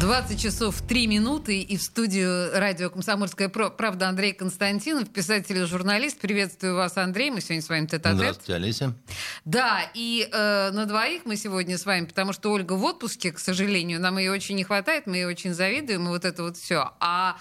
20 0.00 0.40
часов 0.40 0.82
3 0.82 1.06
минуты 1.06 1.60
и 1.60 1.76
в 1.76 1.82
студию 1.82 2.50
радио 2.52 2.90
«Комсомольская 2.90 3.48
правда» 3.48 4.08
Андрей 4.08 4.32
Константинов, 4.32 5.08
писатель 5.08 5.56
и 5.58 5.64
журналист. 5.64 6.18
Приветствую 6.18 6.74
вас, 6.74 6.96
Андрей. 6.96 7.30
Мы 7.30 7.40
сегодня 7.40 7.62
с 7.62 7.68
вами 7.68 7.86
тет 7.86 8.04
-а 8.04 8.14
Здравствуйте, 8.14 8.54
Олеся. 8.54 8.94
Да, 9.44 9.88
и 9.94 10.28
э, 10.30 10.70
на 10.72 10.86
двоих 10.86 11.26
мы 11.26 11.36
сегодня 11.36 11.78
с 11.78 11.86
вами, 11.86 12.06
потому 12.06 12.32
что 12.32 12.50
Ольга 12.50 12.72
в 12.72 12.82
отпуске, 12.82 13.30
к 13.30 13.38
сожалению, 13.38 14.00
нам 14.00 14.18
ее 14.18 14.32
очень 14.32 14.56
не 14.56 14.64
хватает, 14.64 15.06
мы 15.06 15.16
ее 15.16 15.28
очень 15.28 15.54
завидуем, 15.54 16.06
и 16.06 16.08
вот 16.08 16.24
это 16.24 16.42
вот 16.42 16.56
все. 16.56 16.90
А 16.98 17.36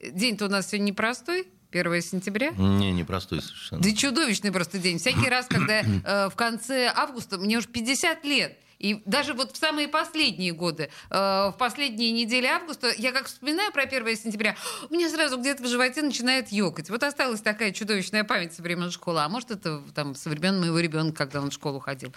день-то 0.00 0.46
у 0.46 0.48
нас 0.48 0.68
сегодня 0.68 0.86
непростой, 0.86 1.46
1 1.72 2.02
сентября? 2.02 2.52
Не, 2.52 2.90
непростой 2.92 3.42
совершенно. 3.42 3.82
Да 3.82 3.92
чудовищный 3.92 4.50
просто 4.50 4.78
день. 4.78 4.98
Всякий 4.98 5.28
раз, 5.28 5.46
когда 5.46 5.80
э, 6.04 6.30
в 6.30 6.36
конце 6.36 6.90
августа, 6.94 7.36
мне 7.36 7.58
уже 7.58 7.68
50 7.68 8.24
лет, 8.24 8.56
и 8.78 9.02
даже 9.04 9.34
вот 9.34 9.52
в 9.52 9.56
самые 9.56 9.88
последние 9.88 10.52
годы, 10.52 10.90
э, 11.10 11.14
в 11.14 11.56
последние 11.58 12.12
недели 12.12 12.46
августа, 12.46 12.92
я 12.96 13.12
как 13.12 13.26
вспоминаю 13.26 13.72
про 13.72 13.82
1 13.82 14.16
сентября, 14.16 14.56
у 14.88 14.94
меня 14.94 15.08
сразу 15.08 15.38
где-то 15.38 15.62
в 15.62 15.66
животе 15.66 16.02
начинает 16.02 16.52
ёкать. 16.52 16.88
Вот 16.90 17.02
осталась 17.02 17.40
такая 17.40 17.72
чудовищная 17.72 18.24
память 18.24 18.54
со 18.54 18.62
времен 18.62 18.90
школы. 18.90 19.20
А 19.20 19.28
может, 19.28 19.50
это 19.50 19.82
там 19.94 20.14
со 20.14 20.30
времен 20.30 20.60
моего 20.60 20.78
ребенка, 20.78 21.24
когда 21.24 21.40
он 21.40 21.50
в 21.50 21.54
школу 21.54 21.80
ходил. 21.80 22.12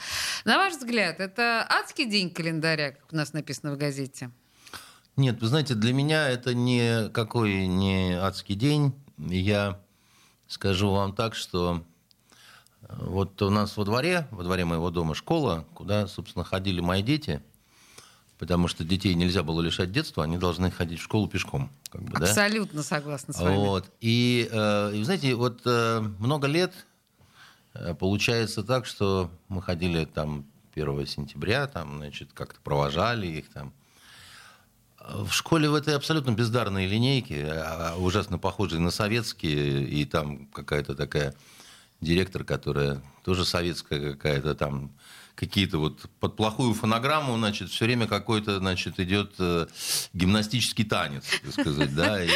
На 0.45 0.57
ваш 0.57 0.73
взгляд, 0.73 1.19
это 1.19 1.65
адский 1.67 2.05
день 2.05 2.29
календаря, 2.29 2.91
как 2.91 3.11
у 3.11 3.15
нас 3.15 3.33
написано 3.33 3.73
в 3.73 3.77
газете? 3.77 4.29
Нет, 5.17 5.41
вы 5.41 5.47
знаете, 5.47 5.73
для 5.73 5.93
меня 5.93 6.29
это 6.29 6.53
никакой 6.53 7.67
не 7.67 8.13
адский 8.13 8.55
день. 8.55 8.93
Я 9.17 9.79
скажу 10.47 10.91
вам 10.91 11.15
так, 11.15 11.35
что 11.35 11.83
вот 12.97 13.41
у 13.41 13.49
нас 13.49 13.77
во 13.77 13.85
дворе, 13.85 14.27
во 14.31 14.43
дворе 14.43 14.65
моего 14.65 14.89
дома 14.89 15.15
школа, 15.15 15.65
куда, 15.73 16.07
собственно, 16.07 16.43
ходили 16.43 16.81
мои 16.81 17.01
дети, 17.01 17.41
потому 18.37 18.67
что 18.67 18.83
детей 18.83 19.13
нельзя 19.13 19.43
было 19.43 19.61
лишать 19.61 19.91
детства, 19.91 20.23
они 20.23 20.37
должны 20.37 20.71
ходить 20.71 20.99
в 20.99 21.03
школу 21.03 21.27
пешком. 21.27 21.69
Как 21.89 22.01
бы, 22.01 22.17
Абсолютно 22.17 22.79
да? 22.79 22.83
согласна 22.83 23.33
с 23.33 23.39
вами. 23.39 23.55
Вот. 23.55 23.91
И, 24.01 24.49
э, 24.51 24.95
и, 24.95 25.03
знаете, 25.03 25.35
вот 25.35 25.61
э, 25.65 25.99
много 26.19 26.47
лет 26.47 26.73
э, 27.73 27.93
получается 27.93 28.63
так, 28.63 28.85
что 28.85 29.29
мы 29.47 29.61
ходили 29.61 30.05
там 30.05 30.45
1 30.73 31.07
сентября, 31.07 31.67
там, 31.67 31.97
значит, 31.97 32.29
как-то 32.33 32.59
провожали 32.61 33.27
их 33.27 33.49
там. 33.49 33.73
В 34.99 35.31
школе 35.31 35.69
в 35.69 35.75
этой 35.75 35.95
абсолютно 35.95 36.31
бездарной 36.31 36.85
линейке, 36.85 37.47
а, 37.47 37.93
а, 37.93 37.97
ужасно 37.97 38.37
похожей 38.37 38.79
на 38.79 38.91
советские, 38.91 39.87
и 39.87 40.05
там 40.05 40.45
какая-то 40.47 40.95
такая 40.95 41.33
директор, 42.01 42.43
которая 42.43 43.01
тоже 43.23 43.45
советская 43.45 44.13
какая-то 44.13 44.55
там, 44.55 44.91
какие-то 45.35 45.77
вот 45.77 46.01
под 46.19 46.35
плохую 46.35 46.73
фонограмму, 46.73 47.37
значит, 47.37 47.69
все 47.69 47.85
время 47.85 48.07
какой-то, 48.07 48.59
значит, 48.59 48.99
идет 48.99 49.33
э, 49.39 49.67
гимнастический 50.13 50.83
танец, 50.83 51.23
так 51.43 51.53
сказать, 51.53 51.95
да, 51.95 52.23
и, 52.23 52.29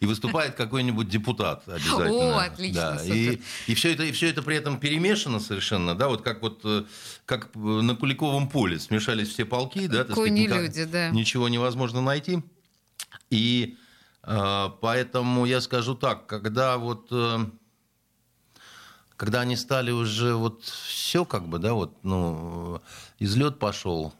и 0.00 0.06
выступает 0.06 0.54
какой-нибудь 0.54 1.08
депутат 1.08 1.68
обязательно. 1.68 2.36
О, 2.36 2.40
отлично, 2.40 2.96
да, 2.96 3.04
и, 3.04 3.40
и, 3.66 3.74
все 3.74 3.92
это, 3.92 4.04
и 4.04 4.12
все 4.12 4.28
это 4.30 4.42
при 4.42 4.56
этом 4.56 4.80
перемешано 4.80 5.40
совершенно, 5.40 5.94
да, 5.94 6.08
вот 6.08 6.22
как 6.22 6.42
вот, 6.42 6.60
э, 6.64 6.84
как 7.26 7.54
на 7.54 7.94
Куликовом 7.94 8.48
поле 8.48 8.78
смешались 8.78 9.28
все 9.28 9.44
полки, 9.44 9.86
да, 9.86 10.04
так 10.04 10.12
сказать, 10.12 10.32
никак, 10.32 10.62
люди, 10.62 10.84
да. 10.84 11.10
ничего 11.10 11.48
невозможно 11.48 12.00
найти. 12.00 12.42
И 13.30 13.76
э, 14.22 14.68
поэтому 14.80 15.44
я 15.44 15.60
скажу 15.60 15.94
так, 15.94 16.26
когда 16.26 16.78
вот... 16.78 17.08
Э, 17.10 17.46
когда 19.18 19.40
они 19.40 19.56
стали 19.56 19.90
уже 19.90 20.34
вот 20.34 20.62
все 20.62 21.24
как 21.24 21.48
бы, 21.48 21.58
да, 21.58 21.74
вот, 21.74 21.92
ну, 22.04 22.80
излет 23.18 23.58
пошел, 23.58 24.14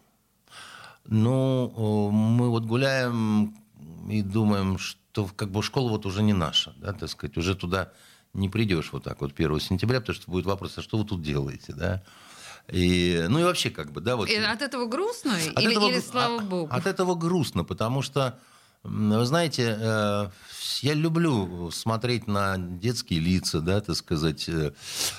ну, 1.07 2.11
мы 2.11 2.51
вот 2.51 2.65
гуляем 2.65 3.57
и 4.11 4.23
думаем, 4.23 4.77
что 4.77 5.27
как 5.37 5.51
бы 5.51 5.63
школа 5.63 5.91
вот 5.91 6.05
уже 6.05 6.23
не 6.23 6.33
наша, 6.33 6.75
да, 6.79 6.93
так 6.93 7.09
сказать, 7.09 7.39
уже 7.39 7.55
туда 7.55 7.93
не 8.35 8.49
придешь 8.49 8.91
вот 8.93 9.05
так 9.05 9.21
вот 9.21 9.33
1 9.35 9.61
сентября, 9.61 10.01
потому 10.01 10.17
что 10.17 10.31
будет 10.31 10.47
вопрос, 10.47 10.77
а 10.77 10.83
что 10.83 10.99
вы 10.99 11.05
тут 11.05 11.23
делаете, 11.23 11.73
да? 11.73 12.03
И, 12.67 13.25
ну 13.29 13.39
и 13.39 13.45
вообще 13.45 13.71
как 13.71 13.93
бы, 13.93 14.01
да, 14.01 14.17
вот. 14.17 14.29
И 14.29 14.35
от 14.35 14.63
этого 14.63 14.87
грустно 14.87 15.37
от 15.37 15.63
или, 15.63 15.71
этого, 15.71 15.89
или 15.89 16.01
слава 16.01 16.41
богу? 16.41 16.69
От 16.73 16.87
этого 16.87 17.15
грустно, 17.15 17.63
потому 17.63 18.03
что 18.03 18.39
вы 18.85 19.27
знаете, 19.27 19.77
э, 19.79 20.29
я 20.83 20.95
люблю 20.95 21.71
смотреть 21.71 22.27
на 22.27 22.57
детские 22.57 23.21
лица, 23.21 23.61
да, 23.61 23.81
так 23.81 23.97
сказать, 23.97 24.49
э, 24.49 24.73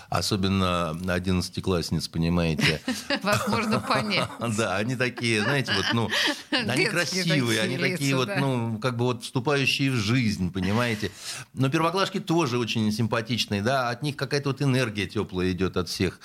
особенно 0.10 0.92
одиннадцатиклассниц, 1.14 2.08
понимаете. 2.08 2.82
Вас 3.24 3.48
можно 3.48 3.80
понять. 3.80 4.30
Да, 4.58 4.78
они 4.78 4.96
такие, 4.96 5.44
знаете, 5.44 5.72
вот, 5.76 5.86
ну, 5.94 6.10
они 6.52 6.86
красивые, 6.86 7.62
они 7.62 7.78
такие 7.78 8.16
вот, 8.16 8.30
ну, 8.40 8.80
как 8.80 8.98
бы 8.98 9.06
вот 9.06 9.24
вступающие 9.24 9.92
в 9.92 9.96
жизнь, 9.96 10.52
понимаете. 10.52 11.12
Но 11.54 11.70
первоклашки 11.70 12.20
тоже 12.20 12.58
очень 12.58 12.92
симпатичные, 12.92 13.62
да, 13.62 13.90
от 13.90 14.02
них 14.02 14.16
какая-то 14.16 14.50
вот 14.50 14.62
энергия 14.62 15.06
теплая 15.06 15.52
идет 15.52 15.78
от 15.78 15.90
всех. 15.90 16.20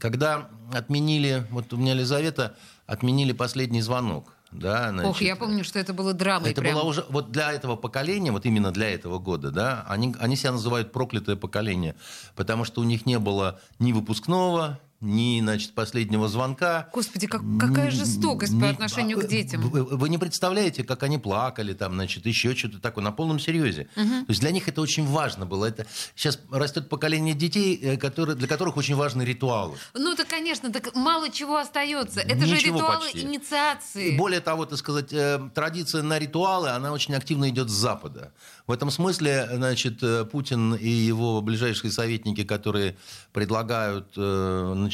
Когда 0.00 0.48
отменили, 0.72 1.46
вот 1.50 1.72
у 1.72 1.76
меня 1.76 1.92
Елизавета, 1.92 2.56
отменили 2.86 3.32
последний 3.32 3.80
звонок 3.80 4.34
да, 4.54 4.90
значит, 4.90 5.10
Ох, 5.10 5.20
я 5.20 5.36
помню, 5.36 5.64
что 5.64 5.78
это 5.78 5.92
было 5.92 6.14
драмой. 6.14 6.52
Это 6.52 6.60
прям. 6.60 6.74
было 6.74 6.84
уже 6.84 7.04
вот 7.08 7.32
для 7.32 7.52
этого 7.52 7.76
поколения, 7.76 8.30
вот 8.30 8.46
именно 8.46 8.70
для 8.70 8.90
этого 8.90 9.18
года, 9.18 9.50
да, 9.50 9.84
они, 9.88 10.14
они 10.20 10.36
себя 10.36 10.52
называют 10.52 10.92
проклятое 10.92 11.36
поколение, 11.36 11.96
потому 12.36 12.64
что 12.64 12.80
у 12.80 12.84
них 12.84 13.04
не 13.04 13.18
было 13.18 13.60
ни 13.78 13.92
выпускного, 13.92 14.78
ни, 15.04 15.40
значит, 15.40 15.74
последнего 15.74 16.28
звонка. 16.28 16.88
Господи, 16.92 17.26
как, 17.26 17.42
какая 17.60 17.90
жестокость 17.90 18.52
ни, 18.52 18.60
по 18.60 18.68
отношению 18.68 19.20
к 19.20 19.28
детям. 19.28 19.60
Вы, 19.60 20.08
не 20.08 20.18
представляете, 20.18 20.82
как 20.84 21.02
они 21.02 21.18
плакали, 21.18 21.74
там, 21.74 21.94
значит, 21.94 22.26
еще 22.26 22.54
что-то 22.54 22.80
такое, 22.80 23.04
на 23.04 23.12
полном 23.12 23.38
серьезе. 23.38 23.88
Угу. 23.96 24.08
То 24.08 24.26
есть 24.28 24.40
для 24.40 24.50
них 24.50 24.68
это 24.68 24.80
очень 24.80 25.06
важно 25.06 25.46
было. 25.46 25.66
Это 25.66 25.86
сейчас 26.14 26.40
растет 26.50 26.88
поколение 26.88 27.34
детей, 27.34 27.78
э, 27.82 27.96
которые, 27.96 28.36
для 28.36 28.48
которых 28.48 28.76
очень 28.76 28.94
важны 28.96 29.22
ритуалы. 29.22 29.76
Ну, 29.94 30.14
так, 30.14 30.28
конечно, 30.28 30.72
так 30.72 30.94
мало 30.94 31.30
чего 31.30 31.56
остается. 31.56 32.20
Это 32.20 32.36
Ничего 32.36 32.56
же 32.56 32.66
ритуалы 32.66 33.04
почти. 33.04 33.20
инициации. 33.20 34.16
Более 34.16 34.40
того, 34.40 34.64
так 34.66 34.78
сказать, 34.78 35.12
э, 35.12 35.40
традиция 35.54 36.02
на 36.02 36.18
ритуалы, 36.18 36.70
она 36.70 36.92
очень 36.92 37.14
активно 37.14 37.48
идет 37.50 37.68
с 37.68 37.72
Запада. 37.72 38.32
В 38.66 38.72
этом 38.72 38.90
смысле, 38.90 39.48
значит, 39.52 40.02
э, 40.02 40.24
Путин 40.24 40.74
и 40.74 40.88
его 40.88 41.42
ближайшие 41.42 41.90
советники, 41.92 42.44
которые 42.44 42.96
предлагают 43.32 44.16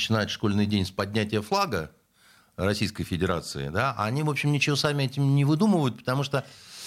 начинать 0.01 0.31
школьный 0.31 0.65
день 0.65 0.87
с 0.87 0.91
поднятия 0.91 1.43
флага 1.43 1.91
Российской 2.57 3.05
Федерации, 3.05 3.69
да, 3.69 3.95
они, 3.99 4.23
в 4.23 4.31
общем, 4.31 4.51
ничего 4.51 4.77
сами 4.77 5.05
этим 5.05 5.35
не 5.35 5.45
выдумывают, 5.45 5.99
потому 5.99 6.25
что 6.25 6.47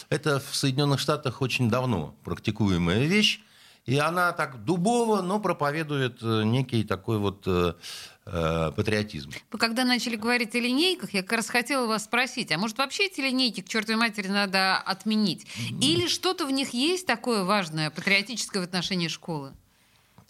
это 0.10 0.40
в 0.40 0.56
Соединенных 0.56 1.00
Штатах 1.00 1.42
очень 1.42 1.70
давно 1.70 2.16
практикуемая 2.24 3.06
вещь. 3.06 3.40
И 3.86 3.98
она 3.98 4.32
так 4.32 4.64
дубово, 4.64 5.22
но 5.22 5.42
проповедует 5.42 6.20
э, 6.22 6.44
некий 6.46 6.86
такой 6.86 7.18
вот 7.18 7.44
э, 7.46 7.74
э, 8.26 8.72
патриотизм. 8.74 9.32
Вы 9.52 9.60
когда 9.60 9.84
начали 9.84 10.16
говорить 10.16 10.56
о 10.56 10.60
линейках, 10.60 11.14
я 11.14 11.22
как 11.22 11.34
раз 11.34 11.50
хотела 11.50 11.86
вас 11.86 12.06
спросить, 12.06 12.52
а 12.54 12.58
может 12.58 12.78
вообще 12.78 13.08
эти 13.08 13.20
линейки 13.20 13.60
к 13.62 13.68
чертовой 13.68 14.00
матери 14.00 14.30
надо 14.30 14.78
отменить? 14.78 15.46
Или 15.82 16.08
что-то 16.08 16.46
в 16.46 16.52
них 16.52 16.74
есть 16.74 17.06
такое 17.06 17.44
важное, 17.44 17.90
патриотическое 17.92 18.62
в 18.62 18.66
отношении 18.66 19.10
школы? 19.10 19.52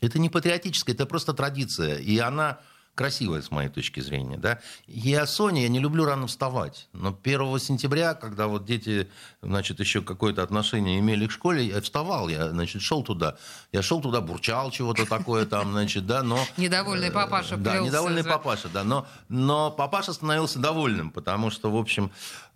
Это 0.03 0.19
не 0.19 0.29
патриотическое, 0.29 0.93
это 0.93 1.05
просто 1.05 1.33
традиция. 1.33 1.97
И 1.97 2.17
она 2.17 2.59
красивая 2.95 3.41
с 3.41 3.49
моей 3.49 3.69
точки 3.69 3.99
зрения. 3.99 4.37
Да? 4.37 4.59
Я 4.87 5.25
Соня, 5.25 5.63
я 5.63 5.67
не 5.67 5.79
люблю 5.79 6.05
рано 6.05 6.27
вставать. 6.27 6.87
Но 6.93 7.17
1 7.23 7.59
сентября, 7.59 8.13
когда 8.13 8.47
вот 8.47 8.65
дети, 8.65 9.09
значит, 9.41 9.79
еще 9.79 10.01
какое-то 10.01 10.43
отношение 10.43 10.99
имели 10.99 11.27
к 11.27 11.31
школе, 11.31 11.65
я 11.65 11.81
вставал, 11.81 12.29
я, 12.29 12.49
значит, 12.49 12.81
шел 12.81 13.03
туда. 13.03 13.37
Я 13.71 13.81
шел 13.81 14.01
туда, 14.01 14.21
бурчал 14.21 14.71
чего-то 14.71 15.05
такое 15.05 15.45
там, 15.45 15.71
значит, 15.71 16.05
да, 16.05 16.23
но... 16.23 16.39
Недовольный 16.57 17.11
папаша 17.11 17.57
Да, 17.57 17.79
недовольный 17.79 18.23
папаша, 18.23 18.69
да. 18.69 18.83
Но, 18.83 19.07
но 19.29 19.71
папаша 19.71 20.13
становился 20.13 20.59
довольным, 20.59 21.11
потому 21.11 21.49
что, 21.49 21.71
в 21.71 21.77
общем... 21.77 22.11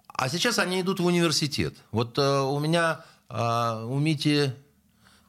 А 0.08 0.30
сейчас 0.30 0.58
они 0.58 0.82
идут 0.82 1.00
в 1.00 1.06
университет. 1.06 1.76
Вот 1.92 2.18
э, 2.18 2.40
у 2.42 2.58
меня, 2.58 3.02
э, 3.30 3.84
у 3.86 4.00
Мити 4.00 4.52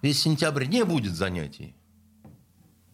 весь 0.00 0.22
сентябрь 0.22 0.64
не 0.64 0.82
будет 0.82 1.14
занятий. 1.14 1.75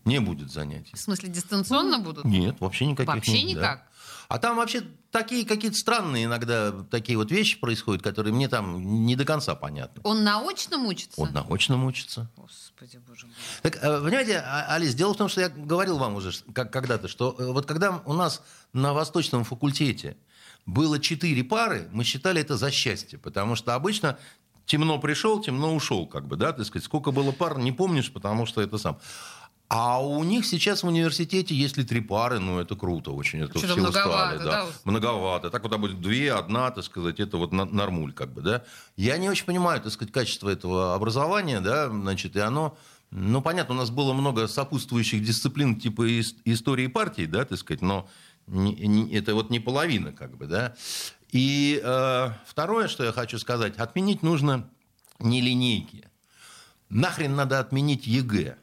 Не 0.05 0.21
будет 0.21 0.51
занятий. 0.53 0.95
В 0.95 0.99
смысле, 1.01 1.29
дистанционно 1.31 1.99
будут? 1.99 2.25
Нет, 2.25 2.56
вообще 2.61 2.87
никаких 2.87 3.15
Вообще 3.15 3.43
нет, 3.43 3.55
да. 3.56 3.61
никак? 3.61 3.89
А 4.29 4.39
там 4.39 4.56
вообще 4.56 4.83
такие 5.11 5.45
какие-то 5.45 5.77
странные 5.77 6.25
иногда 6.25 6.73
такие 6.91 7.17
вот 7.17 7.31
вещи 7.31 7.59
происходят, 7.61 8.03
которые 8.03 8.33
мне 8.33 8.49
там 8.49 9.05
не 9.06 9.17
до 9.17 9.25
конца 9.25 9.55
понятны. 9.55 10.01
Он 10.05 10.25
на 10.25 10.41
очном 10.41 10.87
учится? 10.87 11.21
Он 11.21 11.33
на 11.33 11.43
очном 11.43 11.85
учится. 11.85 12.31
Господи, 12.37 13.01
боже 13.06 13.27
мой. 13.27 13.35
Так, 13.62 13.77
э, 13.77 14.01
понимаете, 14.01 14.39
А- 14.39 14.75
Алис, 14.75 14.95
дело 14.95 15.15
в 15.15 15.17
том, 15.17 15.29
что 15.29 15.41
я 15.43 15.49
говорил 15.51 15.99
вам 15.99 16.17
уже 16.17 16.33
как, 16.55 16.73
когда-то, 16.73 17.09
что 17.09 17.37
э, 17.39 17.53
вот 17.53 17.67
когда 17.67 18.03
у 18.06 18.12
нас 18.15 18.43
на 18.73 18.93
Восточном 18.93 19.45
факультете 19.45 20.17
было 20.67 20.99
четыре 20.99 21.45
пары, 21.45 21.89
мы 21.93 22.05
считали 22.05 22.41
это 22.41 22.56
за 22.56 22.71
счастье, 22.71 23.19
потому 23.19 23.55
что 23.56 23.75
обычно 23.75 24.19
темно 24.67 24.99
пришел, 24.99 25.41
темно 25.43 25.75
ушел, 25.75 26.06
как 26.06 26.27
бы, 26.27 26.37
да, 26.37 26.53
так 26.53 26.65
сказать, 26.67 26.85
сколько 26.85 27.11
было 27.11 27.33
пар, 27.33 27.59
не 27.59 27.73
помнишь, 27.73 28.11
потому 28.11 28.47
что 28.47 28.62
это 28.62 28.79
сам. 28.79 28.99
А 29.76 30.00
у 30.00 30.23
них 30.23 30.47
сейчас 30.47 30.85
в 30.85 30.87
университете, 30.87 31.53
если 31.53 31.82
три 31.82 32.00
пары, 32.00 32.38
ну 32.38 32.61
это 32.61 32.76
круто 32.76 33.11
очень, 33.11 33.41
это 33.41 33.59
Что-то 33.59 33.73
все 33.73 33.81
многовато, 33.81 34.37
устали, 34.37 34.49
да? 34.49 34.67
многовато. 34.85 35.50
Так 35.50 35.65
вот, 35.65 35.73
а 35.73 35.79
будет 35.79 36.00
две, 36.00 36.32
одна, 36.32 36.71
так 36.71 36.85
сказать, 36.85 37.19
это 37.19 37.38
вот 37.38 37.50
нормуль, 37.50 38.12
как 38.12 38.32
бы, 38.32 38.41
да. 38.41 38.62
Я 38.94 39.19
не 39.19 39.29
очень 39.29 39.47
понимаю, 39.47 39.81
так 39.81 39.91
сказать, 39.91 40.15
качество 40.15 40.49
этого 40.49 40.94
образования, 40.94 41.61
да, 41.61 41.88
значит, 41.88 42.37
и 42.37 42.38
оно, 42.38 42.79
ну, 43.11 43.43
понятно, 43.43 43.75
у 43.75 43.79
нас 43.79 43.91
было 43.91 44.12
много 44.12 44.47
сопутствующих 44.47 45.25
дисциплин 45.25 45.81
типа 45.81 46.09
ис- 46.09 46.37
истории 46.44 46.87
партии, 46.87 47.27
да, 47.27 47.44
так 47.44 47.59
сказать, 47.59 47.82
но 47.82 48.09
это 48.47 49.35
вот 49.35 49.50
не 49.50 49.59
половина, 49.59 50.12
как 50.12 50.37
бы, 50.37 50.47
да. 50.47 50.77
И 51.32 51.81
э, 51.82 52.29
второе, 52.47 52.87
что 52.87 53.03
я 53.03 53.11
хочу 53.11 53.41
сказать, 53.41 53.77
отменить 53.79 54.23
нужно 54.23 54.70
не 55.19 55.41
линейки. 55.41 56.09
Нахрен 56.91 57.35
надо 57.35 57.59
отменить 57.59 58.06
ЕГЭ. 58.06 58.59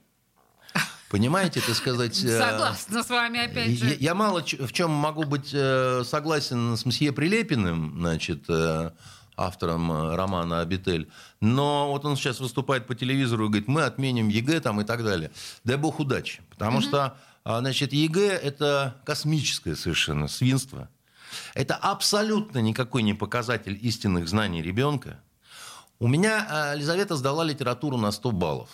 Понимаете, 1.12 1.60
так 1.60 1.76
сказать... 1.76 2.24
э, 2.24 2.40
Согласна 2.40 3.04
с 3.04 3.10
вами, 3.10 3.46
опять 3.46 3.78
же. 3.78 3.86
я, 3.90 3.96
я 3.96 4.16
мало 4.16 4.42
в 4.42 4.72
чем 4.72 4.92
могу 4.92 5.26
быть 5.26 5.50
э, 5.52 6.04
согласен 6.06 6.78
с 6.78 6.86
мсье 6.86 7.12
Прилепиным, 7.12 7.96
значит, 8.00 8.46
э, 8.48 8.92
автором 9.36 10.16
романа 10.16 10.62
«Обитель», 10.62 11.10
но 11.42 11.92
вот 11.92 12.06
он 12.06 12.16
сейчас 12.16 12.40
выступает 12.40 12.88
по 12.88 12.96
телевизору 12.96 13.46
и 13.46 13.48
говорит, 13.50 13.68
мы 13.68 13.84
отменим 13.84 14.30
ЕГЭ 14.30 14.62
там 14.62 14.80
и 14.80 14.86
так 14.86 15.04
далее. 15.04 15.32
Дай 15.66 15.76
бог 15.76 16.00
удачи, 16.00 16.42
потому 16.50 16.80
что, 16.80 17.18
а, 17.44 17.60
значит, 17.60 17.92
ЕГЭ– 17.92 18.30
это 18.44 18.96
космическое 19.04 19.76
совершенно 19.76 20.30
свинство. 20.30 20.88
Это 21.56 21.76
абсолютно 21.76 22.60
никакой 22.60 23.04
не 23.04 23.14
показатель 23.14 23.78
истинных 23.82 24.30
знаний 24.30 24.62
ребенка. 24.62 25.20
У 26.00 26.08
меня 26.08 26.48
а, 26.50 26.76
Елизавета 26.76 27.18
сдала 27.18 27.44
литературу 27.44 27.98
на 27.98 28.12
100 28.12 28.32
баллов. 28.32 28.70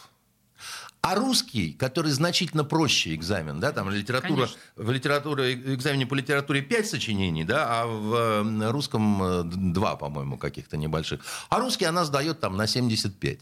А 1.02 1.16
русский, 1.16 1.74
который 1.74 2.12
значительно 2.12 2.64
проще 2.64 3.14
экзамен, 3.16 3.60
да, 3.60 3.72
там 3.72 3.90
литература, 3.90 4.48
Конечно. 4.48 4.58
в 4.76 4.92
литературе, 4.92 5.54
экзамене 5.54 6.06
по 6.06 6.16
литературе 6.16 6.62
5 6.62 6.88
сочинений, 6.88 7.44
да, 7.44 7.82
а 7.82 7.86
в 7.86 8.14
э, 8.16 8.72
русском 8.72 9.24
э, 9.24 9.44
2, 9.44 9.96
по-моему, 9.96 10.38
каких-то 10.38 10.76
небольших. 10.76 11.22
А 11.50 11.60
русский 11.60 11.86
она 11.86 12.04
сдает 12.04 12.40
там 12.40 12.58
на 12.58 12.68
75. 12.68 13.40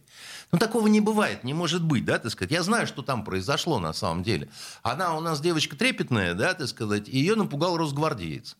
Ну, 0.52 0.60
такого 0.60 0.88
не 0.88 1.02
бывает, 1.02 1.44
не 1.44 1.54
может 1.54 1.84
быть, 1.84 2.06
да, 2.06 2.20
так 2.20 2.32
сказать. 2.32 2.52
Я 2.52 2.62
знаю, 2.62 2.88
что 2.88 3.02
там 3.02 3.24
произошло 3.24 3.80
на 3.80 3.94
самом 3.94 4.22
деле. 4.22 4.50
Она 4.84 5.16
у 5.16 5.22
нас 5.22 5.42
девочка 5.42 5.76
трепетная, 5.76 6.34
да, 6.34 6.54
так 6.54 6.68
сказать, 6.68 7.10
и 7.10 7.18
ее 7.18 7.36
напугал 7.36 7.78
росгвардеец. 7.78 8.58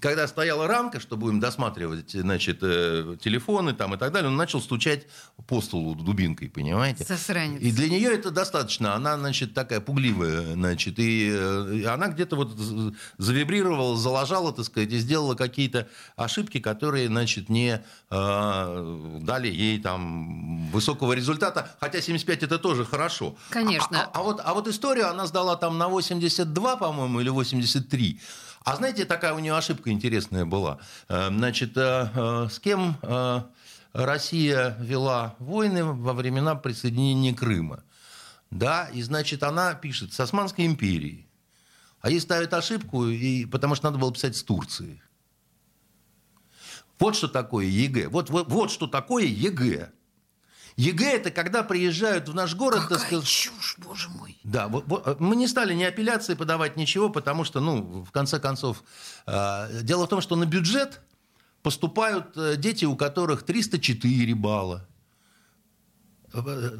Когда 0.00 0.28
стояла 0.28 0.68
рамка, 0.68 1.00
чтобы 1.00 1.30
им 1.30 1.40
досматривать, 1.40 2.10
значит, 2.12 2.58
э, 2.60 3.16
телефоны 3.22 3.72
там 3.72 3.94
и 3.94 3.96
так 3.96 4.12
далее, 4.12 4.28
он 4.28 4.36
начал 4.36 4.60
стучать 4.60 5.06
по 5.46 5.62
столу 5.62 5.94
дубинкой, 5.94 6.50
понимаете? 6.50 7.04
Засранец. 7.04 7.62
И 7.62 7.72
для 7.72 7.88
нее 7.88 8.12
это 8.12 8.30
достаточно. 8.30 8.94
Она, 8.94 9.16
значит, 9.16 9.54
такая 9.54 9.80
пугливая, 9.80 10.52
значит, 10.52 10.98
и 10.98 11.30
э, 11.32 11.84
она 11.86 12.08
где-то 12.08 12.36
вот 12.36 12.50
завибрировала, 13.16 13.96
заложала, 13.96 14.52
так 14.52 14.66
сказать, 14.66 14.92
и 14.92 14.98
сделала 14.98 15.34
какие-то 15.34 15.88
ошибки, 16.16 16.60
которые, 16.60 17.08
значит, 17.08 17.48
не 17.48 17.82
э, 18.10 19.18
дали 19.22 19.48
ей 19.48 19.80
там 19.80 20.68
высокого 20.70 21.14
результата. 21.14 21.74
Хотя 21.80 22.02
75 22.02 22.42
это 22.42 22.58
тоже 22.58 22.84
хорошо. 22.84 23.36
Конечно. 23.48 24.02
А, 24.02 24.04
а- 24.04 24.10
а 24.20 24.22
вот, 24.22 24.40
а 24.44 24.52
вот 24.54 24.68
историю 24.68 25.08
она 25.08 25.26
сдала 25.26 25.56
там 25.56 25.78
на 25.78 25.88
82, 25.88 26.76
по-моему, 26.76 27.20
или 27.20 27.30
83. 27.30 28.20
А 28.64 28.76
знаете, 28.76 29.04
такая 29.04 29.34
у 29.34 29.38
нее 29.38 29.56
ошибка 29.56 29.90
интересная 29.90 30.44
была. 30.44 30.78
Э, 31.08 31.28
Значит, 31.28 31.76
э, 31.76 32.08
э, 32.14 32.48
с 32.50 32.58
кем 32.58 32.96
Россия 33.92 34.76
вела 34.80 35.34
войны 35.38 35.84
во 35.84 36.12
времена 36.12 36.54
присоединения 36.54 37.34
Крыма? 37.34 37.82
Да, 38.50 38.86
и 38.92 39.02
значит, 39.02 39.42
она 39.42 39.74
пишет 39.74 40.12
с 40.12 40.20
Османской 40.20 40.66
империей. 40.66 41.26
А 42.00 42.10
ей 42.10 42.20
ставят 42.20 42.54
ошибку, 42.54 43.06
и, 43.06 43.44
потому 43.44 43.74
что 43.74 43.86
надо 43.86 43.98
было 43.98 44.12
писать 44.12 44.36
с 44.36 44.42
Турцией. 44.42 45.02
Вот 46.98 47.16
что 47.16 47.28
такое 47.28 47.66
ЕГЭ. 47.66 48.08
Вот, 48.08 48.30
вот, 48.30 48.48
вот 48.48 48.70
что 48.70 48.86
такое 48.86 49.24
ЕГЭ. 49.24 49.90
ЕГЭ 50.78 51.16
это 51.16 51.30
когда 51.30 51.62
приезжают 51.62 52.28
в 52.28 52.34
наш 52.34 52.54
город, 52.54 52.82
Какая 52.82 52.98
сказать, 52.98 53.26
чушь, 53.26 53.76
боже 53.78 54.08
мой. 54.08 54.38
да, 54.44 54.68
вот- 54.68 54.84
вот, 54.86 55.20
мы 55.20 55.34
не 55.36 55.48
стали 55.48 55.74
ни 55.74 55.82
апелляции 55.82 56.34
подавать, 56.34 56.76
ничего, 56.76 57.10
потому 57.10 57.44
что, 57.44 57.60
ну, 57.60 58.04
в 58.04 58.10
конце 58.12 58.38
концов, 58.38 58.82
э, 59.26 59.82
дело 59.82 60.06
в 60.06 60.08
том, 60.08 60.20
что 60.20 60.36
на 60.36 60.46
бюджет 60.46 61.00
поступают 61.62 62.36
э, 62.36 62.54
дети, 62.56 62.84
у 62.84 62.94
которых 62.96 63.42
304 63.42 64.34
балла. 64.34 64.86
Э, 66.34 66.70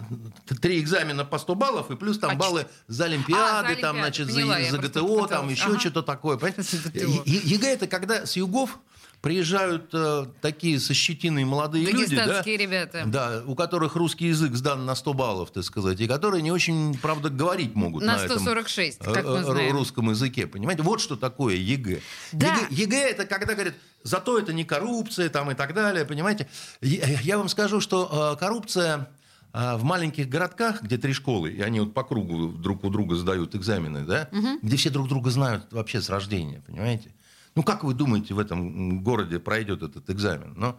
Три 0.61 0.81
экзамена 0.81 1.25
по 1.25 1.39
100 1.39 1.55
баллов, 1.55 1.91
и 1.91 1.97
плюс 1.97 2.19
там 2.19 2.33
А 2.33 2.35
баллы 2.35 2.67
за 2.87 3.05
А, 3.05 3.07
Олимпиады, 3.07 3.75
за 3.77 3.81
там, 3.81 3.97
Олимпиады, 3.97 4.25
значит, 4.25 4.35
поняла, 4.35 4.63
за, 4.63 4.71
за 4.71 4.79
ГТО, 4.79 5.27
там 5.27 5.49
еще 5.49 5.65
Ага. 5.65 5.81
что-то 5.81 6.03
такое. 6.03 6.39
За 6.59 6.79
ЕГЭ 7.25 7.75
это 7.75 7.87
когда 7.87 8.27
с 8.27 8.37
югов 8.37 8.79
приезжают 9.21 9.91
э, 9.93 10.27
такие 10.41 10.79
со 10.79 10.95
щетиной 10.95 11.45
молодые 11.45 11.87
люди, 11.91 12.15
да, 12.15 12.43
ребята. 12.43 13.03
да, 13.07 13.43
у 13.47 13.55
которых 13.55 13.97
русский 13.97 14.27
язык 14.29 14.55
сдан 14.55 14.87
на 14.87 14.95
100 14.95 15.13
баллов, 15.15 15.51
так 15.51 15.65
сказать, 15.65 16.01
и 16.01 16.07
которые 16.07 16.41
не 16.43 16.53
очень, 16.53 16.97
правда, 16.99 17.29
говорить 17.29 17.75
могут 17.75 18.05
На 18.05 18.17
на, 18.17 18.25
этом 18.25 18.39
146, 18.39 18.99
как 18.99 19.25
мы 19.25 19.31
э, 19.39 19.41
э, 19.41 19.45
знаем. 19.45 19.73
русском 19.73 20.11
языке, 20.11 20.47
понимаете? 20.47 20.83
Вот 20.83 21.01
что 21.01 21.17
такое 21.17 21.57
ЕГЭ. 21.57 22.01
Да. 22.33 22.59
ЕГЭ, 22.61 22.67
ЕГЭ 22.71 23.11
это 23.11 23.27
когда 23.27 23.55
говорят, 23.55 23.75
зато 24.05 24.39
это 24.39 24.53
не 24.53 24.65
коррупция 24.65 25.29
там 25.31 25.51
и 25.51 25.55
так 25.55 25.75
далее, 25.75 26.05
понимаете? 26.05 26.49
Я, 26.81 27.21
я 27.21 27.39
вам 27.39 27.49
скажу, 27.49 27.81
что 27.81 28.35
э, 28.35 28.39
коррупция 28.39 28.99
э, 28.99 29.18
в 29.53 29.83
маленьких 29.83 30.29
городках, 30.29 30.83
где 30.83 30.99
три 30.99 31.13
школы, 31.13 31.51
и 31.51 31.61
они 31.63 31.81
вот 31.81 31.95
по 31.95 32.05
кругу 32.05 32.49
друг 32.49 32.85
у 32.85 32.91
друга 32.91 33.17
сдают 33.17 33.55
экзамены, 33.55 34.05
да, 34.05 34.29
где 34.63 34.77
все 34.77 34.91
друг 34.91 35.09
друга 35.09 35.31
знают 35.31 35.73
вообще 35.73 36.01
с 36.01 36.11
рождения, 36.11 36.63
понимаете? 36.67 37.13
Ну, 37.55 37.65
как 37.65 37.83
вы 37.83 37.93
думаете, 37.95 38.35
в 38.35 38.39
этом 38.39 39.03
городе 39.03 39.41
пройдет 39.41 39.83
этот 39.83 40.09
экзамен? 40.11 40.55
Ну, 40.57 40.79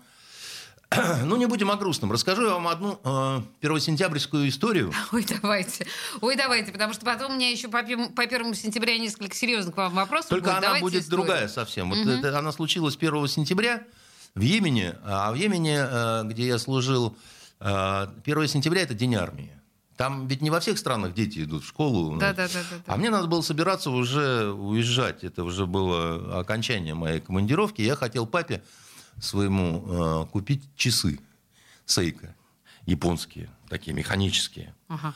ну, 1.25 1.35
не 1.35 1.45
будем 1.45 1.69
о 1.69 1.75
грустном. 1.75 2.11
Расскажу 2.11 2.45
я 2.45 2.53
вам 2.53 2.67
одну 2.67 2.99
э, 3.03 3.41
первосентябрьскую 3.59 4.47
историю. 4.49 4.91
Ой, 5.11 5.25
давайте. 5.41 5.85
Ой, 6.21 6.35
давайте, 6.35 6.71
потому 6.71 6.93
что 6.93 7.05
потом 7.05 7.33
у 7.33 7.35
меня 7.35 7.49
еще 7.51 7.67
по, 7.67 7.83
по 7.83 8.25
первому 8.25 8.55
сентября 8.55 8.97
несколько 8.97 9.35
серьезных 9.35 9.77
вам 9.77 9.93
вопросов 9.93 10.29
Только 10.29 10.45
будет. 10.45 10.53
она 10.53 10.61
Давайте 10.61 10.83
будет 10.83 11.03
историю. 11.03 11.25
другая 11.25 11.47
совсем. 11.47 11.89
Вот 11.89 12.07
это, 12.07 12.37
она 12.37 12.51
случилась 12.51 12.95
1 12.95 13.27
сентября 13.27 13.83
в 14.33 14.41
Йемене, 14.41 14.95
а 15.03 15.31
в 15.31 15.35
Йемене, 15.35 15.85
э, 15.85 16.23
где 16.25 16.47
я 16.47 16.57
служил, 16.57 17.15
1 17.59 18.47
сентября 18.47 18.81
это 18.81 18.93
день 18.93 19.15
армии. 19.15 19.51
Там 19.97 20.27
ведь 20.27 20.41
не 20.41 20.49
во 20.49 20.61
всех 20.61 20.77
странах 20.77 21.13
дети 21.13 21.43
идут 21.43 21.63
в 21.63 21.67
школу. 21.67 22.17
Да, 22.17 22.31
да, 22.31 22.47
да, 22.47 22.53
да, 22.53 22.77
да. 22.77 22.93
А 22.93 22.95
мне 22.95 23.09
надо 23.09 23.27
было 23.27 23.41
собираться 23.41 23.91
уже 23.91 24.49
уезжать. 24.49 25.25
Это 25.25 25.43
уже 25.43 25.65
было 25.65 26.39
окончание 26.39 26.93
моей 26.93 27.19
командировки. 27.19 27.81
Я 27.81 27.97
хотел 27.97 28.25
папе 28.25 28.63
своему 29.19 30.23
э, 30.23 30.25
купить 30.31 30.63
часы 30.77 31.19
Сейка. 31.85 32.33
Японские, 32.85 33.49
такие 33.67 33.93
механические. 33.93 34.73
Ага. 34.87 35.13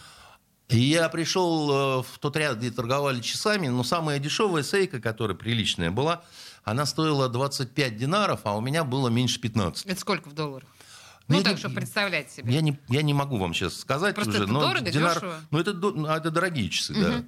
И 0.67 0.79
я 0.79 1.07
пришел 1.07 1.99
э, 1.99 2.03
в 2.03 2.19
тот 2.19 2.35
ряд, 2.35 2.57
где 2.57 2.69
торговали 2.69 3.21
часами, 3.21 3.69
но 3.69 3.83
самая 3.83 4.19
дешевая 4.19 4.63
сейка, 4.63 4.99
которая 4.99 5.37
приличная 5.37 5.91
была, 5.91 6.23
она 6.63 6.85
стоила 6.85 7.29
25 7.29 7.95
динаров, 7.95 8.41
а 8.43 8.57
у 8.57 8.61
меня 8.61 8.83
было 8.83 9.07
меньше 9.07 9.39
15. 9.39 9.85
Это 9.85 9.99
сколько 9.99 10.29
в 10.29 10.33
долларах? 10.33 10.67
Ну, 11.27 11.35
Ну, 11.35 11.37
я 11.37 11.43
так, 11.43 11.53
не- 11.53 11.59
чтобы 11.59 11.75
представлять 11.75 12.31
себе. 12.31 12.53
Я 12.53 12.61
не, 12.61 12.77
я 12.89 13.01
не 13.01 13.13
могу 13.13 13.37
вам 13.37 13.53
сейчас 13.53 13.77
сказать 13.77 14.13
Просто 14.15 14.31
уже, 14.31 14.43
это 14.43 14.51
но 14.51 14.59
дорого, 14.59 14.91
динар, 14.91 15.15
дешево? 15.15 15.35
ну 15.51 15.59
это, 15.59 15.73
ну, 15.73 16.05
это 16.05 16.31
дорогие 16.31 16.69
часы, 16.69 16.93
да. 16.93 17.23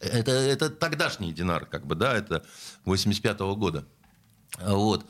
Это, 0.00 0.30
это 0.32 0.70
тогдашний 0.70 1.32
динар, 1.32 1.66
как 1.66 1.86
бы, 1.86 1.94
да, 1.94 2.14
это 2.14 2.44
85 2.86 3.38
года. 3.56 3.84
Вот. 4.62 5.04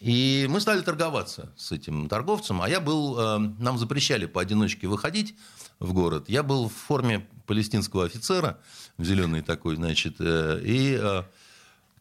И 0.00 0.46
мы 0.50 0.60
стали 0.60 0.80
торговаться 0.80 1.52
с 1.56 1.72
этим 1.72 2.08
торговцем, 2.08 2.60
а 2.62 2.68
я 2.68 2.80
был, 2.80 3.18
э, 3.18 3.38
нам 3.58 3.78
запрещали 3.78 4.26
поодиночке 4.26 4.86
выходить 4.86 5.34
в 5.78 5.92
город. 5.92 6.28
Я 6.28 6.42
был 6.42 6.68
в 6.68 6.72
форме 6.74 7.26
палестинского 7.46 8.04
офицера, 8.06 8.58
в 8.98 9.04
зеленой 9.04 9.42
такой, 9.42 9.76
значит, 9.76 10.16
э, 10.20 10.60
и 10.64 10.98
э, 11.00 11.22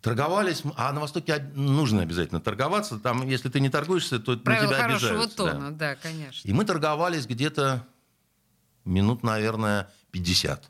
торговались, 0.04 0.64
а 0.76 0.92
на 0.92 1.00
Востоке 1.00 1.40
нужно 1.56 2.02
обязательно 2.02 2.42
торговаться, 2.42 3.00
там, 3.00 3.26
если 3.26 3.50
ты 3.50 3.62
не 3.62 3.70
торгуешься, 3.70 4.20
то 4.20 4.34
на 4.34 4.38
Правила 4.38 4.68
тебя 4.68 4.84
хорошего 4.84 5.12
обижаются. 5.12 5.38
да. 5.46 5.52
тона, 5.52 5.72
да, 5.72 5.96
конечно. 5.96 6.48
И 6.48 6.52
мы 6.54 6.66
торговались 6.66 7.26
где-то 7.26 7.88
минут, 8.84 9.24
наверное, 9.24 9.90
50. 10.12 10.70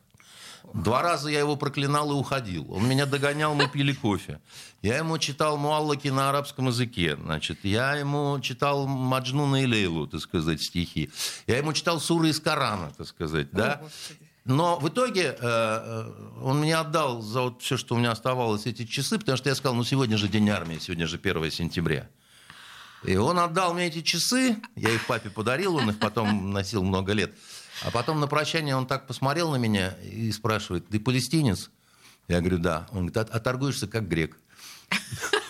Два 0.73 1.01
раза 1.01 1.29
я 1.29 1.39
его 1.39 1.55
проклинал 1.55 2.11
и 2.11 2.13
уходил. 2.13 2.71
Он 2.71 2.87
меня 2.87 3.05
догонял, 3.05 3.53
мы 3.53 3.67
пили 3.67 3.93
кофе. 3.93 4.39
Я 4.81 4.97
ему 4.97 5.17
читал 5.17 5.57
Муаллаки 5.57 6.07
на 6.07 6.29
арабском 6.29 6.67
языке. 6.67 7.15
Значит, 7.15 7.59
я 7.63 7.95
ему 7.95 8.39
читал 8.39 8.87
Маджнуна 8.87 9.63
и 9.63 9.65
Лейлу, 9.65 10.07
так 10.07 10.21
сказать, 10.21 10.61
стихи. 10.61 11.11
Я 11.47 11.57
ему 11.57 11.73
читал 11.73 11.99
суры 11.99 12.29
из 12.29 12.39
Корана, 12.39 12.91
так 12.97 13.07
сказать, 13.07 13.49
да. 13.51 13.81
Но 14.45 14.77
в 14.77 14.89
итоге 14.89 15.21
э, 15.21 15.35
э, 15.39 16.11
он 16.41 16.59
мне 16.59 16.75
отдал 16.75 17.21
за 17.21 17.43
вот 17.43 17.61
все, 17.61 17.77
что 17.77 17.95
у 17.95 17.97
меня 17.97 18.11
оставалось, 18.11 18.65
эти 18.65 18.85
часы, 18.85 19.17
потому 19.17 19.37
что 19.37 19.49
я 19.49 19.55
сказал, 19.55 19.75
ну 19.75 19.83
сегодня 19.85 20.17
же 20.17 20.27
день 20.27 20.49
армии, 20.49 20.79
сегодня 20.79 21.07
же 21.07 21.17
1 21.17 21.51
сентября. 21.51 22.09
И 23.03 23.15
он 23.15 23.39
отдал 23.39 23.73
мне 23.73 23.87
эти 23.87 24.01
часы, 24.01 24.57
я 24.75 24.89
их 24.89 25.05
папе 25.07 25.29
подарил, 25.29 25.75
он 25.75 25.89
их 25.89 25.99
потом 25.99 26.51
носил 26.53 26.83
много 26.83 27.13
лет. 27.13 27.33
А 27.83 27.91
потом 27.91 28.19
на 28.19 28.27
прощание 28.27 28.75
он 28.75 28.85
так 28.85 29.07
посмотрел 29.07 29.51
на 29.51 29.57
меня 29.57 29.91
и 30.03 30.31
спрашивает, 30.31 30.87
ты 30.89 30.99
палестинец? 30.99 31.69
Я 32.27 32.39
говорю, 32.39 32.57
да. 32.57 32.87
Он 32.91 33.07
говорит, 33.07 33.17
а, 33.17 33.37
а 33.37 33.39
торгуешься 33.39 33.87
как 33.87 34.07
грек. 34.07 34.37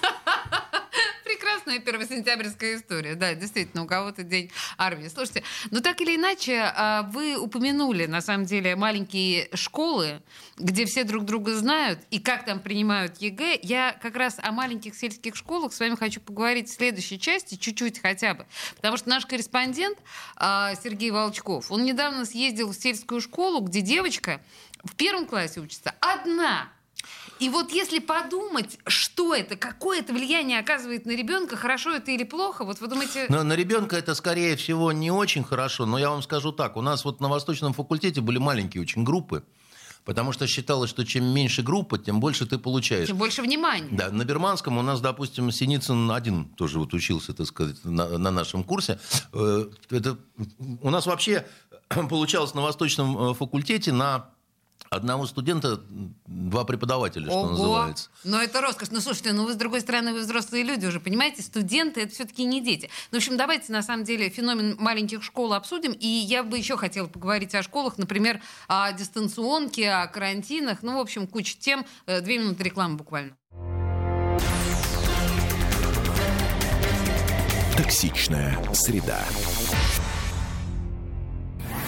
Прекрасная 1.74 1.80
первосентябрьская 1.80 2.76
история. 2.78 3.16
Да, 3.16 3.34
действительно, 3.34 3.84
у 3.84 3.88
кого-то 3.88 4.24
день 4.24 4.52
армии. 4.78 5.08
Слушайте, 5.08 5.44
ну 5.72 5.82
так 5.82 6.02
или 6.02 6.16
иначе, 6.16 6.72
а, 6.76 7.04
вы 7.04 7.38
упомянули, 7.38 8.06
на 8.06 8.22
самом 8.22 8.46
деле, 8.46 8.76
маленькие 8.76 9.50
школы, 9.54 10.22
где 10.58 10.86
все 10.86 11.04
друг 11.04 11.26
друга 11.26 11.56
знают, 11.56 12.00
и 12.12 12.20
как 12.20 12.46
там 12.46 12.60
принимают 12.60 13.18
ЕГЭ. 13.18 13.60
Я 13.64 13.98
как 14.02 14.16
раз 14.16 14.38
о 14.42 14.52
маленьких 14.52 14.96
сельских 14.96 15.36
школах 15.36 15.74
с 15.74 15.80
вами 15.80 15.96
хочу 15.96 16.22
поговорить 16.22 16.70
в 16.70 16.74
следующей 16.74 17.20
части, 17.20 17.56
чуть-чуть 17.56 18.02
хотя 18.02 18.34
бы. 18.34 18.46
Потому 18.76 18.98
что 18.98 19.10
наш 19.10 19.26
корреспондент 19.26 19.98
а, 20.36 20.76
Сергей 20.76 21.12
Волчков, 21.12 21.72
он 21.72 21.86
недавно 21.86 22.26
съездил 22.26 22.72
в 22.72 22.76
сельскую 22.76 23.22
школу, 23.22 23.62
где 23.62 23.82
девочка 23.82 24.42
в 24.84 24.96
первом 24.96 25.26
классе 25.26 25.60
учится 25.60 25.96
одна. 26.02 26.70
И 27.44 27.50
вот 27.50 27.74
если 27.74 28.00
подумать, 28.00 28.80
что 28.88 29.36
это, 29.36 29.58
какое 29.58 30.00
это 30.00 30.14
влияние 30.14 30.60
оказывает 30.60 31.06
на 31.06 31.12
ребенка, 31.12 31.58
хорошо 31.58 31.94
это 31.94 32.10
или 32.12 32.24
плохо, 32.24 32.64
вот 32.64 32.80
вы 32.80 32.88
думаете... 32.88 33.26
Но 33.28 33.44
на 33.44 33.52
ребенка 33.52 33.98
это, 33.98 34.16
скорее 34.16 34.56
всего, 34.56 34.94
не 34.94 35.12
очень 35.12 35.44
хорошо, 35.44 35.86
но 35.86 35.98
я 35.98 36.10
вам 36.10 36.22
скажу 36.22 36.54
так, 36.54 36.78
у 36.78 36.82
нас 36.82 37.04
вот 37.04 37.20
на 37.20 37.28
Восточном 37.28 37.74
факультете 37.74 38.22
были 38.22 38.38
маленькие 38.38 38.82
очень 38.82 39.04
группы, 39.04 39.44
потому 40.06 40.32
что 40.32 40.48
считалось, 40.48 40.90
что 40.90 41.06
чем 41.06 41.26
меньше 41.26 41.64
группа, 41.64 41.98
тем 41.98 42.22
больше 42.22 42.46
ты 42.46 42.58
получаешь. 42.58 43.08
Тем 43.08 43.18
больше 43.18 43.42
внимания. 43.42 43.90
Да, 43.92 44.10
на 44.10 44.24
Берманском 44.24 44.78
у 44.78 44.82
нас, 44.82 45.02
допустим, 45.02 45.52
Синицын 45.52 46.12
один 46.12 46.46
тоже 46.46 46.80
вот 46.80 46.94
учился, 46.94 47.34
так 47.34 47.48
сказать, 47.48 47.76
на, 47.84 48.18
на 48.18 48.32
нашем 48.32 48.64
курсе. 48.64 49.02
Э, 49.34 49.66
это, 49.90 50.18
у 50.82 50.90
нас 50.90 51.06
вообще 51.06 51.46
получалось 52.10 52.54
на 52.54 52.62
Восточном 52.62 53.32
э, 53.32 53.34
факультете 53.34 53.92
на 53.92 54.30
одного 54.90 55.26
студента 55.26 55.82
два 56.26 56.66
преподавателя, 56.66 57.26
что 57.26 57.36
Ого! 57.36 57.50
называется. 57.50 58.10
Но 58.24 58.42
это 58.42 58.62
роскошь. 58.62 58.90
Ну, 58.92 59.02
слушайте, 59.02 59.34
ну 59.34 59.46
вы, 59.46 59.54
с 59.54 59.56
другой 59.56 59.82
стороны, 59.82 60.14
вы 60.14 60.22
взрослые 60.22 60.64
люди 60.64 60.86
уже, 60.86 61.00
понимаете? 61.00 61.42
Студенты— 61.42 62.02
это 62.04 62.14
все-таки 62.14 62.44
не 62.44 62.62
дети. 62.62 62.90
Ну, 63.12 63.18
в 63.18 63.22
общем, 63.22 63.38
давайте, 63.38 63.72
на 63.72 63.82
самом 63.82 64.04
деле, 64.04 64.30
феномен 64.30 64.76
маленьких 64.80 65.24
школ 65.24 65.54
обсудим. 65.54 65.94
И 65.94 66.08
я 66.08 66.44
бы 66.44 66.58
еще 66.58 66.78
хотела 66.78 67.08
поговорить 67.08 67.56
о 67.56 67.64
школах, 67.64 67.98
например, 67.98 68.42
о 68.68 68.92
дистанционке, 68.94 69.92
о 69.92 70.08
карантинах. 70.08 70.84
Ну, 70.84 70.98
в 70.98 71.00
общем, 71.00 71.28
куча 71.28 71.58
тем. 71.58 71.86
Э, 72.06 72.22
Две 72.22 72.38
минуты 72.38 72.64
рекламы 72.64 72.96
буквально. 72.96 73.36
Токсичная 77.76 78.58
среда. 78.74 79.20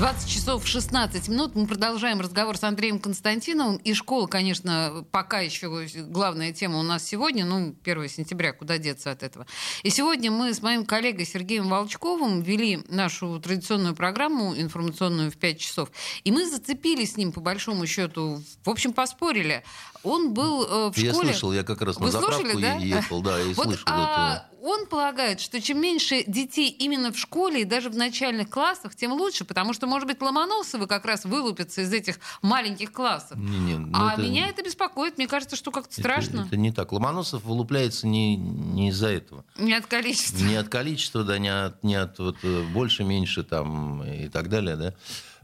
20 0.00 0.30
часов 0.30 0.66
16 0.66 1.28
минут. 1.28 1.54
Мы 1.54 1.66
продолжаем 1.66 2.22
разговор 2.22 2.56
с 2.56 2.64
Андреем 2.64 2.98
Константиновым. 2.98 3.76
И 3.76 3.92
школа, 3.92 4.26
конечно, 4.28 5.04
пока 5.10 5.40
еще 5.40 5.68
главная 6.08 6.54
тема 6.54 6.78
у 6.78 6.82
нас 6.82 7.04
сегодня. 7.04 7.44
Ну, 7.44 7.76
1 7.84 8.08
сентября, 8.08 8.54
куда 8.54 8.78
деться 8.78 9.10
от 9.10 9.22
этого. 9.22 9.46
И 9.82 9.90
сегодня 9.90 10.30
мы 10.30 10.54
с 10.54 10.62
моим 10.62 10.86
коллегой 10.86 11.26
Сергеем 11.26 11.68
Волчковым 11.68 12.40
вели 12.40 12.82
нашу 12.88 13.38
традиционную 13.40 13.94
программу 13.94 14.56
информационную 14.56 15.30
в 15.30 15.36
5 15.36 15.60
часов. 15.60 15.90
И 16.24 16.32
мы 16.32 16.48
зацепились 16.48 17.12
с 17.12 17.16
ним, 17.18 17.30
по 17.30 17.42
большому 17.42 17.86
счету. 17.86 18.42
В 18.64 18.70
общем, 18.70 18.94
поспорили. 18.94 19.62
Он 20.02 20.32
был 20.32 20.64
э, 20.64 20.92
в 20.92 20.96
Я 20.96 21.12
школе... 21.12 21.28
слышал, 21.28 21.52
я 21.52 21.62
как 21.62 21.82
раз 21.82 21.98
Вы 21.98 22.06
на 22.06 22.12
слушали, 22.12 22.52
заправку 22.52 22.60
да? 22.60 22.74
ехал, 22.76 23.20
да, 23.20 23.40
и 23.40 23.52
Вот, 23.54 23.66
слышал 23.66 23.84
а, 23.86 24.46
это. 24.48 24.50
Он 24.62 24.86
полагает, 24.86 25.40
что 25.40 25.60
чем 25.60 25.80
меньше 25.80 26.24
детей 26.26 26.70
именно 26.70 27.12
в 27.12 27.18
школе 27.18 27.62
и 27.62 27.64
даже 27.64 27.90
в 27.90 27.96
начальных 27.96 28.48
классах, 28.48 28.94
тем 28.94 29.12
лучше, 29.12 29.44
потому 29.44 29.74
что, 29.74 29.86
может 29.90 30.06
быть, 30.06 30.22
Ломоносовы 30.22 30.86
как 30.86 31.04
раз 31.04 31.24
вылупятся 31.24 31.82
из 31.82 31.92
этих 31.92 32.18
маленьких 32.42 32.92
классов. 32.92 33.36
Не-не, 33.36 33.76
ну 33.78 33.90
а 33.92 34.12
это- 34.14 34.22
меня 34.22 34.46
это 34.48 34.62
беспокоит. 34.62 35.18
Мне 35.18 35.26
кажется, 35.26 35.56
что 35.56 35.70
как-то 35.72 35.90
это- 35.92 36.00
страшно. 36.00 36.46
Это, 36.46 36.56
не 36.56 36.70
так. 36.72 36.92
Ломоносов 36.92 37.42
вылупляется 37.44 38.06
не, 38.06 38.36
не 38.36 38.88
из-за 38.90 39.08
этого. 39.08 39.44
Не 39.58 39.74
от 39.74 39.86
количества. 39.86 40.44
Не 40.44 40.54
от 40.54 40.68
количества, 40.68 41.24
да, 41.24 41.38
не 41.38 41.48
от, 41.48 41.82
не 41.82 41.96
от 41.96 42.18
вот, 42.20 42.36
э, 42.44 42.62
больше, 42.72 43.02
меньше 43.04 43.42
там 43.42 44.02
и 44.04 44.28
так 44.28 44.48
далее, 44.48 44.76
да. 44.76 44.94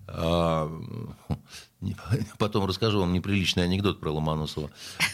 А, 0.08 0.70
не- 1.80 1.96
потом 2.38 2.64
расскажу 2.66 3.00
вам 3.00 3.12
неприличный 3.12 3.64
анекдот 3.64 3.98
про 4.00 4.10
Ломоносова. 4.12 4.70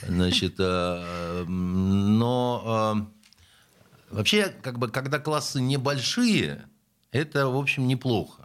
Значит, 0.07 0.57
а, 0.59 1.45
но 1.47 2.63
а, 2.67 3.07
вообще, 4.11 4.55
как 4.63 4.79
бы, 4.79 4.89
когда 4.89 5.19
классы 5.19 5.61
небольшие, 5.63 6.67
это, 7.11 7.49
в 7.49 7.57
общем, 7.57 7.87
неплохо. 7.89 8.42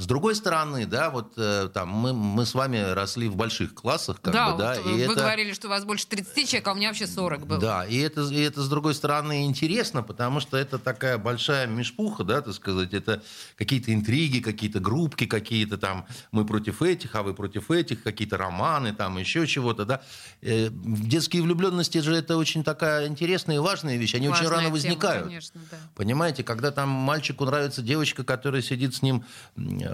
С 0.00 0.06
другой 0.06 0.34
стороны, 0.34 0.86
да, 0.86 1.10
вот 1.10 1.34
э, 1.36 1.68
там 1.74 1.90
мы, 1.90 2.14
мы 2.14 2.46
с 2.46 2.54
вами 2.54 2.78
росли 2.78 3.28
в 3.28 3.36
больших 3.36 3.74
классах, 3.74 4.18
как 4.22 4.32
да, 4.32 4.52
бы, 4.52 4.58
да, 4.58 4.74
вот 4.82 4.86
и 4.86 4.94
вы 4.94 5.12
это... 5.12 5.14
говорили, 5.14 5.52
что 5.52 5.66
у 5.66 5.70
вас 5.70 5.84
больше 5.84 6.06
30 6.06 6.48
человек, 6.48 6.68
а 6.68 6.72
у 6.72 6.74
меня 6.74 6.88
вообще 6.88 7.06
40 7.06 7.46
было. 7.46 7.60
Да, 7.60 7.84
и 7.84 7.98
это, 7.98 8.22
и 8.22 8.40
это, 8.40 8.62
с 8.62 8.68
другой 8.70 8.94
стороны, 8.94 9.44
интересно, 9.44 10.02
потому 10.02 10.40
что 10.40 10.56
это 10.56 10.78
такая 10.78 11.18
большая 11.18 11.66
межпуха, 11.66 12.24
да, 12.24 12.40
так 12.40 12.54
сказать, 12.54 12.94
это 12.94 13.22
какие-то 13.56 13.92
интриги, 13.92 14.40
какие-то 14.40 14.80
группки, 14.80 15.26
какие-то 15.26 15.76
там 15.76 16.06
мы 16.32 16.46
против 16.46 16.80
этих, 16.80 17.14
а 17.14 17.22
вы 17.22 17.34
против 17.34 17.70
этих, 17.70 18.02
какие-то 18.02 18.38
романы, 18.38 18.94
там 18.94 19.18
еще 19.18 19.46
чего-то, 19.46 19.84
да. 19.84 20.00
Э, 20.40 20.70
Детские 20.70 21.42
влюбленности 21.42 21.98
же 21.98 22.14
это 22.14 22.38
очень 22.38 22.64
такая 22.64 23.06
интересная 23.06 23.56
и 23.56 23.58
важная 23.58 23.98
вещь, 23.98 24.14
они 24.14 24.28
очень 24.30 24.44
Важная 24.44 24.50
рано 24.50 24.62
тема, 24.62 24.72
возникают. 24.72 25.24
конечно, 25.26 25.60
да. 25.70 25.76
Понимаете, 25.94 26.42
когда 26.42 26.70
там 26.70 26.88
мальчику 26.88 27.44
нравится 27.44 27.82
девочка, 27.82 28.24
которая 28.24 28.62
сидит 28.62 28.94
с 28.94 29.02
ним. 29.02 29.26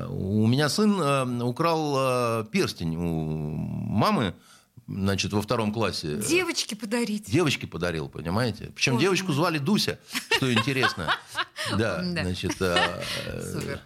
У 0.08 0.46
меня 0.46 0.68
сын 0.68 1.00
э, 1.00 1.42
украл 1.42 1.94
э, 2.42 2.44
перстень 2.50 2.96
у 2.96 3.56
мамы, 3.56 4.34
значит, 4.86 5.32
во 5.32 5.42
втором 5.42 5.72
классе. 5.72 6.16
Девочки 6.16 6.74
подарить. 6.74 7.30
Девочке 7.30 7.66
подарил, 7.66 8.08
понимаете? 8.08 8.70
Причем 8.74 8.94
Боже 8.94 9.04
девочку 9.04 9.28
мой. 9.28 9.36
звали 9.36 9.58
Дуся, 9.58 9.98
что 10.36 10.52
интересно. 10.52 11.14
Да, 11.76 12.00
значит, 12.04 12.54
э, 12.60 13.02
Супер. 13.52 13.80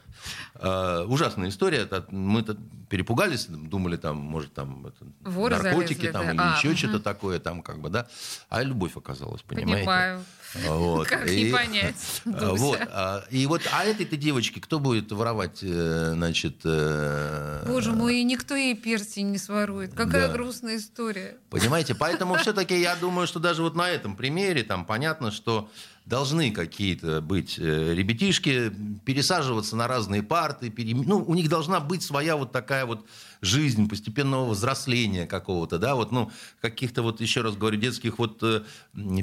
Э, 0.55 1.05
ужасная 1.09 1.49
история. 1.49 1.89
Мы-то 2.11 2.57
перепугались, 2.89 3.47
думали, 3.47 3.97
там, 3.97 4.17
может, 4.17 4.53
там 4.53 4.87
это, 4.87 4.97
Воры 5.31 5.57
наркотики 5.57 5.99
залезли, 6.01 6.13
там, 6.13 6.25
да. 6.25 6.33
или 6.33 6.41
А, 6.41 6.57
еще 6.59 6.69
мгм. 6.69 6.77
что-то 6.77 7.01
такое, 7.01 7.39
там, 7.39 7.63
как 7.63 7.81
бы, 7.81 7.89
да. 7.89 8.09
А 8.49 8.63
любовь 8.63 8.97
оказалась, 8.97 9.43
понимаете? 9.43 9.79
Понимаю. 9.81 10.25
Вот. 10.67 11.07
Как 11.07 11.29
И- 11.31 11.45
не 11.45 11.53
понять. 11.53 11.95
Вот. 12.25 12.81
а, 12.91 13.23
И 13.31 13.47
вот, 13.47 13.63
а 13.73 13.85
этой-то 13.85 14.17
девочке 14.17 14.61
кто 14.61 14.81
будет 14.81 15.13
воровать, 15.13 15.61
э, 15.63 16.11
значит... 16.15 16.63
э, 16.65 17.65
Боже 17.69 17.93
мой, 17.93 18.21
никто 18.25 18.57
ей 18.57 18.75
перстень 18.75 19.31
не 19.31 19.39
сворует. 19.39 19.95
Какая 19.95 20.27
Да. 20.27 20.33
грустная 20.33 20.77
история. 20.79 21.37
Понимаете? 21.51 21.95
Поэтому 21.95 22.35
все-таки 22.39 22.81
я 22.81 22.97
думаю, 22.97 23.29
что 23.29 23.39
даже 23.39 23.63
вот 23.63 23.77
на 23.77 23.89
этом 23.89 24.17
примере 24.17 24.65
там 24.65 24.85
понятно, 24.85 25.31
что 25.31 25.71
должны 26.07 26.51
какие-то 26.51 27.21
быть 27.21 27.57
э, 27.59 27.95
ребятишки, 27.95 28.73
пересаживаться 29.05 29.77
на 29.77 29.87
разные 29.87 30.23
парты. 30.23 30.69
пере- 30.71 30.95
Ну, 30.95 31.19
у 31.25 31.35
них 31.35 31.49
должна 31.49 31.79
быть 31.79 32.03
своя 32.03 32.37
вот 32.37 32.51
такая 32.53 32.85
вот 32.85 33.07
жизнь 33.43 33.89
постепенного 33.89 34.51
взросления 34.51 35.27
какого-то, 35.27 35.79
да, 35.79 35.95
вот, 35.95 36.11
ну, 36.13 36.31
каких-то 36.61 37.03
вот, 37.03 37.21
еще 37.21 37.43
раз 37.43 37.57
говорю, 37.57 37.77
детских 37.79 38.19
вот 38.19 38.43
э, 38.43 38.63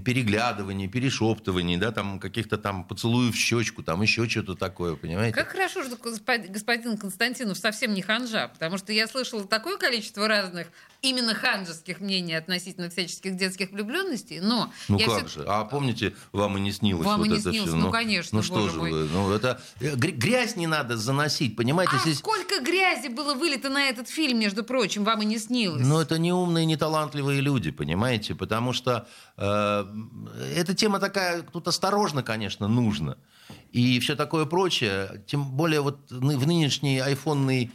переглядываний, 0.03 0.87
перешептываний, 0.87 1.77
да, 1.77 1.91
там, 1.91 2.19
каких-то 2.19 2.57
там 2.57 2.83
поцелуев 2.83 3.35
в 3.35 3.37
щечку, 3.37 3.83
там, 3.83 4.01
еще 4.01 4.27
что-то 4.29 4.55
такое, 4.55 4.95
понимаете? 4.95 5.35
Как 5.35 5.49
хорошо, 5.49 5.83
что 5.83 5.97
господин 5.97 6.97
Константинов 6.97 7.57
совсем 7.57 7.93
не 7.93 8.01
ханжа, 8.01 8.47
потому 8.47 8.77
что 8.77 8.93
я 8.93 9.07
слышала 9.07 9.43
такое 9.45 9.77
количество 9.77 10.27
разных 10.27 10.67
именно 11.01 11.35
ханжеских 11.35 11.99
мнений 11.99 12.33
относительно 12.33 12.89
всяческих 12.89 13.35
детских 13.35 13.71
влюбленностей, 13.71 14.39
но... 14.39 14.71
Ну 14.87 14.99
как 14.99 15.27
все... 15.27 15.41
же, 15.41 15.45
а 15.47 15.63
помните, 15.65 16.15
вам 16.31 16.57
и 16.57 16.61
не 16.61 16.71
снилось 16.71 17.05
вам 17.05 17.19
вот 17.19 17.27
и 17.27 17.29
не 17.29 17.35
это 17.35 17.49
снилось, 17.49 17.69
все? 17.69 17.77
Ну, 17.77 17.85
ну 17.85 17.91
конечно, 17.91 18.37
Ну 18.37 18.43
что 18.43 18.69
же 18.69 18.79
мой. 18.79 18.91
вы, 18.91 19.09
ну 19.11 19.31
это... 19.31 19.61
Э, 19.79 19.95
грязь 19.95 20.55
не 20.55 20.67
надо 20.67 20.97
заносить, 20.97 21.55
понимаете? 21.55 21.93
А 21.95 21.99
здесь... 21.99 22.17
сколько 22.17 22.61
грязи 22.61 23.07
было 23.07 23.33
вылито 23.33 23.69
на 23.69 23.89
этот 23.89 24.09
фильм, 24.09 24.39
между 24.39 24.63
прочим, 24.63 25.03
вам 25.03 25.21
и 25.21 25.25
не 25.25 25.37
снилось? 25.37 25.85
Ну 25.85 25.99
это 25.99 26.17
не 26.17 26.33
умные, 26.33 26.65
не 26.65 26.77
талантливые 26.77 27.41
люди, 27.41 27.71
понимаете? 27.71 28.35
Потому 28.35 28.73
что 28.73 29.07
э, 29.37 29.85
эта 30.55 30.73
тема 30.73 30.99
такая, 30.99 31.43
тут 31.43 31.67
осторожно, 31.67 32.23
конечно, 32.23 32.67
нужно. 32.67 33.17
И 33.71 33.99
все 33.99 34.15
такое 34.15 34.45
прочее. 34.45 35.23
Тем 35.27 35.45
более 35.45 35.81
вот 35.81 36.09
в 36.09 36.47
нынешний 36.47 36.99
айфонный, 36.99 37.71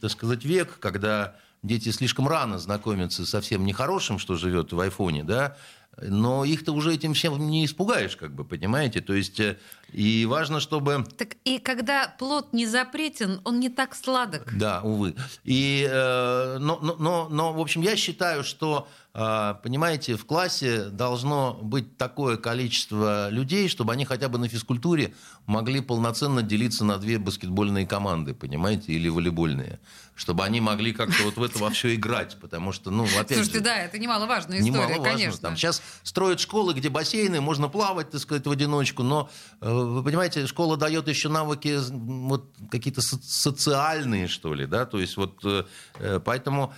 так 0.00 0.10
сказать, 0.10 0.44
век, 0.44 0.78
когда 0.78 1.36
дети 1.62 1.90
слишком 1.90 2.28
рано 2.28 2.58
знакомятся 2.58 3.26
со 3.26 3.40
всем 3.40 3.64
нехорошим, 3.64 4.18
что 4.18 4.36
живет 4.36 4.72
в 4.72 4.80
айфоне, 4.80 5.24
да, 5.24 5.56
но 6.00 6.44
их-то 6.44 6.72
уже 6.72 6.94
этим 6.94 7.14
всем 7.14 7.38
не 7.50 7.64
испугаешь, 7.64 8.16
как 8.16 8.34
бы, 8.34 8.44
понимаете? 8.44 9.00
То 9.00 9.12
есть, 9.12 9.40
э, 9.40 9.58
и 9.92 10.26
важно, 10.26 10.60
чтобы... 10.60 11.04
Так 11.16 11.36
и 11.44 11.58
когда 11.58 12.14
плод 12.18 12.52
не 12.52 12.66
запретен, 12.66 13.40
он 13.44 13.60
не 13.60 13.68
так 13.68 13.94
сладок. 13.94 14.56
Да, 14.56 14.80
увы. 14.82 15.14
И, 15.44 15.86
э, 15.90 16.58
но, 16.58 16.78
но, 16.80 17.28
но, 17.28 17.52
в 17.52 17.60
общем, 17.60 17.82
я 17.82 17.96
считаю, 17.96 18.44
что 18.44 18.88
а, 19.12 19.54
понимаете, 19.54 20.14
в 20.14 20.24
классе 20.24 20.84
должно 20.84 21.58
быть 21.60 21.96
такое 21.96 22.36
количество 22.36 23.28
людей, 23.30 23.68
чтобы 23.68 23.92
они 23.92 24.04
хотя 24.04 24.28
бы 24.28 24.38
на 24.38 24.48
физкультуре 24.48 25.14
могли 25.46 25.80
полноценно 25.80 26.42
делиться 26.42 26.84
на 26.84 26.96
две 26.96 27.18
баскетбольные 27.18 27.88
команды, 27.88 28.34
понимаете, 28.34 28.92
или 28.92 29.08
волейбольные. 29.08 29.80
Чтобы 30.14 30.44
они 30.44 30.60
могли 30.60 30.92
как-то 30.92 31.24
вот 31.24 31.36
в 31.38 31.42
это 31.42 31.58
во 31.58 31.70
все 31.70 31.94
играть, 31.94 32.36
потому 32.40 32.70
что, 32.70 32.90
ну, 32.90 33.04
опять 33.04 33.38
Слушайте, 33.38 33.58
же, 33.58 33.64
да, 33.64 33.76
это 33.78 33.98
немаловажная 33.98 34.60
история, 34.60 34.84
немаловажно. 34.84 35.04
конечно. 35.04 35.40
Там 35.40 35.56
сейчас 35.56 35.82
строят 36.04 36.38
школы, 36.38 36.74
где 36.74 36.88
бассейны, 36.88 37.40
можно 37.40 37.68
плавать, 37.68 38.10
так 38.10 38.20
сказать, 38.20 38.46
в 38.46 38.50
одиночку, 38.50 39.02
но, 39.02 39.28
э, 39.60 39.66
вы 39.84 40.02
понимаете, 40.02 40.46
школа 40.46 40.76
дает 40.76 41.08
еще 41.08 41.28
навыки 41.28 41.78
вот 41.90 42.54
какие-то 42.70 43.00
социальные, 43.00 44.28
что 44.28 44.54
ли, 44.54 44.66
да, 44.66 44.86
то 44.86 44.98
есть 44.98 45.16
вот 45.16 45.40
э, 45.44 45.64
э, 45.98 46.20
поэтому 46.24 46.72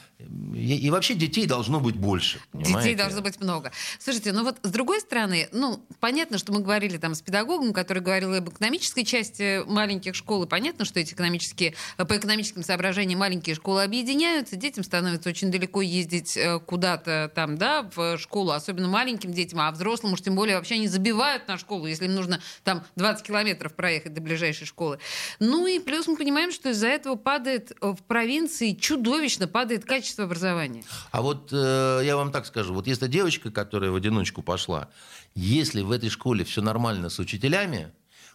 и, 0.54 0.90
вообще 0.90 1.14
детей 1.14 1.46
должно 1.46 1.80
быть 1.80 1.96
больше. 1.96 2.40
Понимаете? 2.52 2.78
Детей 2.78 2.94
должно 2.94 3.22
быть 3.22 3.40
много. 3.40 3.72
Слушайте, 3.98 4.32
ну 4.32 4.44
вот 4.44 4.58
с 4.62 4.70
другой 4.70 5.00
стороны, 5.00 5.48
ну, 5.52 5.84
понятно, 6.00 6.38
что 6.38 6.52
мы 6.52 6.60
говорили 6.60 6.96
там 6.98 7.14
с 7.14 7.22
педагогом, 7.22 7.72
который 7.72 8.02
говорил 8.02 8.34
об 8.34 8.48
экономической 8.48 9.04
части 9.04 9.62
маленьких 9.66 10.14
школ, 10.14 10.44
и 10.44 10.46
понятно, 10.46 10.84
что 10.84 11.00
эти 11.00 11.14
экономические, 11.14 11.74
по 11.96 12.16
экономическим 12.16 12.62
соображениям 12.62 13.20
маленькие 13.20 13.54
школы 13.54 13.82
объединяются, 13.82 14.56
детям 14.56 14.84
становится 14.84 15.28
очень 15.28 15.50
далеко 15.50 15.82
ездить 15.82 16.36
э, 16.36 16.58
куда-то 16.60 17.30
там, 17.34 17.56
да, 17.56 17.90
в 17.94 18.18
школу, 18.18 18.52
особенно 18.52 18.88
маленьким 18.88 19.32
детям, 19.32 19.60
а 19.60 19.70
взрослым 19.70 20.12
уж 20.12 20.20
тем 20.20 20.34
более 20.34 20.56
вообще 20.56 20.74
они 20.74 20.88
забивают 20.88 21.48
на 21.48 21.58
школу, 21.58 21.86
если 21.86 22.06
им 22.06 22.14
нужно 22.14 22.40
там 22.64 22.84
20 22.96 23.26
километров 23.26 23.74
проехать 23.74 24.14
до 24.14 24.20
ближайшей 24.20 24.66
школы. 24.66 24.98
Ну 25.38 25.66
и 25.66 25.78
плюс 25.78 26.06
мы 26.06 26.16
понимаем, 26.16 26.52
что 26.52 26.70
из-за 26.70 26.88
этого 26.88 27.16
падает 27.16 27.72
в 27.80 28.02
провинции 28.02 28.72
чудовищно 28.72 29.48
падает 29.48 29.84
качество 29.84 30.11
образования. 30.20 30.84
А 31.10 31.22
вот 31.22 31.50
э, 31.52 32.00
я 32.04 32.16
вам 32.16 32.32
так 32.32 32.46
скажу, 32.46 32.74
вот 32.74 32.86
если 32.86 33.08
девочка, 33.08 33.50
которая 33.50 33.90
в 33.90 33.96
одиночку 33.96 34.42
пошла, 34.42 34.88
если 35.34 35.82
в 35.82 35.90
этой 35.90 36.10
школе 36.10 36.44
все 36.44 36.62
нормально 36.62 37.08
с 37.08 37.18
учителями, 37.18 37.92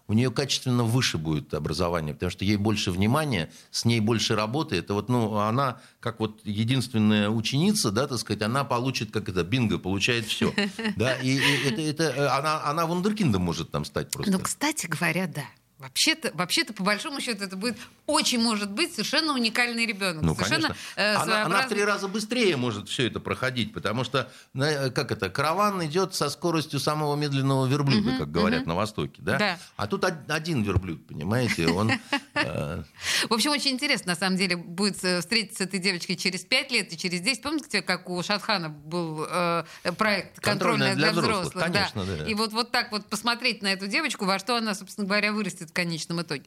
у 0.07 0.13
нее 0.13 0.31
качественно 0.31 0.83
выше 0.83 1.17
будет 1.17 1.53
образование, 1.53 2.13
потому 2.13 2.29
что 2.29 2.45
ей 2.45 2.55
больше 2.55 2.91
внимания, 2.91 3.51
с 3.71 3.83
ней 3.83 3.99
больше 3.99 4.35
работы. 4.35 4.77
Это 4.77 4.93
вот, 4.93 5.09
ну, 5.09 5.35
она, 5.35 5.81
как 5.99 6.19
вот 6.19 6.39
единственная 6.43 7.29
ученица, 7.29 7.91
да, 7.91 8.07
так 8.07 8.17
сказать, 8.17 8.41
она 8.41 8.63
получит, 8.63 9.11
как 9.11 9.27
это, 9.27 9.43
бинго, 9.43 9.77
получает 9.77 10.25
все. 10.25 10.53
Да, 10.95 11.15
и, 11.15 11.37
и 11.37 11.67
это, 11.67 11.81
это, 11.81 12.03
э, 12.03 12.27
она, 12.27 12.63
она 12.63 12.85
вундеркиндом 12.85 13.41
может 13.41 13.71
там 13.71 13.83
стать 13.85 14.09
просто. 14.09 14.31
Ну, 14.31 14.39
кстати 14.39 14.87
говоря, 14.87 15.27
да. 15.27 15.43
Вообще-то, 15.79 16.31
вообще-то, 16.33 16.73
по 16.73 16.81
большому 16.81 17.21
счету, 17.21 17.43
это 17.43 17.55
будет 17.55 17.77
очень 18.07 18.39
может 18.39 18.71
быть 18.71 18.93
совершенно 18.93 19.33
уникальный 19.33 19.85
ребенок. 19.85 20.23
Ну, 20.23 20.33
совершенно, 20.33 20.69
конечно. 20.69 20.77
Э, 20.95 21.15
она, 21.15 21.45
она 21.45 21.61
в 21.61 21.69
три 21.69 21.83
раза 21.83 22.07
быстрее 22.07 22.57
может 22.57 22.89
все 22.89 23.05
это 23.05 23.19
проходить, 23.19 23.73
потому 23.73 24.03
что, 24.03 24.31
как 24.55 25.11
это, 25.11 25.29
караван 25.29 25.85
идет 25.85 26.15
со 26.15 26.31
скоростью 26.31 26.79
самого 26.79 27.15
медленного 27.15 27.67
верблюда, 27.67 28.09
uh-huh, 28.09 28.17
как 28.17 28.31
говорят 28.31 28.63
uh-huh. 28.63 28.69
на 28.69 28.75
Востоке, 28.75 29.21
да? 29.21 29.37
да? 29.37 29.59
А 29.75 29.85
тут 29.85 30.03
один 30.03 30.63
верблюд, 30.63 31.05
понимаете, 31.05 31.67
он... 31.67 31.91
Э, 32.39 32.83
в 33.29 33.33
общем, 33.33 33.49
очень 33.49 33.71
интересно, 33.71 34.11
на 34.11 34.15
самом 34.15 34.37
деле, 34.37 34.55
будет 34.55 35.03
э, 35.03 35.21
встретиться 35.21 35.63
этой 35.63 35.79
девочкой 35.79 36.17
через 36.17 36.41
пять 36.41 36.71
лет 36.71 36.93
и 36.93 36.97
через 36.97 37.21
10. 37.21 37.41
Помните, 37.41 37.81
как 37.81 38.07
у 38.11 38.21
Шатхана 38.21 38.69
был 38.69 39.25
э, 39.27 39.63
проект 39.97 40.39
«Контрольная 40.39 40.93
для, 40.93 41.13
взрослых»? 41.13 41.63
конечно, 41.63 42.05
да. 42.05 42.17
да. 42.17 42.25
И 42.25 42.35
вот, 42.35 42.53
вот 42.53 42.71
так 42.71 42.91
вот 42.91 43.07
посмотреть 43.07 43.63
на 43.63 43.73
эту 43.73 43.87
девочку, 43.87 44.25
во 44.25 44.37
что 44.37 44.55
она, 44.55 44.75
собственно 44.75 45.07
говоря, 45.07 45.33
вырастет 45.33 45.66
в 45.67 45.73
конечном 45.73 46.21
итоге. 46.21 46.43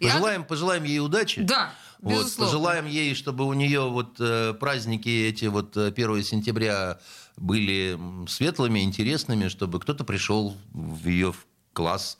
Пожелаем, 0.00 0.40
Я... 0.42 0.46
пожелаем 0.46 0.84
ей 0.84 1.00
удачи. 1.00 1.42
Да. 1.42 1.72
Вот, 2.00 2.34
пожелаем 2.36 2.86
ей, 2.86 3.14
чтобы 3.14 3.46
у 3.46 3.52
нее 3.54 3.88
вот 3.88 4.16
э, 4.20 4.52
праздники 4.54 5.08
эти 5.08 5.46
вот 5.46 5.76
1 5.76 6.14
э, 6.16 6.22
сентября 6.22 6.98
были 7.36 7.98
светлыми, 8.28 8.80
интересными, 8.80 9.48
чтобы 9.48 9.80
кто-то 9.80 10.04
пришел 10.04 10.56
в 10.72 11.06
ее 11.06 11.34
класс 11.72 12.18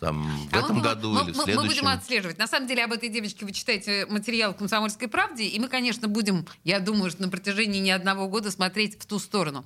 там, 0.00 0.48
в 0.50 0.54
а 0.54 0.58
этом 0.58 0.76
мы, 0.76 0.82
году 0.82 1.12
мы, 1.12 1.22
или 1.22 1.32
в 1.32 1.36
следующем. 1.36 1.62
Мы 1.62 1.68
будем 1.68 1.88
отслеживать. 1.88 2.38
На 2.38 2.46
самом 2.46 2.66
деле 2.66 2.84
об 2.84 2.92
этой 2.92 3.08
девочке 3.08 3.44
вы 3.44 3.52
читаете 3.52 4.06
материал 4.06 4.54
в 4.54 4.56
«Комсомольской 4.56 5.08
правде», 5.08 5.44
и 5.44 5.58
мы, 5.58 5.68
конечно, 5.68 6.08
будем, 6.08 6.46
я 6.64 6.80
думаю, 6.80 7.10
что 7.10 7.22
на 7.22 7.28
протяжении 7.28 7.80
не 7.80 7.90
одного 7.90 8.28
года 8.28 8.50
смотреть 8.50 9.00
в 9.00 9.06
ту 9.06 9.18
сторону. 9.18 9.64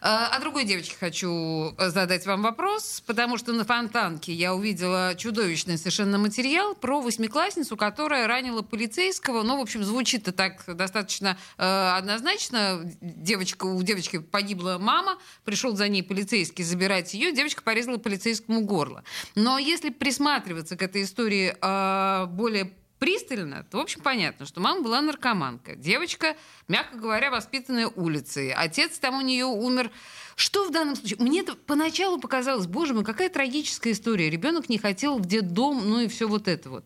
А, 0.00 0.28
о 0.28 0.40
другой 0.40 0.64
девочке 0.64 0.96
хочу 0.98 1.74
задать 1.78 2.26
вам 2.26 2.42
вопрос, 2.42 3.02
потому 3.06 3.38
что 3.38 3.52
на 3.52 3.64
Фонтанке 3.64 4.32
я 4.32 4.54
увидела 4.54 5.14
чудовищный 5.16 5.78
совершенно 5.78 6.18
материал 6.18 6.74
про 6.74 7.00
восьмиклассницу, 7.00 7.76
которая 7.76 8.26
ранила 8.26 8.62
полицейского. 8.62 9.42
Ну, 9.42 9.58
в 9.58 9.60
общем, 9.60 9.82
звучит-то 9.84 10.32
так 10.32 10.64
достаточно 10.66 11.38
э, 11.56 11.92
однозначно. 11.96 12.82
Девочка, 13.00 13.64
у 13.64 13.82
девочки 13.82 14.18
погибла 14.18 14.78
мама, 14.80 15.18
пришел 15.44 15.74
за 15.76 15.88
ней 15.88 16.02
полицейский 16.02 16.64
забирать 16.64 17.14
ее, 17.14 17.32
девочка 17.32 17.62
порезала 17.62 17.98
полицейскому 17.98 18.60
горло. 18.62 19.02
Но 19.34 19.58
если 19.58 19.90
присматриваться 19.90 20.76
к 20.76 20.82
этой 20.82 21.02
истории 21.02 21.56
э, 21.60 22.26
более 22.26 22.72
пристально, 22.98 23.64
то, 23.70 23.78
в 23.78 23.80
общем, 23.80 24.00
понятно, 24.02 24.46
что 24.46 24.60
мама 24.60 24.82
была 24.82 25.00
наркоманка. 25.00 25.76
Девочка, 25.76 26.36
мягко 26.68 26.96
говоря, 26.96 27.30
воспитанная 27.30 27.88
улицей. 27.88 28.52
Отец 28.52 28.98
там 28.98 29.18
у 29.18 29.20
нее 29.20 29.44
умер. 29.44 29.90
Что 30.36 30.66
в 30.68 30.72
данном 30.72 30.96
случае? 30.96 31.18
Мне 31.20 31.40
это 31.40 31.54
поначалу 31.54 32.20
показалось, 32.20 32.66
боже 32.66 32.94
мой, 32.94 33.04
какая 33.04 33.28
трагическая 33.28 33.92
история. 33.92 34.30
Ребенок 34.30 34.68
не 34.68 34.78
хотел 34.78 35.18
в 35.18 35.26
детдом, 35.26 35.88
ну 35.88 36.00
и 36.00 36.08
все 36.08 36.28
вот 36.28 36.48
это 36.48 36.70
вот. 36.70 36.84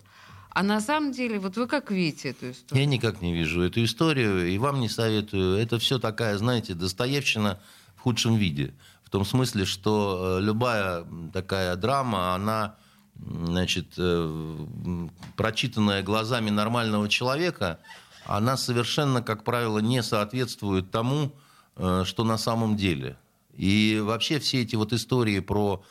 А 0.50 0.62
на 0.62 0.80
самом 0.80 1.12
деле, 1.12 1.38
вот 1.38 1.56
вы 1.56 1.66
как 1.66 1.90
видите 1.90 2.30
эту 2.30 2.50
историю? 2.50 2.84
Я 2.84 2.86
никак 2.86 3.22
не 3.22 3.32
вижу 3.32 3.62
эту 3.62 3.82
историю, 3.84 4.48
и 4.48 4.58
вам 4.58 4.80
не 4.80 4.88
советую. 4.88 5.56
Это 5.56 5.78
все 5.78 5.98
такая, 5.98 6.36
знаете, 6.36 6.74
Достоевщина 6.74 7.60
в 7.96 8.00
худшем 8.00 8.36
виде 8.36 8.74
том 9.12 9.26
смысле, 9.26 9.66
что 9.66 10.38
э, 10.38 10.42
любая 10.42 11.04
такая 11.32 11.76
драма, 11.76 12.34
она, 12.34 12.76
значит, 13.26 13.94
э, 13.96 15.08
прочитанная 15.36 16.02
глазами 16.02 16.50
нормального 16.50 17.08
человека, 17.08 17.78
она 18.26 18.56
совершенно, 18.56 19.22
как 19.22 19.44
правило, 19.44 19.78
не 19.78 20.02
соответствует 20.02 20.90
тому, 20.90 21.32
э, 21.76 22.04
что 22.04 22.24
на 22.24 22.38
самом 22.38 22.76
деле. 22.76 23.16
И 23.54 24.00
вообще 24.02 24.38
все 24.38 24.62
эти 24.62 24.76
вот 24.76 24.92
истории 24.92 25.40
про 25.40 25.84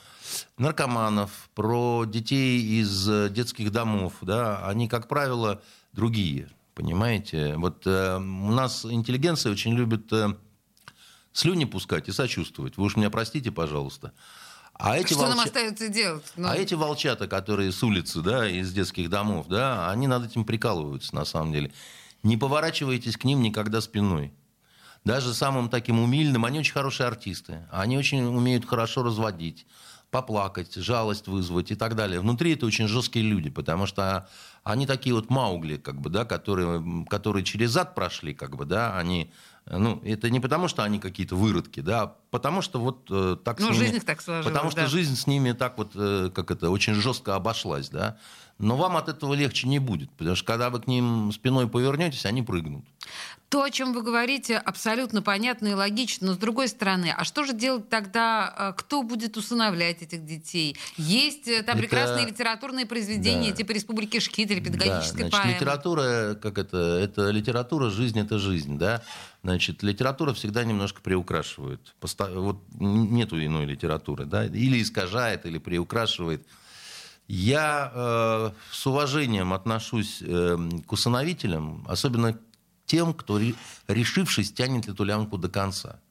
наркоманов, 0.58 1.50
про 1.54 2.06
детей 2.06 2.82
из 2.82 3.32
детских 3.32 3.72
домов, 3.72 4.14
да, 4.22 4.66
они, 4.68 4.88
как 4.88 5.08
правило, 5.08 5.62
другие. 5.94 6.50
Понимаете? 6.74 7.56
Вот 7.58 7.86
э, 7.86 8.18
у 8.18 8.52
нас 8.52 8.86
интеллигенция 8.86 9.52
очень 9.52 9.74
любит 9.74 10.12
э, 10.14 10.36
слюни 11.34 11.66
пускать 11.66 12.08
и 12.08 12.12
сочувствовать. 12.12 12.78
Вы 12.78 12.86
уж 12.86 12.96
меня 12.96 13.10
простите, 13.10 13.52
пожалуйста. 13.52 14.14
А 14.74 14.98
эти 14.98 15.14
Что 15.14 15.20
волча... 15.20 15.36
нам 15.36 15.46
остается 15.46 15.90
делать? 15.90 16.26
Ну... 16.36 16.48
А 16.48 16.56
эти 16.56 16.74
волчата, 16.74 17.28
которые 17.28 17.72
с 17.72 17.84
улицы, 17.84 18.22
да, 18.22 18.50
из 18.50 18.74
детских 18.74 19.10
домов, 19.10 19.48
да, 19.48 19.90
они 19.92 20.08
над 20.08 20.26
этим 20.26 20.44
прикалываются, 20.44 21.14
на 21.16 21.26
самом 21.26 21.54
деле. 21.54 21.72
Не 22.24 22.38
поворачивайтесь 22.38 23.18
к 23.18 23.24
ним 23.24 23.42
никогда 23.42 23.82
спиной. 23.82 24.34
Даже 25.04 25.34
самым 25.34 25.70
таким 25.70 26.00
умильным, 26.00 26.46
они 26.46 26.60
очень 26.60 26.74
хорошие 26.74 27.08
артисты. 27.08 27.68
Они 27.72 27.98
очень 27.98 28.24
умеют 28.24 28.66
хорошо 28.66 29.04
разводить. 29.04 29.66
поплакать, 30.12 30.76
жалость 30.76 31.28
вызвать 31.28 31.72
и 31.72 31.76
так 31.76 31.96
далее. 31.96 32.20
Внутри 32.20 32.54
это 32.54 32.66
очень 32.66 32.88
жесткие 32.88 33.26
люди, 33.26 33.50
потому 33.50 33.88
что 33.88 34.30
они 34.64 34.86
такие 34.86 35.16
вот 35.16 35.30
маугли, 35.30 35.78
как 35.78 36.00
бы, 36.00 36.10
да, 36.10 36.26
которые, 36.26 37.06
которые 37.10 37.44
через 37.44 37.72
зад 37.72 37.96
прошли, 37.96 38.34
как 38.34 38.56
бы, 38.58 38.66
да, 38.66 38.98
они 38.98 39.32
ну, 39.66 40.02
это 40.04 40.30
не 40.30 40.40
потому, 40.40 40.68
что 40.68 40.84
они 40.84 41.00
какие-то 41.00 41.36
выродки, 41.36 41.82
да, 41.82 42.02
а 42.02 42.16
потому 42.32 42.62
что 42.62 42.80
вот 42.80 43.08
э, 43.10 43.38
так 43.44 43.60
ну, 43.60 43.68
с 43.68 43.70
ними... 43.72 43.86
жизнь 43.86 44.00
так 44.06 44.22
сложилась, 44.22 44.48
Потому 44.48 44.72
да. 44.72 44.82
что 44.82 44.88
жизнь 44.88 45.16
с 45.16 45.28
ними 45.28 45.52
так 45.52 45.78
вот, 45.78 45.92
э, 45.96 46.30
как 46.34 46.52
это, 46.52 46.70
очень 46.70 46.94
жестко 46.96 47.36
обошлась, 47.36 47.90
да. 47.90 48.18
Но 48.62 48.78
вам 48.78 48.96
от 48.98 49.10
этого 49.10 49.34
легче 49.34 49.68
не 49.68 49.80
будет, 49.80 50.10
потому 50.12 50.36
что 50.36 50.46
когда 50.46 50.70
вы 50.70 50.80
к 50.82 50.88
ним 50.88 51.32
спиной 51.34 51.68
повернетесь, 51.68 52.26
они 52.26 52.42
прыгнут. 52.44 52.86
То, 53.50 53.64
о 53.64 53.70
чем 53.70 53.92
вы 53.92 54.02
говорите, 54.02 54.56
абсолютно 54.58 55.22
понятно 55.22 55.68
и 55.68 55.74
логично, 55.74 56.28
но 56.28 56.34
с 56.36 56.38
другой 56.38 56.70
стороны, 56.70 57.14
а 57.16 57.26
что 57.26 57.44
же 57.44 57.52
делать 57.54 57.90
тогда, 57.90 58.56
э, 58.58 58.74
кто 58.78 59.04
будет 59.04 59.36
усыновлять 59.36 60.02
этих 60.02 60.26
детей? 60.26 60.78
Есть 60.96 61.50
э, 61.50 61.62
там 61.62 61.78
Это- 61.78 61.80
прекрасные 61.80 62.28
литературные 62.28 62.86
произведения, 62.86 63.50
Да. 63.50 63.58
типа 63.58 63.72
«Республики 63.74 64.22
Шкит» 64.22 64.50
или 64.52 64.62
педагогическая 64.62 65.24
да, 65.26 65.30
значит, 65.30 65.32
поэма. 65.42 65.54
литература, 65.56 66.36
как 66.42 66.58
это, 66.58 66.78
это 66.78 67.30
литература, 67.32 67.90
жизнь 67.90 68.20
это 68.20 68.40
жизнь, 68.40 68.78
да. 68.78 69.02
Значит, 69.44 69.84
литература 69.84 70.34
всегда 70.34 70.64
немножко 70.64 71.02
приукрашивает. 71.02 71.94
Вот 72.00 72.62
нету 72.80 73.44
иной 73.44 73.66
литературы, 73.66 74.24
да, 74.26 74.46
или 74.46 74.82
искажает, 74.82 75.46
или 75.46 75.58
приукрашивает. 75.58 76.48
Я 77.34 77.92
э, 77.96 78.52
с 78.72 78.86
уважением 78.86 79.54
отношусь 79.54 80.18
э, 80.22 80.58
к 80.86 80.92
усыновителям, 80.92 81.86
особенно 81.88 82.38
тем, 82.86 83.14
кто, 83.14 83.38
ре- 83.40 83.56
решившись, 83.88 84.52
тянет 84.52 84.90
эту 84.90 85.06
лямку 85.06 85.38
до 85.38 85.48
конца. 85.48 86.02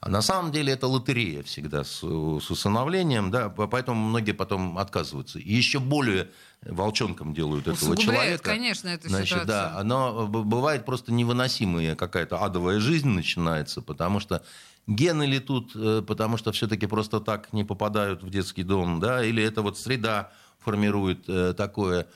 А 0.00 0.08
на 0.08 0.22
самом 0.22 0.50
деле 0.50 0.72
это 0.72 0.86
лотерея 0.86 1.42
всегда 1.42 1.84
с, 1.84 1.98
с 1.98 2.50
усыновлением, 2.50 3.30
да, 3.30 3.50
по- 3.50 3.66
поэтому 3.66 4.02
многие 4.08 4.32
потом 4.32 4.78
отказываются. 4.78 5.38
И 5.38 5.52
еще 5.52 5.78
более 5.78 6.30
волчонком 6.62 7.34
делают 7.34 7.68
этого 7.68 7.94
человека. 7.98 8.42
конечно, 8.42 8.88
эту 8.88 9.10
Значит, 9.10 9.28
ситуацию. 9.28 9.46
да, 9.46 9.76
оно 9.78 10.26
б- 10.26 10.42
бывает 10.42 10.86
просто 10.86 11.12
невыносимая 11.12 11.96
какая-то 11.96 12.42
адовая 12.42 12.80
жизнь 12.80 13.08
начинается, 13.08 13.82
потому 13.82 14.20
что 14.20 14.42
гены 14.90 15.22
ли 15.22 15.38
тут, 15.38 15.72
э, 15.74 16.02
потому 16.06 16.36
что 16.36 16.52
все-таки 16.52 16.86
просто 16.86 17.20
так 17.20 17.52
не 17.52 17.64
попадают 17.64 18.22
в 18.22 18.30
детский 18.30 18.64
дом, 18.64 19.00
да, 19.00 19.24
или 19.24 19.42
это 19.42 19.62
вот 19.62 19.78
среда 19.78 20.32
формирует 20.58 21.28
э, 21.28 21.54
такое. 21.56 22.06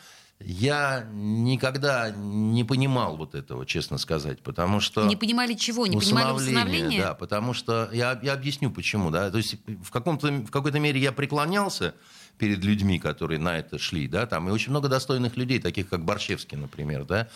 Я 0.40 1.06
никогда 1.12 2.10
не 2.10 2.64
понимал 2.64 3.16
вот 3.16 3.37
этого, 3.37 3.64
честно 3.64 3.98
сказать, 3.98 4.42
потому 4.42 4.80
что... 4.80 5.06
Не 5.06 5.16
понимали 5.16 5.54
чего? 5.54 5.87
Не 5.87 5.96
понимали 5.96 6.32
усыновления? 6.32 7.00
Да, 7.00 7.14
потому 7.14 7.54
что 7.54 7.88
я, 7.92 8.18
я 8.22 8.32
объясню 8.32 8.70
почему, 8.70 9.10
да. 9.10 9.30
То 9.30 9.38
есть 9.38 9.56
в, 9.82 9.90
каком-то, 9.90 10.26
в 10.28 10.50
какой-то 10.50 10.80
мере 10.80 11.00
я 11.00 11.12
преклонялся 11.12 11.94
перед 12.37 12.64
людьми, 12.64 12.98
которые 12.98 13.38
на 13.38 13.56
это 13.56 13.78
шли, 13.78 14.08
да, 14.08 14.26
там, 14.26 14.48
и 14.48 14.52
очень 14.52 14.70
много 14.70 14.88
достойных 14.88 15.37
людей, 15.37 15.60
таких 15.60 15.88
как 15.88 16.04
Борщевский, 16.04 16.58
например, 16.58 17.04
да. 17.04 17.28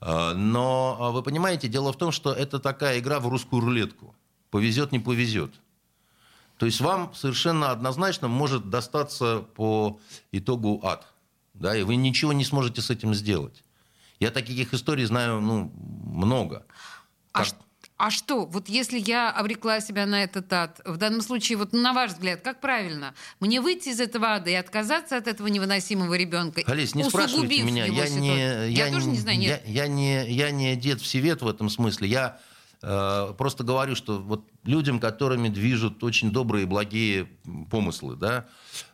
А, 0.00 0.32
Но 0.32 0.96
а, 0.98 1.10
вы 1.10 1.22
понимаете, 1.22 1.68
дело 1.68 1.92
в 1.92 1.98
том, 1.98 2.12
что 2.12 2.32
это 2.32 2.58
такая 2.58 2.98
игра 2.98 3.20
в 3.20 3.28
русскую 3.28 3.60
рулетку. 3.60 4.14
Повезет, 4.50 4.92
не 4.92 4.98
повезет. 4.98 5.52
То 6.58 6.66
есть 6.66 6.80
вам 6.80 7.14
совершенно 7.14 7.70
однозначно 7.70 8.28
может 8.28 8.68
достаться 8.68 9.44
по 9.54 10.00
итогу 10.32 10.80
ад. 10.82 11.06
Да, 11.54 11.76
и 11.76 11.82
вы 11.82 11.96
ничего 11.96 12.32
не 12.32 12.44
сможете 12.44 12.82
с 12.82 12.90
этим 12.90 13.14
сделать. 13.14 13.64
Я 14.20 14.30
таких 14.30 14.74
историй 14.74 15.04
знаю 15.04 15.40
ну, 15.40 15.72
много. 16.04 16.66
А, 17.32 17.44
Как- 17.44 17.54
а 17.96 18.10
что, 18.10 18.46
вот 18.46 18.68
если 18.68 18.98
я 18.98 19.30
обрекла 19.30 19.80
себя 19.80 20.06
на 20.06 20.22
этот 20.22 20.52
ад, 20.52 20.80
в 20.84 20.96
данном 20.98 21.20
случае, 21.20 21.58
вот 21.58 21.72
на 21.72 21.92
ваш 21.92 22.12
взгляд, 22.12 22.42
как 22.42 22.60
правильно? 22.60 23.12
Мне 23.40 23.60
выйти 23.60 23.88
из 23.88 24.00
этого 24.00 24.34
ада 24.34 24.50
и 24.50 24.54
отказаться 24.54 25.16
от 25.16 25.26
этого 25.26 25.48
невыносимого 25.48 26.14
ребенка? 26.14 26.62
Олесь, 26.66 26.94
не 26.94 27.02
спрашивайте 27.02 27.62
меня, 27.62 27.86
я 27.86 28.06
ситуацию? 28.06 28.20
не, 28.20 28.70
Я, 28.72 28.92
тоже 28.92 29.08
не 29.08 29.18
знаю, 29.18 29.38
нет. 29.38 29.62
Я, 29.66 29.84
я 29.84 29.88
не, 29.88 30.30
я 30.30 30.50
не 30.52 30.76
дед 30.76 31.00
всевет 31.00 31.42
в 31.42 31.48
этом 31.48 31.68
смысле. 31.68 32.08
Я 32.08 32.40
просто 32.80 33.64
говорю, 33.64 33.96
что 33.96 34.18
вот 34.18 34.44
людям, 34.64 35.00
которыми 35.00 35.48
движут 35.48 36.02
очень 36.04 36.30
добрые 36.30 36.66
благие 36.66 37.28
помыслы, 37.70 38.14
да, 38.16 38.46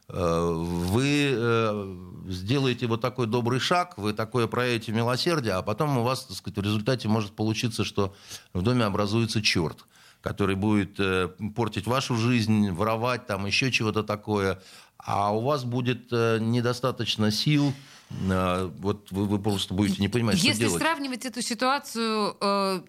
э, 0.09 0.53
вы 0.53 1.33
э, 1.35 1.97
сделаете 2.29 2.87
вот 2.87 3.01
такой 3.01 3.27
добрый 3.27 3.61
шаг, 3.61 3.99
вы 3.99 4.13
такое 4.13 4.47
проявите 4.47 4.93
милосердие, 4.93 5.55
а 5.55 5.63
потом 5.63 5.99
у 5.99 6.03
вас, 6.03 6.25
так 6.25 6.37
сказать, 6.37 6.59
в 6.59 6.63
результате 6.63 7.09
может 7.09 7.33
получиться, 7.33 7.85
что 7.85 8.15
в 8.53 8.63
доме 8.63 8.85
образуется 8.85 9.43
черт 9.43 9.85
который 10.21 10.57
будет 10.57 10.99
э, 10.99 11.29
портить 11.55 11.87
вашу 11.87 12.17
жизнь, 12.17 12.71
воровать, 12.71 13.27
там 13.27 13.45
еще 13.45 13.71
чего-то 13.71 14.03
такое, 14.03 14.59
а 14.97 15.37
у 15.37 15.43
вас 15.43 15.65
будет 15.65 16.11
э, 16.13 16.39
недостаточно 16.41 17.31
сил, 17.31 17.69
э, 17.69 17.94
вот 18.11 19.11
вы, 19.11 19.27
вы 19.27 19.39
просто 19.39 19.75
будете 19.75 20.01
не 20.01 20.09
понимать, 20.09 20.39
что 20.39 20.47
Если 20.47 20.67
делать. 20.67 20.81
сравнивать 20.81 21.25
эту 21.25 21.43
ситуацию, 21.43 22.37
э, 22.41 22.81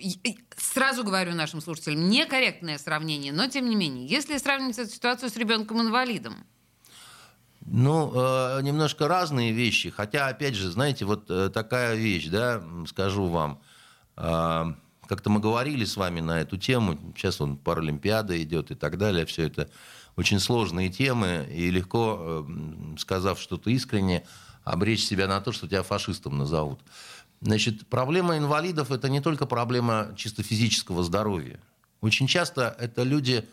сразу 0.58 1.04
говорю 1.04 1.34
нашим 1.34 1.62
слушателям, 1.62 2.10
некорректное 2.10 2.78
сравнение, 2.78 3.34
но 3.34 3.48
тем 3.48 3.70
не 3.70 3.76
менее, 3.76 4.06
если 4.08 4.38
сравнивать 4.38 4.78
эту 4.78 4.92
ситуацию 4.92 5.30
с 5.30 5.36
ребенком-инвалидом, 5.36 6.46
Ну, 7.68 8.12
э, 8.14 8.62
немножко 8.62 9.08
разные 9.08 9.52
вещи, 9.52 9.90
хотя, 9.90 10.28
опять 10.28 10.54
же, 10.54 10.70
знаете, 10.70 11.06
вот 11.06 11.32
э, 11.32 11.50
такая 11.50 11.96
вещь, 11.96 12.28
да, 12.28 12.62
скажу 12.88 13.26
вам, 13.28 13.60
Э, 14.18 14.66
как-то 15.08 15.30
мы 15.30 15.40
говорили 15.40 15.86
с 15.86 15.98
вами 15.98 16.20
на 16.20 16.42
эту 16.42 16.58
тему, 16.58 16.98
сейчас 17.16 17.40
он 17.42 17.58
Паралимпиада 17.58 18.42
идет 18.42 18.72
и 18.72 18.76
так 18.76 18.98
далее, 18.98 19.26
все 19.26 19.44
это 19.44 19.70
очень 20.16 20.40
сложные 20.40 20.90
темы, 20.90 21.48
и 21.52 21.70
легко, 21.70 22.48
сказав 22.98 23.40
что-то 23.40 23.70
искренне, 23.70 24.26
обречь 24.66 25.06
себя 25.06 25.28
на 25.28 25.40
то, 25.40 25.54
что 25.54 25.68
тебя 25.68 25.84
фашистом 25.84 26.38
назовут. 26.38 26.82
Значит, 27.40 27.88
проблема 27.88 28.38
инвалидов– 28.38 28.92
это 28.92 29.08
не 29.08 29.22
только 29.22 29.46
проблема 29.46 30.14
чисто 30.18 30.44
физического 30.44 31.04
здоровья. 31.04 31.60
Очень 32.02 32.28
часто 32.28 32.76
это 32.80 33.04
люди, 33.04 33.48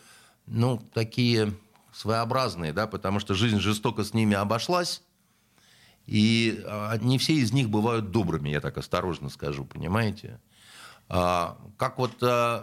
ну, 0.46 0.79
такие 0.94 1.53
своеобразные, 1.92 2.72
да, 2.72 2.87
потому 2.87 3.20
что 3.20 3.35
жизнь 3.35 3.61
жестоко 3.61 4.03
с 4.03 4.14
ними 4.14 4.35
обошлась, 4.35 5.03
и 6.07 6.62
а, 6.66 6.96
не 6.98 7.18
все 7.18 7.35
из 7.35 7.53
них 7.53 7.68
бывают 7.70 8.11
добрыми, 8.11 8.48
я 8.48 8.61
так 8.61 8.79
осторожно 8.79 9.29
скажу, 9.29 9.64
понимаете? 9.64 10.40
А, 11.09 11.59
как 11.77 11.98
вот 11.98 12.12
а, 12.22 12.62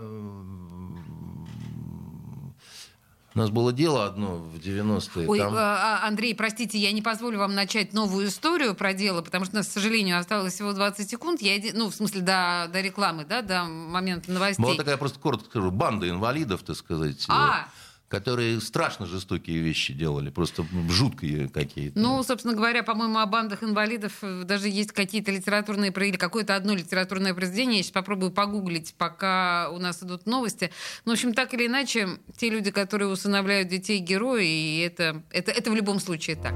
у 3.36 3.39
нас 3.39 3.50
было 3.50 3.72
дело 3.72 4.06
одно 4.06 4.38
в 4.38 4.58
90-е. 4.58 5.28
Ой, 5.28 5.39
там- 5.39 5.54
э, 5.54 5.58
а, 5.60 6.08
Андрей, 6.08 6.34
простите, 6.34 6.78
я 6.78 6.92
не 6.92 7.02
позволю 7.02 7.38
вам 7.39 7.54
начать 7.54 7.94
новую 7.94 8.28
историю 8.28 8.76
про 8.76 8.94
дело, 8.94 9.22
потому 9.22 9.46
что 9.46 9.56
у 9.56 9.58
нас, 9.58 9.68
к 9.68 9.72
сожалению, 9.72 10.20
осталось 10.20 10.54
всего 10.54 10.74
20 10.74 11.10
секунд. 11.10 11.42
Я, 11.42 11.60
ну, 11.74 11.89
в 11.89 11.96
смысле, 11.96 12.22
до, 12.22 12.70
до 12.74 12.82
рекламы, 12.82 13.26
да, 13.26 13.42
до 13.42 13.65
момента 13.65 14.32
новостей. 14.32 14.63
Была 14.63 14.76
такая, 14.76 14.98
просто 14.98 15.20
коротко 15.20 15.46
скажу, 15.46 15.72
банда 15.72 16.10
инвалидов, 16.10 16.62
так 16.65 16.76
сказать, 16.76 17.24
А. 17.30 17.68
которые 18.10 18.60
страшно 18.60 19.06
жестокие 19.06 19.60
вещи 19.60 19.93
делали, 19.93 20.32
просто 20.32 20.65
жуткие 20.89 21.48
какие-то. 21.48 22.00
Ну, 22.00 22.22
собственно 22.24 22.56
говоря, 22.56 22.82
по-моему, 22.82 23.19
о 23.19 23.26
бандах 23.28 23.63
инвалидов 23.63 24.13
э, 24.24 24.43
даже 24.43 24.67
есть 24.67 24.91
какие-то 24.91 25.32
литературные 25.32 25.91
или 25.91 26.17
какое-то 26.17 26.56
одно 26.56 26.74
литературное 26.74 27.36
произведение. 27.36 27.78
Я 27.78 27.84
сейчас 27.84 27.91
попробую 27.91 28.32
погуглить, 28.32 28.95
пока 28.98 29.69
у 29.69 29.78
нас 29.78 30.02
идут 30.02 30.26
новости. 30.26 30.72
Ну, 31.06 31.12
в 31.12 31.13
общем, 31.13 31.34
так 31.34 31.54
или 31.54 31.67
иначе, 31.67 32.10
те 32.36 32.50
люди, 32.50 32.72
которые 32.72 33.10
усыновляют 33.10 33.69
детей 33.69 34.00
герои, 34.00 34.48
и 34.48 34.80
это, 34.80 35.22
это, 35.30 35.52
это 35.52 35.69
в 35.69 35.76
любом 35.76 36.00
случае 36.00 36.36
так. 36.36 36.56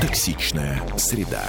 Токсичная 0.00 0.82
среда. 0.96 1.48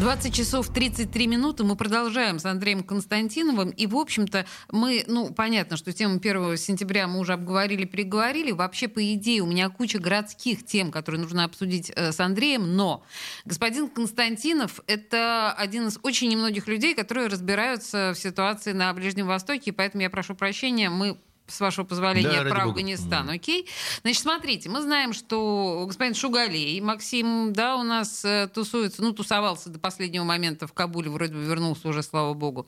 20 0.00 0.32
часов 0.32 0.68
33 0.68 1.26
минуты. 1.26 1.64
Мы 1.64 1.74
продолжаем 1.74 2.38
с 2.38 2.44
Андреем 2.44 2.84
Константиновым. 2.84 3.70
И, 3.70 3.88
в 3.88 3.96
общем-то, 3.96 4.46
мы, 4.70 5.02
ну, 5.08 5.34
понятно, 5.34 5.76
что 5.76 5.92
тему 5.92 6.18
1 6.18 6.56
сентября 6.56 7.08
мы 7.08 7.18
уже 7.18 7.32
обговорили, 7.32 7.84
переговорили. 7.84 8.52
Вообще, 8.52 8.86
по 8.86 9.02
идее, 9.12 9.42
у 9.42 9.46
меня 9.46 9.68
куча 9.70 9.98
городских 9.98 10.64
тем, 10.64 10.92
которые 10.92 11.20
нужно 11.20 11.42
обсудить 11.42 11.90
э, 11.96 12.12
с 12.12 12.20
Андреем. 12.20 12.76
Но 12.76 13.02
господин 13.44 13.88
Константинов— 13.88 14.80
это 14.86 15.52
один 15.52 15.88
из 15.88 15.98
очень 16.04 16.28
немногих 16.28 16.68
людей, 16.68 16.94
которые 16.94 17.26
разбираются 17.26 18.12
в 18.14 18.18
ситуации 18.20 18.70
на 18.70 18.92
Ближнем 18.94 19.26
Востоке. 19.26 19.70
И 19.70 19.72
поэтому 19.72 20.02
я 20.02 20.10
прошу 20.10 20.36
прощения, 20.36 20.90
мы 20.90 21.18
с 21.48 21.60
вашего 21.60 21.84
позволения, 21.84 22.44
Да, 22.44 22.50
про 22.50 22.60
бога. 22.60 22.70
Афганистан, 22.70 23.28
окей? 23.30 23.66
Значит, 24.02 24.22
смотрите, 24.22 24.68
мы 24.68 24.82
знаем, 24.82 25.12
что 25.12 25.84
господин 25.86 26.14
Шугалей, 26.14 26.80
Максим, 26.80 27.52
да, 27.52 27.76
у 27.76 27.82
нас 27.82 28.24
э, 28.24 28.48
тусуется, 28.52 29.02
ну, 29.02 29.12
тусовался 29.12 29.70
до 29.70 29.78
последнего 29.78 30.24
момента 30.24 30.66
в 30.66 30.72
Кабуле, 30.72 31.10
вроде 31.10 31.34
бы 31.34 31.40
вернулся 31.40 31.88
уже, 31.88 32.02
слава 32.02 32.34
богу. 32.34 32.66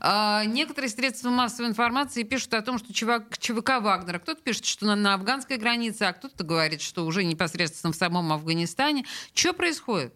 А, 0.00 0.44
некоторые 0.44 0.90
средства 0.90 1.30
массовой 1.30 1.68
информации 1.68 2.22
пишут 2.22 2.54
о 2.54 2.62
том, 2.62 2.78
что 2.78 2.92
ЧВК, 2.92 3.38
ЧВК 3.38 3.80
Вагнера, 3.80 4.18
кто-то 4.18 4.40
пишет, 4.40 4.64
что 4.64 4.86
на, 4.86 4.96
на 4.96 5.14
афганской 5.14 5.58
границе, 5.58 6.02
а 6.04 6.12
кто-то 6.12 6.44
говорит, 6.44 6.80
что 6.80 7.04
уже 7.04 7.24
непосредственно 7.24 7.92
в 7.92 7.96
самом 7.96 8.32
Афганистане. 8.32 9.04
Что 9.34 9.52
происходит? 9.52 10.14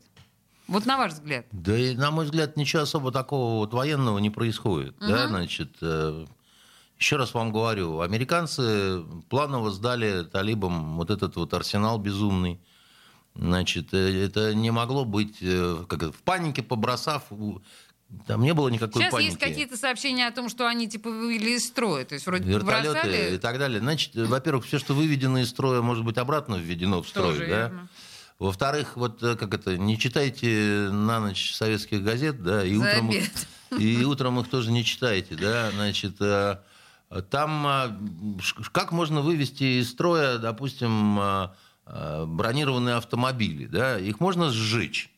Вот 0.69 0.85
на 0.85 0.97
ваш 0.97 1.13
взгляд. 1.13 1.47
Да 1.53 1.79
и, 1.79 1.95
на 1.95 2.11
мой 2.11 2.25
взгляд, 2.25 2.57
ничего 2.57 2.83
особо 2.83 3.13
такого 3.13 3.59
вот 3.59 3.73
военного 3.73 4.19
не 4.19 4.31
происходит. 4.31 4.97
Да, 4.99 5.29
значит, 5.29 5.77
э, 5.81 6.27
еще 6.99 7.17
раз 7.17 7.35
вам 7.35 7.53
говорю, 7.53 8.01
американцы 8.01 9.03
планово 9.29 9.71
сдали 9.71 10.25
талибам 10.25 10.97
вот 10.97 11.11
этот 11.11 11.37
вот 11.37 11.53
арсенал 11.55 11.99
безумный. 11.99 12.61
Значит, 13.35 13.93
э, 13.93 14.25
это 14.25 14.55
не 14.55 14.71
могло 14.71 15.05
быть, 15.05 15.39
э, 15.43 15.85
как 15.89 16.03
это, 16.03 16.13
в 16.13 16.23
панике 16.23 16.63
побросав, 16.63 17.25
там 18.27 18.43
не 18.43 18.55
было 18.55 18.69
никакой 18.69 19.03
Сейчас 19.03 19.13
паники. 19.13 19.27
есть 19.27 19.39
какие-то 19.39 19.77
сообщения 19.77 20.29
о 20.29 20.31
том, 20.31 20.49
что 20.49 20.67
они 20.67 20.89
типа 20.89 21.11
вывели 21.11 21.51
из 21.51 21.67
строя. 21.67 22.05
То 22.05 22.15
есть 22.15 22.25
вроде 22.27 22.49
Вертолеты 22.49 22.93
бросали. 22.93 23.35
и 23.35 23.39
так 23.39 23.59
далее. 23.59 23.81
Значит, 23.81 24.17
э, 24.17 24.25
во-первых, 24.25 24.65
все, 24.65 24.79
что 24.79 24.95
выведено 24.95 25.39
из 25.41 25.51
строя, 25.51 25.83
может 25.83 26.05
быть 26.05 26.17
обратно 26.17 26.55
введено 26.55 27.03
в 27.03 27.09
строй. 27.09 27.33
Тоже 27.33 27.41
да? 27.41 27.47
верно. 27.47 27.89
Во-вторых, 28.39 28.97
вот 28.97 29.21
как 29.21 29.55
это, 29.55 29.77
не 29.79 29.99
читайте 29.99 30.89
на 30.93 31.21
ночь 31.21 31.53
советских 31.55 32.03
газет, 32.03 32.43
да, 32.43 32.65
и 32.65 32.75
За 32.77 32.83
утром, 32.83 33.09
обед. 33.09 33.49
и 33.79 34.05
утром 34.05 34.41
их 34.41 34.49
тоже 34.49 34.71
не 34.71 34.85
читайте, 34.85 35.35
да, 35.37 35.71
значит, 35.71 36.21
там 37.31 37.67
а, 37.67 37.99
как 38.73 38.93
можно 38.93 39.21
вывести 39.21 39.81
из 39.81 39.91
строя, 39.91 40.39
допустим, 40.39 41.19
а, 41.19 41.55
а, 41.85 42.27
бронированные 42.27 42.97
автомобили, 42.97 43.67
да, 43.67 43.99
их 43.99 44.21
можно 44.21 44.51
сжечь. 44.51 45.11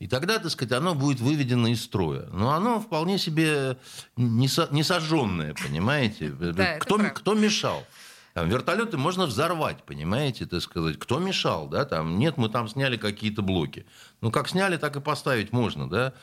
И 0.00 0.08
тогда, 0.08 0.40
так 0.40 0.50
сказать, 0.50 0.72
оно 0.72 0.96
будет 0.96 1.20
выведено 1.20 1.68
из 1.68 1.84
строя. 1.84 2.26
Но 2.32 2.50
оно 2.50 2.80
вполне 2.80 3.18
себе 3.18 3.76
не, 4.16 4.48
со- 4.48 4.66
не 4.72 4.82
сожженное, 4.82 5.54
понимаете? 5.54 6.28
Да, 6.40 6.52
кто, 6.78 6.98
кто 7.14 7.34
мешал? 7.34 7.86
Там, 8.34 8.48
вертолеты 8.48 8.96
можно 8.96 9.26
взорвать, 9.26 9.84
понимаете, 9.84 10.46
так 10.46 10.60
сказать. 10.62 10.98
Кто 10.98 11.20
мешал, 11.20 11.68
да? 11.68 11.84
Там, 11.84 12.18
нет, 12.18 12.36
мы 12.36 12.48
там 12.48 12.66
сняли 12.66 12.96
какие-то 12.96 13.42
блоки. 13.42 13.86
Ну, 14.22 14.32
как 14.32 14.48
сняли, 14.48 14.76
так 14.76 14.96
и 14.96 15.00
поставить 15.00 15.52
можно, 15.52 15.88
да? 15.88 16.14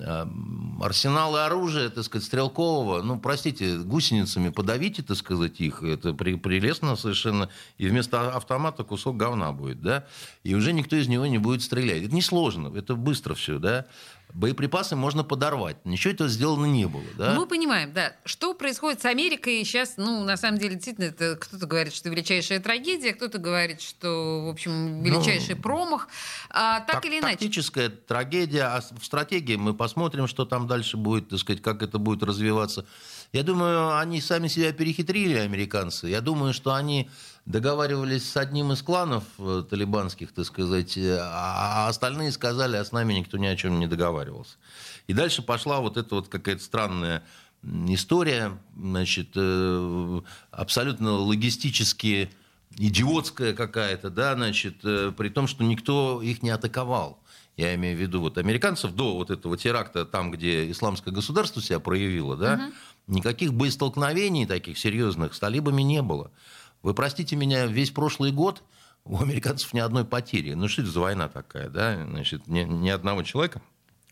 А, 0.00 0.28
Арсеналы 0.80 1.40
оружия, 1.40 1.88
так 1.90 2.04
сказать, 2.04 2.26
стрелкового, 2.26 3.02
ну, 3.02 3.18
простите, 3.18 3.78
гусеницами 3.78 4.50
подавите, 4.50 5.02
так 5.02 5.16
сказать, 5.16 5.60
их, 5.60 5.82
это 5.82 6.14
прелестно 6.14 6.94
совершенно, 6.94 7.48
и 7.78 7.88
вместо 7.88 8.30
автомата 8.34 8.84
кусок 8.84 9.16
говна 9.16 9.52
будет, 9.52 9.82
да, 9.82 10.06
и 10.44 10.54
уже 10.54 10.72
никто 10.72 10.94
из 10.94 11.08
него 11.08 11.26
не 11.26 11.38
будет 11.38 11.62
стрелять. 11.62 12.04
Это 12.04 12.14
несложно, 12.14 12.76
это 12.76 12.94
быстро 12.94 13.34
все, 13.34 13.58
да. 13.58 13.86
Боеприпасы 14.34 14.94
можно 14.94 15.24
подорвать, 15.24 15.76
ничего 15.84 16.12
этого 16.12 16.28
сделано 16.28 16.66
не 16.66 16.86
было, 16.86 17.02
да. 17.16 17.32
Ну, 17.34 17.40
Мы 17.40 17.46
понимаем, 17.46 17.92
да. 17.92 18.14
Что 18.24 18.52
происходит 18.54 19.00
с 19.00 19.06
Америкой 19.06 19.64
сейчас, 19.64 19.94
ну, 19.96 20.22
на 20.24 20.36
самом 20.36 20.58
деле, 20.58 20.74
действительно, 20.74 21.06
это 21.06 21.36
кто-то 21.36 21.66
говорит, 21.66 21.94
что 21.94 22.08
величайшая 22.10 22.60
трагедия, 22.60 23.14
кто-то 23.14 23.38
говорит, 23.38 23.80
что, 23.80 24.44
в 24.46 24.50
общем, 24.50 25.02
величайший 25.02 25.56
промах. 25.56 26.08
А, 26.50 26.80
так 26.80 26.96
Так- 26.96 27.04
или 27.06 27.18
иначе. 27.20 27.36
Тактическая 27.36 27.88
трагедия, 27.88 28.64
а 28.64 28.80
в 28.80 29.04
стратегии 29.04 29.56
мы 29.56 29.72
посмотрим, 29.74 30.26
что 30.26 30.44
там 30.44 30.66
дальше 30.66 30.96
будет, 30.98 31.30
так 31.30 31.38
сказать, 31.38 31.62
как 31.62 31.82
это 31.82 31.98
будет 31.98 32.22
развиваться. 32.22 32.84
Я 33.32 33.42
думаю, 33.42 33.98
они 33.98 34.20
сами 34.22 34.48
себя 34.48 34.72
перехитрили, 34.72 35.34
американцы. 35.34 36.08
Я 36.08 36.22
думаю, 36.22 36.54
что 36.54 36.72
они 36.72 37.10
договаривались 37.44 38.28
с 38.28 38.36
одним 38.36 38.72
из 38.72 38.82
кланов 38.82 39.24
э, 39.38 39.64
талибанских, 39.68 40.32
так 40.32 40.46
сказать, 40.46 40.96
э, 40.96 41.18
а 41.20 41.88
остальные 41.88 42.32
сказали, 42.32 42.76
а 42.76 42.84
с 42.84 42.92
нами 42.92 43.14
никто 43.14 43.36
ни 43.36 43.46
о 43.46 43.56
чем 43.56 43.80
не 43.80 43.86
договаривался. 43.86 44.56
И 45.08 45.12
дальше 45.12 45.42
пошла 45.42 45.80
вот 45.80 45.98
эта 45.98 46.14
вот 46.14 46.28
какая-то 46.28 46.62
странная 46.62 47.22
история, 47.88 48.58
значит, 48.76 49.28
э, 49.34 50.20
абсолютно 50.50 51.12
логистически 51.12 52.30
идиотская 52.76 53.52
какая-то, 53.52 54.08
да, 54.08 54.34
значит, 54.34 54.80
при 54.80 55.28
том, 55.28 55.48
что 55.48 55.64
никто 55.64 56.22
их 56.22 56.42
не 56.42 56.50
атаковал. 56.50 57.18
Я 57.56 57.74
имею 57.74 57.96
в 57.96 58.00
виду 58.00 58.20
вот 58.20 58.38
американцев 58.38 58.92
до 58.92 59.14
вот 59.14 59.30
этого 59.30 59.56
теракта, 59.56 60.04
там, 60.04 60.30
где 60.30 60.70
исламское 60.70 61.12
государство 61.12 61.60
себя 61.60 61.80
проявило, 61.80 62.36
да, 62.36 62.70
никаких 63.08 63.52
боестолкновений 63.52 64.46
таких 64.46 64.78
серьезных 64.78 65.34
с 65.34 65.38
талибами 65.38 65.82
не 65.82 66.02
было. 66.02 66.30
Вы 66.82 66.94
простите 66.94 67.34
меня, 67.34 67.66
весь 67.66 67.90
прошлый 67.90 68.30
год 68.30 68.62
у 69.04 69.20
американцев 69.20 69.72
ни 69.72 69.80
одной 69.80 70.04
потери. 70.04 70.52
Ну 70.52 70.68
что 70.68 70.82
это 70.82 70.90
за 70.90 71.00
война 71.00 71.28
такая, 71.28 71.68
да? 71.68 72.06
Значит, 72.06 72.46
ни, 72.46 72.60
ни 72.60 72.88
одного 72.88 73.22
человека 73.22 73.60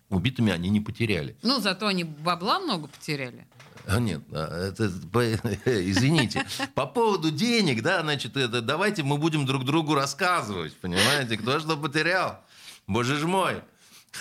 убитыми 0.09 0.53
они 0.53 0.69
не 0.71 0.81
потеряли. 0.81 1.37
Ну, 1.43 1.61
зато 1.61 1.87
они 1.87 2.05
бабла 2.05 2.59
много 2.59 2.89
потеряли. 2.89 3.47
А, 3.87 4.01
Нет, 4.01 4.23
а, 4.33 4.69
это, 4.69 4.87
извините. 5.67 6.45
По 6.75 6.87
поводу 6.87 7.31
денег, 7.31 7.83
да, 7.83 8.03
значит, 8.03 8.37
это, 8.37 8.61
давайте 8.61 9.03
мы 9.03 9.17
будем 9.17 9.47
друг 9.47 9.65
другу 9.65 9.95
рассказывать, 9.95 10.77
понимаете, 10.77 11.37
кто 11.37 11.61
что 11.61 11.77
потерял. 11.77 12.41
Боже 12.87 13.17
ж 13.17 13.25
мой. 13.25 13.63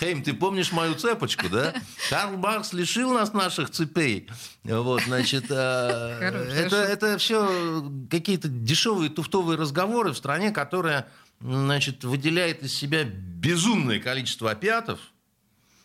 Хейм, 0.00 0.22
ты 0.22 0.34
помнишь 0.34 0.72
мою 0.72 0.94
цепочку, 0.94 1.48
да? 1.48 1.74
Карл 2.10 2.36
Маркс 2.36 2.72
лишил 2.72 3.12
нас 3.12 3.32
наших 3.32 3.70
цепей. 3.70 4.28
Вот, 4.64 5.02
значит, 5.02 5.44
Хорошая 5.44 6.66
это, 6.66 6.76
это 6.76 7.18
все 7.18 7.90
какие-то 8.10 8.48
дешевые 8.48 9.10
туфтовые 9.10 9.58
разговоры 9.58 10.12
в 10.12 10.16
стране, 10.16 10.50
которая, 10.50 11.08
значит, 11.40 12.04
выделяет 12.04 12.62
из 12.62 12.74
себя 12.74 13.04
безумное 13.04 14.00
количество 14.00 14.50
опиатов. 14.50 14.98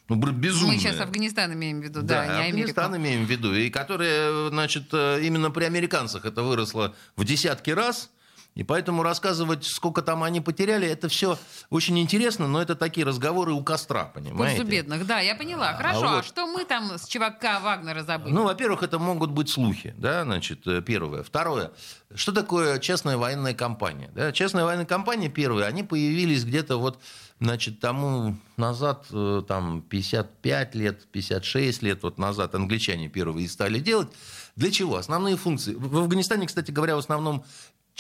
Ну, 0.10 0.18
безумное. 0.18 0.76
Мы 0.76 0.80
сейчас 0.80 1.00
Афганистан 1.00 1.54
имеем 1.54 1.80
в 1.80 1.84
виду, 1.84 2.02
да, 2.02 2.26
Да, 2.26 2.26
не 2.26 2.32
Америку. 2.32 2.50
Афганистан 2.50 2.98
имеем 2.98 3.26
в 3.26 3.30
виду. 3.30 3.54
И 3.54 3.70
которые, 3.70 4.50
значит, 4.50 4.90
э, 4.92 5.22
именно 5.24 5.52
при 5.52 5.64
американцах 5.64 6.26
это 6.26 6.44
выросло 6.44 6.94
в 7.16 7.24
десятки 7.24 7.70
раз. 7.70 8.10
И 8.54 8.64
поэтому 8.64 9.02
рассказывать, 9.02 9.64
сколько 9.64 10.02
там 10.02 10.24
они 10.24 10.42
потеряли, 10.42 10.86
это 10.86 11.08
все 11.08 11.40
очень 11.70 11.98
интересно, 12.00 12.48
но 12.48 12.62
это 12.62 12.76
такие 12.76 13.06
разговоры 13.06 13.54
у 13.54 13.64
костра, 13.64 14.06
понимаете? 14.06 14.58
пользу 14.58 14.70
бедных, 14.70 15.08
да, 15.08 15.20
я 15.20 15.36
поняла. 15.36 15.70
А 15.70 15.78
Хорошо, 15.78 16.06
а, 16.06 16.16
вот- 16.18 16.26
что 16.26 16.46
мы 16.48 16.66
там 16.66 16.98
с 16.98 17.06
ЧВК 17.06 17.62
Вагнера 17.62 18.04
забыли? 18.04 18.34
Ну, 18.34 18.44
во-первых, 18.44 18.84
это 18.84 19.00
могут 19.00 19.32
быть 19.32 19.50
слухи, 19.50 19.96
да, 19.98 20.24
значит, 20.26 20.68
э, 20.68 20.82
первое. 20.82 21.24
Второе, 21.24 21.72
что 22.14 22.34
такое 22.34 22.80
частная 22.80 23.16
военная 23.16 23.54
компания? 23.54 24.12
Да? 24.14 24.34
Частная 24.34 24.66
военная 24.66 24.86
компания, 24.86 25.30
первое, 25.30 25.66
они 25.66 25.84
появились 25.84 26.44
где-то 26.44 26.76
вот, 26.76 27.00
значит, 27.40 27.80
тому 27.80 28.36
назад, 28.58 29.06
э, 29.12 29.44
там, 29.48 29.82
55 29.82 30.76
лет, 30.76 31.08
56 31.10 31.82
лет 31.84 32.04
вот 32.04 32.18
назад 32.18 32.54
англичане 32.54 33.08
первые 33.08 33.46
и 33.46 33.48
стали 33.48 33.80
делать. 33.80 34.10
Для 34.58 34.72
чего? 34.72 34.98
Основные 34.98 35.38
функции. 35.38 35.74
В 35.74 36.00
Афганистане, 36.00 36.48
кстати 36.48 36.72
говоря, 36.72 36.96
в 36.96 37.00
основном 37.00 37.46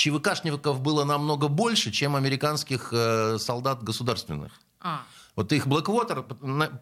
ЧВКшников 0.01 0.81
было 0.81 1.03
намного 1.03 1.47
больше, 1.47 1.91
чем 1.91 2.15
американских 2.15 2.89
э, 2.91 3.37
солдат 3.37 3.83
государственных. 3.83 4.51
А, 4.79 5.03
Вот 5.35 5.53
их 5.53 5.67
Blackwater, 5.67 6.25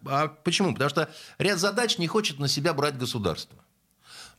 а 0.06 0.30
почему? 0.30 0.72
Потому 0.72 0.90
что 0.90 1.10
ряд 1.38 1.60
задач 1.60 1.98
не 1.98 2.08
хочет 2.08 2.40
на 2.40 2.48
себя 2.48 2.74
брать 2.74 2.98
государство. 2.98 3.58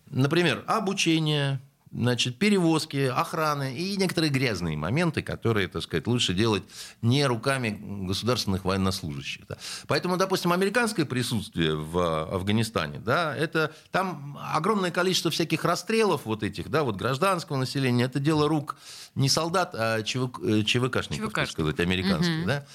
Например, 0.07 0.65
обучение, 0.67 1.61
значит, 1.93 2.39
перевозки, 2.39 3.07
охраны 3.13 3.75
и 3.75 3.97
некоторые 3.97 4.31
грязные 4.31 4.77
моменты, 4.77 5.23
которые, 5.23 5.69
так 5.69 5.83
сказать, 5.83 6.07
лучше 6.07 6.35
делать 6.35 6.63
не 7.03 7.27
руками 7.27 7.79
государственных 8.07 8.65
военнослужащих. 8.65 9.47
да. 9.49 9.57
Поэтому, 9.87 10.17
допустим, 10.17 10.53
американское 10.53 11.05
присутствие 11.05 11.75
в 11.75 12.33
Афганистане, 12.33 12.99
да, 12.99 13.37
это 13.37 13.75
там 13.91 14.39
огромное 14.53 14.91
количество 14.91 15.31
всяких 15.31 15.65
расстрелов 15.65 16.23
вот 16.25 16.43
этих, 16.43 16.71
да, 16.71 16.85
вот 16.85 16.97
гражданского 16.97 17.57
населения, 17.57 18.05
это 18.05 18.21
дело 18.21 18.49
рук 18.49 18.77
не 19.15 19.29
солдат, 19.29 19.75
а 19.75 20.03
ЧВК, 20.03 20.41
э, 20.43 20.63
ЧВКшников, 20.63 21.33
так 21.33 21.49
ЧВКшников. 21.49 21.51
сказать, 21.51 21.81
американских, 21.81 22.47
да. 22.47 22.67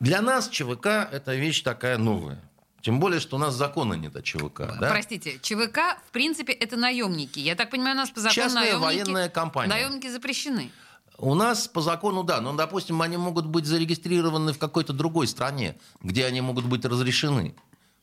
Для 0.00 0.20
нас 0.22 0.48
ЧВК 0.48 0.86
это 0.86 1.34
вещь 1.34 1.62
такая 1.62 1.98
новая. 1.98 2.47
Тем 2.80 3.00
более, 3.00 3.20
что 3.20 3.36
у 3.36 3.38
нас 3.38 3.54
закона 3.54 3.94
нет 3.94 4.14
о 4.14 4.22
ЧВК. 4.22 4.60
да? 4.80 4.90
Простите, 4.90 5.38
ЧВК, 5.42 5.98
в 6.06 6.12
принципе, 6.12 6.52
это 6.52 6.76
наемники. 6.76 7.40
Я 7.40 7.54
так 7.54 7.70
понимаю, 7.70 7.96
у 7.96 7.98
нас 7.98 8.10
по 8.10 8.20
закону 8.20 8.34
Частная 8.34 8.62
наемники... 8.64 8.84
военная 8.84 9.28
компания. 9.28 9.68
Наемники 9.68 10.08
запрещены. 10.08 10.70
У 11.18 11.34
нас 11.34 11.66
по 11.66 11.80
закону, 11.80 12.22
да, 12.22 12.40
но, 12.40 12.52
допустим, 12.52 13.02
они 13.02 13.16
могут 13.16 13.46
быть 13.46 13.66
зарегистрированы 13.66 14.52
в 14.52 14.58
какой-то 14.58 14.92
другой 14.92 15.26
стране, 15.26 15.76
где 16.00 16.24
они 16.24 16.40
могут 16.40 16.66
быть 16.66 16.84
разрешены. 16.84 17.56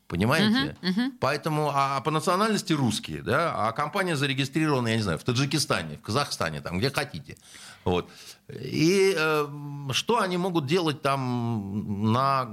Понимаете? 0.08 0.76
Поэтому, 1.20 1.70
а, 1.74 1.96
а 1.96 2.00
по 2.00 2.10
национальности 2.12 2.72
русские, 2.72 3.22
да, 3.22 3.52
а 3.68 3.72
компания 3.72 4.14
зарегистрирована, 4.16 4.88
я 4.88 4.96
не 4.96 5.02
знаю, 5.02 5.18
в 5.18 5.24
Таджикистане, 5.24 5.96
в 5.96 6.02
Казахстане, 6.02 6.60
там, 6.60 6.78
где 6.78 6.90
хотите. 6.90 7.36
Вот. 7.84 8.08
И 8.48 9.14
э, 9.16 9.46
что 9.92 10.20
они 10.20 10.36
могут 10.36 10.66
делать 10.66 11.02
там 11.02 12.12
на 12.12 12.46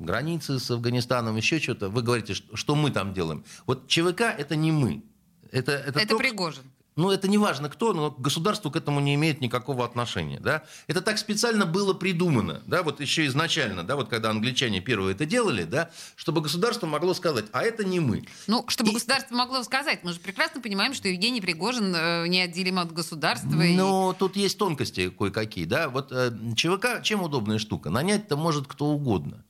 границе 0.00 0.58
с 0.58 0.70
Афганистаном, 0.70 1.36
еще 1.36 1.58
что-то? 1.60 1.88
Вы 1.88 2.02
говорите, 2.02 2.34
что, 2.34 2.56
что 2.56 2.74
мы 2.74 2.90
там 2.90 3.14
делаем. 3.14 3.42
Вот 3.66 3.86
ЧВК 3.88 4.20
это 4.22 4.56
не 4.56 4.70
мы. 4.72 5.02
Это, 5.50 5.72
это, 5.72 6.00
Это 6.00 6.08
только- 6.08 6.24
Пригожин. 6.24 6.64
Ну, 6.98 7.10
это 7.12 7.28
не 7.28 7.38
важно 7.38 7.68
кто, 7.68 7.92
но 7.92 8.10
государство 8.10 8.70
к 8.70 8.76
этому 8.76 8.98
не 8.98 9.14
имеет 9.14 9.40
никакого 9.40 9.84
отношения, 9.84 10.40
да. 10.40 10.64
Это 10.88 11.00
так 11.00 11.16
специально 11.18 11.64
было 11.64 11.94
придумано, 11.94 12.60
да, 12.66 12.82
вот 12.82 13.00
еще 13.00 13.24
изначально, 13.26 13.84
да, 13.84 13.94
вот 13.94 14.08
когда 14.08 14.30
англичане 14.30 14.80
первые 14.80 15.14
это 15.14 15.24
делали, 15.24 15.62
да, 15.62 15.90
чтобы 16.16 16.40
государство 16.40 16.86
могло 16.88 17.14
сказать, 17.14 17.44
а 17.52 17.62
это 17.62 17.84
не 17.84 18.00
мы. 18.00 18.24
Ну, 18.48 18.64
чтобы 18.68 18.90
И- 18.90 18.94
государство 18.94 19.36
могло 19.36 19.62
сказать, 19.62 20.02
мы 20.02 20.12
же 20.12 20.18
прекрасно 20.18 20.60
понимаем, 20.60 20.92
что 20.92 21.06
Евгений 21.08 21.40
Пригожин 21.40 21.94
э, 21.94 22.26
неотделим 22.26 22.80
от 22.80 22.92
государства. 22.92 23.62
и- 23.62 23.76
Но 23.76 24.12
тут 24.18 24.34
есть 24.36 24.58
тонкости 24.58 25.08
кое-какие, 25.10 25.66
да. 25.66 25.88
Вот 25.88 26.10
э, 26.10 26.32
ЧВК 26.56 27.00
чем 27.04 27.22
удобная 27.22 27.58
штука? 27.58 27.90
Нанять-то 27.90 28.36
может 28.36 28.66
кто 28.66 28.86
угодно. 28.86 29.44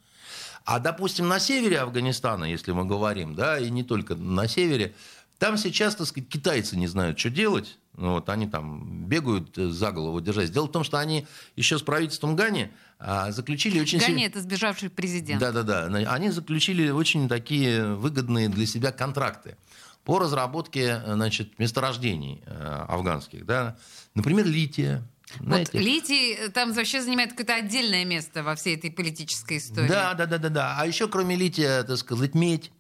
А, 0.65 0.81
допустим, 0.81 1.29
на 1.29 1.39
севере 1.39 1.81
Афганистана, 1.81 2.45
если 2.45 2.73
мы 2.73 2.85
говорим, 2.85 3.35
да, 3.35 3.59
и 3.59 3.71
не 3.71 3.83
только 3.85 4.17
на 4.17 4.47
севере, 4.47 4.95
там 5.39 5.57
сейчас, 5.57 5.95
так 5.97 6.07
сказать, 6.07 6.29
китайцы 6.29 6.77
не 6.77 6.87
знают, 6.87 7.19
что 7.19 7.31
делать. 7.31 7.79
Ну, 7.97 8.13
вот 8.13 8.29
они 8.29 8.47
там 8.47 9.07
бегают 9.07 9.59
э, 9.59 9.69
за 9.69 9.91
голову 9.91 10.21
держась. 10.21 10.51
Дело 10.51 10.67
в 10.67 10.73
том, 10.73 10.85
что 10.85 10.99
они 10.99 11.27
еще 11.57 11.79
с 11.79 11.83
правительством 11.83 12.37
Гани 12.37 12.71
а, 13.01 13.33
заключили 13.33 13.81
очень... 13.81 13.99
Гани 13.99 14.11
сильно- 14.11 14.27
это 14.27 14.41
сбежавший 14.41 14.89
президент. 14.89 15.41
да-да-да. 15.41 15.87
Они 16.13 16.31
заключили 16.31 16.91
очень 16.91 17.29
такие 17.29 17.95
выгодные 17.95 18.49
для 18.49 18.67
себя 18.67 18.93
контракты 18.93 19.57
по 20.05 20.19
разработке 20.21 21.03
значит, 21.05 21.59
месторождений 21.59 22.43
э, 22.47 22.85
афганских. 22.89 23.45
Да? 23.45 23.77
Например, 24.15 24.47
лития. 24.47 25.05
Вот 25.41 25.75
Литий 25.75 26.35
э, 26.35 26.49
там 26.49 26.73
вообще 26.73 27.03
занимает 27.03 27.31
какое-то 27.31 27.57
отдельное 27.57 28.05
место 28.05 28.43
во 28.43 28.55
всей 28.55 28.77
этой 28.77 28.91
политической 28.91 29.59
истории. 29.59 29.89
Да, 29.89 30.15
да, 30.15 30.27
да, 30.27 30.39
да, 30.39 30.49
да. 30.49 30.77
А 30.79 30.87
еще 30.87 31.09
кроме 31.09 31.37
лития, 31.37 31.83
так 31.83 31.99
сказать, 31.99 32.35
медь. 32.35 32.71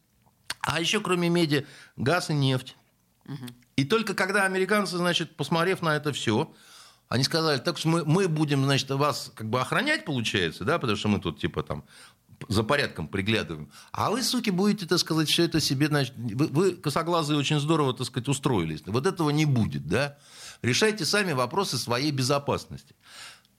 А 0.61 0.81
еще 0.81 1.01
кроме 1.01 1.29
меди 1.29 1.67
газ 1.97 2.31
и 2.31 2.35
нефть. 2.35 2.77
И 3.77 3.85
только 3.85 4.15
когда 4.15 4.45
американцы, 4.45 4.97
значит, 4.97 5.37
посмотрев 5.37 5.83
на 5.83 5.97
это 5.97 6.13
все, 6.13 6.53
они 7.09 7.25
сказали, 7.25 7.59
так 7.59 7.83
мы, 7.85 8.05
мы 8.05 8.29
будем, 8.29 8.65
значит, 8.65 8.91
вас 8.91 9.33
как 9.35 9.49
бы 9.49 9.61
охранять, 9.61 10.05
получается, 10.05 10.65
да, 10.65 10.79
потому 10.79 10.97
что 10.97 11.09
мы 11.09 11.21
тут 11.21 11.39
типа 11.41 11.63
там 11.63 11.85
за 12.49 12.63
порядком 12.63 13.09
приглядываем. 13.09 13.71
А 13.93 14.11
вы, 14.11 14.23
суки, 14.23 14.51
будете, 14.51 14.87
так 14.87 14.99
сказать, 14.99 15.29
все 15.29 15.45
это 15.45 15.61
себе, 15.61 15.89
значит, 15.89 16.15
вы, 16.17 16.47
вы 16.47 16.73
косоглазые 16.73 17.39
очень 17.39 17.59
здорово, 17.59 17.95
так 17.95 18.07
сказать, 18.07 18.29
устроились. 18.29 18.83
Вот 18.87 19.07
этого 19.07 19.31
не 19.31 19.45
будет, 19.45 19.87
да. 19.87 20.17
Решайте 20.63 21.05
сами 21.05 21.33
вопросы 21.33 21.79
своей 21.79 22.11
безопасности. 22.11 22.95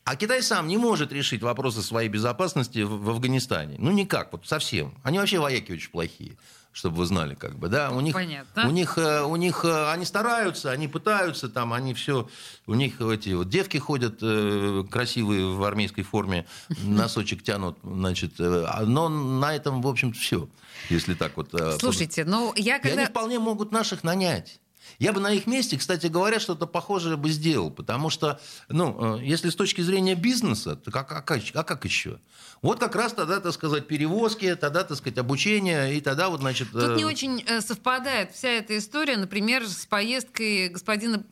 А 0.06 0.16
Китай 0.16 0.42
сам 0.42 0.68
не 0.68 0.78
может 0.78 1.12
решить 1.12 1.42
вопросы 1.42 1.82
своей 1.82 2.10
безопасности 2.10 2.80
в, 2.80 3.04
в 3.04 3.10
Афганистане. 3.10 3.76
Ну, 3.80 3.92
никак, 3.92 4.32
вот 4.32 4.48
совсем. 4.48 4.96
Они 5.04 5.20
вообще 5.20 5.40
вояки 5.40 5.72
очень 5.72 5.92
плохие, 5.92 6.38
чтобы 6.80 6.96
вы 6.96 7.06
знали, 7.06 7.36
как 7.36 7.60
бы, 7.60 7.68
да. 7.68 7.92
У 7.92 8.00
них, 8.00 8.14
Понятно. 8.14 8.66
у 8.66 8.72
них, 8.72 8.98
э, 8.98 9.22
у 9.24 9.36
них, 9.36 9.66
э, 9.66 9.92
они 9.92 10.06
стараются, 10.06 10.72
они 10.72 10.88
пытаются, 10.88 11.50
там, 11.50 11.74
они 11.74 11.94
все, 11.94 12.30
у 12.68 12.74
них 12.74 13.02
эти 13.02 13.32
вот 13.32 13.50
девки 13.50 13.76
ходят 13.78 14.20
э, 14.22 14.86
красивые 14.90 15.46
в 15.46 15.62
армейской 15.66 16.06
форме, 16.06 16.46
носочек 16.84 17.44
тянут, 17.44 17.78
значит, 17.84 18.36
но 18.40 19.10
на 19.10 19.54
этом, 19.54 19.82
в 19.82 19.88
общем-то, 19.90 20.18
все, 20.18 20.48
если 20.90 21.16
так 21.16 21.36
вот. 21.36 21.54
Слушайте, 21.82 22.24
ну 22.24 22.54
я 22.56 22.78
и 22.78 22.82
когда... 22.82 23.02
они 23.02 23.06
вполне 23.08 23.40
могут 23.40 23.74
наших 23.74 24.06
нанять. 24.06 24.62
Я 24.98 25.14
бы 25.14 25.20
на 25.20 25.32
их 25.32 25.48
месте, 25.48 25.78
кстати 25.78 26.08
говоря, 26.08 26.40
что-то 26.40 26.66
похожее 26.68 27.18
бы 27.18 27.30
сделал, 27.30 27.72
потому 27.72 28.10
что, 28.10 28.40
ну, 28.68 29.18
э, 29.18 29.24
если 29.26 29.50
с 29.50 29.56
точки 29.56 29.82
зрения 29.82 30.16
бизнеса, 30.16 30.76
то 30.76 30.92
как, 30.92 31.12
а, 31.12 31.22
как, 31.22 31.42
а 31.54 31.64
как 31.64 31.86
еще? 31.86 32.20
Вот 32.62 32.80
как 32.80 32.96
раз 32.96 33.14
тогда, 33.14 33.40
так 33.40 33.54
сказать, 33.54 33.88
перевозки, 33.88 34.54
тогда, 34.56 34.84
так 34.84 34.98
сказать, 34.98 35.18
обучение, 35.18 35.96
и 35.96 36.02
тогда 36.02 36.30
вот, 36.30 36.42
значит... 36.42 36.72
Тут 36.72 36.82
э, 36.82 36.96
не 36.96 37.06
очень 37.06 37.44
э, 37.48 37.62
совпадает 37.62 38.34
вся 38.34 38.50
эта 38.50 38.78
история, 38.78 39.16
например, 39.18 39.66
с 39.68 39.86
поездкой 39.86 40.70
господина 40.70 41.24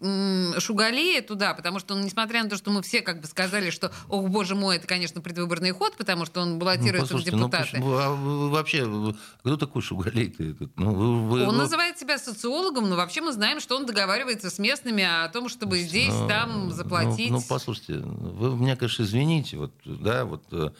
Шугалея 0.60 1.22
туда, 1.22 1.54
потому 1.54 1.80
что, 1.80 1.96
он, 1.96 2.02
несмотря 2.04 2.44
на 2.44 2.50
то, 2.50 2.58
что 2.58 2.72
мы 2.72 2.82
все 2.82 3.02
как 3.02 3.22
бы 3.22 3.28
сказали, 3.28 3.70
что, 3.70 3.92
ох, 4.08 4.28
боже 4.30 4.56
мой, 4.56 4.78
это, 4.78 4.88
конечно, 4.88 5.22
предвыборный 5.22 5.72
ход, 5.72 5.96
потому 5.98 6.26
что 6.26 6.42
он 6.42 6.54
ну, 6.54 6.58
баллотируется 6.60 7.00
в 7.06 7.18
послушайте, 7.18 7.32
ну, 7.36 7.46
депутаты. 7.48 7.72
почему- 7.72 7.98
а 7.98 8.16
вообще, 8.50 9.14
кто 9.40 9.58
такой 9.58 9.82
Шугалей-то 9.82 10.44
этот? 10.44 10.72
Ну, 10.78 10.94
вы- 10.94 11.28
вы- 11.30 11.44
Он 11.44 11.56
вы- 11.56 11.58
называет 11.58 12.00
себя 12.00 12.18
социологом, 12.18 12.90
но 12.90 12.96
вообще 12.96 13.22
мы 13.22 13.32
знаем, 13.38 13.60
что 13.60 13.76
он 13.76 13.86
договаривается 13.86 14.50
с 14.50 14.58
местными 14.58 15.04
о 15.04 15.30
том, 15.30 15.48
чтобы 15.48 15.80
здесь, 15.80 16.14
Ну, 16.14 16.28
там 16.28 16.66
ну, 16.66 16.72
заплатить. 16.72 17.30
Ну, 17.30 17.42
послушайте, 17.48 18.00
вы 18.00 18.56
меня, 18.58 18.76
конечно, 18.76 19.04
извините, 19.04 19.58
вот, 19.58 19.72
да, 19.86 20.26
вот 20.26 20.44
э, 20.52 20.72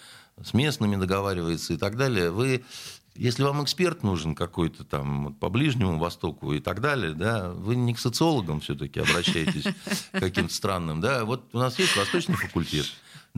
с 0.44 0.54
местными 0.54 0.96
договаривается 0.96 1.74
и 1.74 1.78
так 1.78 1.98
далее. 1.98 2.32
Вы, 2.32 2.66
если 3.16 3.44
вам 3.44 3.64
эксперт 3.64 4.02
нужен 4.02 4.34
какой-то 4.34 4.84
там 4.84 5.26
вот, 5.26 5.40
по 5.40 5.50
Ближнему 5.50 6.00
Востоку 6.00 6.54
и 6.54 6.60
так 6.60 6.82
далее, 6.82 7.14
да, 7.14 7.50
вы 7.52 7.76
не 7.76 7.94
к 7.94 8.00
социологам 8.00 8.60
все-таки 8.60 9.00
обращаетесь 9.00 9.66
каким-то 10.12 10.54
странным, 10.54 11.00
да. 11.00 11.26
Вот 11.26 11.44
у 11.54 11.60
нас 11.60 11.78
есть 11.78 11.96
Восточный 11.96 12.36
факультет. 12.36 12.88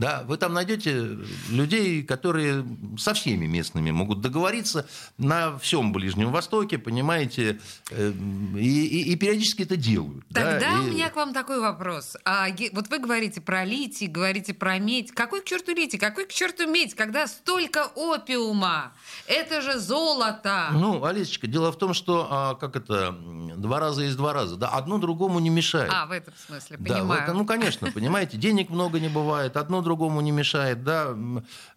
Да, 0.00 0.24
вы 0.26 0.38
там 0.38 0.54
найдете 0.54 1.18
людей, 1.50 2.02
которые 2.02 2.64
со 2.98 3.12
всеми 3.12 3.44
местными 3.46 3.90
могут 3.90 4.22
договориться 4.22 4.88
на 5.18 5.58
всем 5.58 5.92
Ближнем 5.92 6.30
Востоке, 6.32 6.78
понимаете, 6.78 7.60
э, 7.90 8.12
и, 8.56 8.86
и- 8.86 9.12
и 9.12 9.16
периодически 9.16 9.62
это 9.62 9.76
делают. 9.76 10.24
да, 10.30 10.52
Тогда 10.52 10.80
у 10.80 10.86
и- 10.86 10.90
меня 10.92 11.10
к 11.10 11.16
вам 11.16 11.34
такой 11.34 11.60
вопрос. 11.60 12.16
А, 12.24 12.46
вот 12.72 12.88
вы 12.88 12.98
говорите 12.98 13.42
про 13.42 13.64
литий, 13.66 14.06
говорите 14.06 14.54
про 14.54 14.78
медь. 14.78 15.12
Какой 15.12 15.42
к 15.42 15.44
черту 15.44 15.72
литий? 15.74 15.98
Какой 15.98 16.24
к 16.24 16.32
черту 16.32 16.66
медь, 16.66 16.94
когда 16.94 17.26
столько 17.26 17.84
опиума? 17.94 18.92
Это 19.26 19.60
же 19.60 19.78
золото. 19.78 20.68
Ну, 20.72 21.04
Алисочка, 21.04 21.46
дело 21.46 21.72
в 21.72 21.76
том, 21.76 21.92
что, 21.92 22.26
а, 22.30 22.54
как 22.54 22.76
это, 22.76 23.14
два 23.56 23.78
раза 23.80 24.02
есть 24.04 24.16
два 24.16 24.32
раза. 24.32 24.56
Да, 24.56 24.68
одно 24.70 24.96
другому 24.98 25.40
не 25.40 25.50
мешает. 25.50 25.90
А, 25.94 26.06
в 26.06 26.12
этом 26.12 26.32
смысле, 26.46 26.76
Да, 26.78 26.94
понимаю. 26.94 27.26
вот, 27.26 27.34
ну, 27.36 27.44
конечно, 27.44 27.90
понимаете, 27.92 28.38
денег 28.38 28.70
много 28.70 28.98
не 28.98 29.08
бывает, 29.08 29.56
одно 29.58 29.82
другому 29.90 30.20
не 30.20 30.30
мешает, 30.32 30.84
да. 30.84 31.16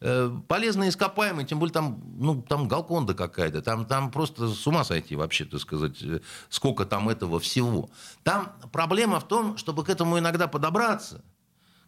Э, 0.02 0.32
Полезные 0.48 0.90
ископаемые, 0.90 1.48
тем 1.48 1.60
более 1.60 1.74
там, 1.74 2.00
ну, 2.20 2.42
там 2.42 2.68
галконда 2.68 3.14
какая-то, 3.16 3.62
там, 3.62 3.86
там 3.86 4.12
просто 4.12 4.48
с 4.50 4.68
ума 4.68 4.84
сойти 4.84 5.16
вообще, 5.16 5.46
так 5.46 5.60
сказать, 5.60 5.98
э, 6.04 6.20
сколько 6.50 6.86
там 6.86 7.10
этого 7.10 7.40
всего. 7.40 7.90
Там 8.24 8.52
проблема 8.72 9.20
в 9.20 9.28
том, 9.28 9.58
чтобы 9.58 9.84
к 9.84 9.90
этому 9.90 10.20
иногда 10.20 10.48
подобраться. 10.48 11.24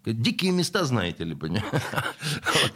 Дикие 0.07 0.51
места, 0.51 0.83
знаете 0.85 1.23
ли, 1.23 1.33
понимаете? 1.33 1.81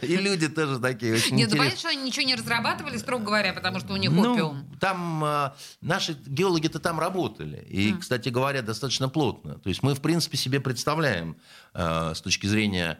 И 0.02 0.16
люди 0.16 0.48
тоже 0.48 0.80
такие 0.80 1.14
очень 1.14 1.36
Нет, 1.36 1.48
интересные. 1.50 1.76
что 1.78 1.88
они 1.90 2.02
ничего 2.02 2.26
не 2.26 2.34
разрабатывали, 2.34 2.98
строго 2.98 3.24
говоря, 3.24 3.52
потому 3.52 3.78
что 3.78 3.92
у 3.92 3.96
них 3.96 4.10
Ну, 4.10 4.32
опиум. 4.32 4.64
там 4.80 5.22
э, 5.24 5.50
наши 5.80 6.16
геологи-то 6.26 6.80
там 6.80 6.98
работали. 6.98 7.64
И, 7.68 7.92
кстати 7.94 8.30
говоря, 8.30 8.62
достаточно 8.62 9.08
плотно. 9.08 9.60
То 9.60 9.68
есть 9.68 9.84
мы, 9.84 9.94
в 9.94 10.00
принципе, 10.00 10.36
себе 10.36 10.58
представляем 10.60 11.36
с 11.72 12.20
точки 12.20 12.46
зрения... 12.48 12.98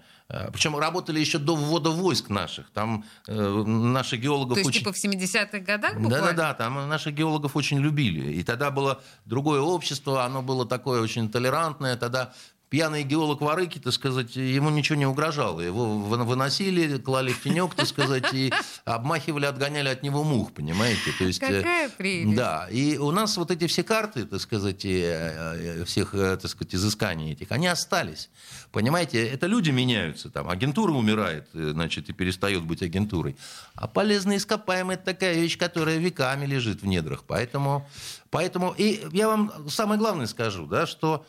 причем 0.52 0.76
работали 0.76 1.18
еще 1.18 1.38
до 1.38 1.56
ввода 1.56 1.90
войск 1.90 2.30
наших. 2.30 2.70
Там 2.70 3.04
э, 3.26 3.34
наши 3.64 4.16
геологов 4.16 4.54
То 4.54 4.60
есть, 4.60 4.68
очень... 4.68 4.80
типа, 4.80 4.92
в 4.92 4.96
70-х 4.96 5.58
годах? 5.58 6.00
Да-да-да, 6.00 6.54
там 6.54 6.88
наших 6.88 7.14
геологов 7.14 7.56
очень 7.56 7.80
любили. 7.80 8.32
И 8.32 8.42
тогда 8.42 8.70
было 8.70 9.00
другое 9.24 9.60
общество, 9.60 10.24
оно 10.24 10.42
было 10.42 10.66
такое 10.66 11.00
очень 11.00 11.30
толерантное. 11.30 11.96
Тогда 11.96 12.32
пьяный 12.70 13.02
геолог 13.02 13.40
Варыки, 13.40 13.80
так 13.80 13.92
сказать, 13.92 14.36
ему 14.36 14.70
ничего 14.70 14.96
не 14.96 15.04
угрожало. 15.04 15.60
Его 15.60 15.98
вы- 15.98 16.24
выносили, 16.24 16.98
клали 16.98 17.32
в 17.32 17.42
тенек, 17.42 17.74
так 17.74 17.86
сказать, 17.86 18.32
и 18.32 18.52
обмахивали, 18.84 19.44
отгоняли 19.46 19.88
от 19.88 20.04
него 20.04 20.22
мух, 20.22 20.52
понимаете? 20.52 21.10
То 21.18 21.24
есть, 21.24 21.42
э, 21.42 21.58
Какая 21.58 21.88
прелесть. 21.88 22.36
Да, 22.36 22.68
и 22.70 22.96
у 22.96 23.10
нас 23.10 23.36
вот 23.36 23.50
эти 23.50 23.66
все 23.66 23.82
карты, 23.82 24.24
так 24.24 24.40
сказать, 24.40 24.84
э, 24.84 25.80
э, 25.80 25.84
всех, 25.84 26.12
так 26.12 26.46
сказать, 26.48 26.74
изысканий 26.76 27.32
этих, 27.32 27.50
они 27.50 27.66
остались. 27.66 28.30
Понимаете, 28.70 29.26
это 29.26 29.48
люди 29.48 29.70
меняются, 29.70 30.30
там, 30.30 30.48
агентура 30.48 30.92
умирает, 30.92 31.48
значит, 31.52 32.08
и 32.08 32.12
перестает 32.12 32.62
быть 32.62 32.82
агентурой. 32.82 33.36
А 33.74 33.88
полезные 33.88 34.38
ископаемые– 34.38 34.94
это 34.96 35.06
такая 35.06 35.34
вещь, 35.34 35.58
которая 35.58 35.98
веками 35.98 36.46
лежит 36.46 36.82
в 36.82 36.86
недрах. 36.86 37.24
Поэтому, 37.26 37.88
поэтому 38.30 38.72
и 38.78 39.04
я 39.10 39.26
вам 39.26 39.68
самое 39.68 39.98
главное 39.98 40.26
скажу, 40.26 40.66
да, 40.66 40.86
что 40.86 41.26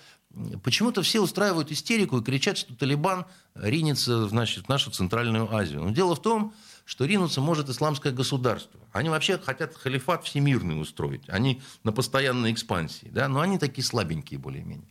почему-то 0.63 1.02
все 1.02 1.22
устраивают 1.22 1.72
истерику 1.72 2.17
и 2.17 2.24
кричат, 2.24 2.58
что 2.58 2.76
Талибан 2.76 3.26
ринется 3.56 4.28
значит, 4.28 4.65
в 4.65 4.70
нашу 4.70 4.91
Центральную 4.91 5.54
Азию. 5.54 5.84
Но 5.84 5.91
дело 5.91 6.15
в 6.15 6.22
том, 6.22 6.54
что 6.86 7.06
ринуться 7.06 7.41
может 7.41 7.70
исламское 7.70 8.12
государство. 8.12 8.80
Они 8.91 9.10
вообще 9.10 9.38
хотят 9.38 9.76
халифат 9.76 10.26
всемирный 10.26 10.80
устроить. 10.80 11.24
Они 11.28 11.62
на 11.84 11.91
постоянной 11.91 12.52
экспансии. 12.52 13.10
Да? 13.12 13.28
Но 13.28 13.41
они 13.41 13.58
такие 13.58 13.86
слабенькие 13.86 14.39
более-менее. 14.39 14.88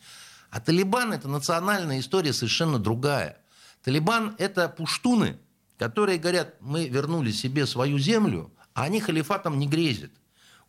А 0.50 0.60
Талибан– 0.60 1.12
это 1.14 1.28
национальная 1.28 2.00
история 2.00 2.32
совершенно 2.32 2.78
другая. 2.78 3.38
Талибан– 3.82 4.34
это 4.38 4.68
пуштуны, 4.68 5.38
которые 5.78 6.18
говорят, 6.18 6.56
мы 6.60 6.88
вернули 6.88 7.30
себе 7.30 7.66
свою 7.66 7.98
землю, 7.98 8.52
а 8.74 8.84
они 8.84 9.00
халифатом 9.00 9.58
не 9.58 9.66
грезят. 9.66 10.10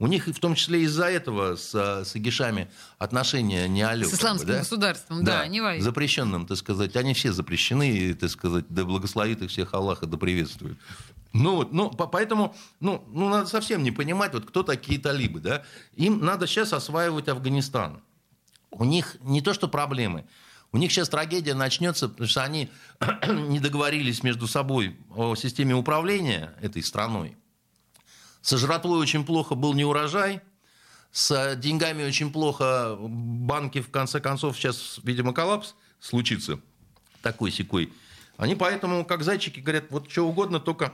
У 0.02 0.08
них 0.08 0.28
и 0.28 0.32
в 0.34 0.40
том 0.40 0.56
числе 0.56 0.82
из-за 0.82 1.06
этого 1.06 1.56
с, 1.56 1.76
с 1.76 2.16
игишами 2.16 2.72
отношения 2.98 3.68
не 3.68 3.84
алё. 3.84 4.08
С 4.08 4.10
как 4.10 4.18
бы, 4.18 4.18
исламским 4.24 4.48
да? 4.48 4.58
государством, 4.58 5.24
да, 5.24 5.42
они 5.42 5.62
воюют. 5.62 5.84
Запрещенным, 5.84 6.48
так 6.48 6.58
сказать. 6.58 6.96
Они 6.96 7.14
все 7.14 7.32
запрещены, 7.32 7.88
и, 7.88 8.14
так 8.16 8.32
сказать, 8.32 8.66
да 8.70 8.84
благословит 8.84 9.44
их 9.44 9.52
всех 9.52 9.76
Аллаха, 9.76 10.08
да 10.08 10.18
приветствует. 10.18 10.80
Ну, 11.34 11.58
вот, 11.58 11.72
ну, 11.72 11.92
по- 11.92 12.08
поэтому, 12.08 12.56
ну, 12.80 13.06
ну, 13.14 13.30
надо 13.30 13.46
совсем 13.46 13.84
не 13.84 13.92
понимать, 13.92 14.34
вот 14.34 14.46
кто 14.48 14.64
такие 14.64 15.00
талибы, 15.00 15.40
да. 15.40 15.64
Им 15.96 16.26
надо 16.26 16.48
сейчас 16.48 16.74
осваивать 16.74 17.28
Афганистан. 17.28 18.02
у 18.72 18.86
них 18.86 19.18
не 19.22 19.42
то 19.42 19.54
что 19.54 19.68
проблемы, 19.68 20.26
у 20.72 20.78
них 20.78 20.92
сейчас 20.92 21.10
трагедия 21.10 21.54
начнется, 21.54 22.10
потому 22.10 22.28
что 22.28 22.44
они 22.44 22.72
не 23.28 23.60
договорились 23.60 24.24
между 24.24 24.48
собой 24.48 24.98
о 25.16 25.36
системе 25.36 25.76
управления 25.76 26.56
этой 26.60 26.82
страной. 26.82 27.38
Со 28.42 28.58
жратвой 28.58 29.00
очень 29.00 29.24
плохо 29.24 29.56
был 29.56 29.74
не 29.74 29.86
урожай, 29.86 30.42
с 31.12 31.56
деньгами 31.58 32.04
очень 32.04 32.32
плохо. 32.32 32.98
Банки, 33.00 33.82
в 33.82 33.92
конце 33.92 34.20
концов, 34.20 34.58
сейчас, 34.58 35.00
видимо, 35.04 35.34
коллапс 35.34 35.76
случится 36.00 36.60
такой 37.22 37.52
секой. 37.52 37.94
Они 38.38 38.56
поэтому, 38.56 39.06
как 39.06 39.24
зайчики, 39.24 39.60
говорят, 39.60 39.86
вот 39.92 40.10
что 40.10 40.28
угодно, 40.28 40.60
только 40.60 40.94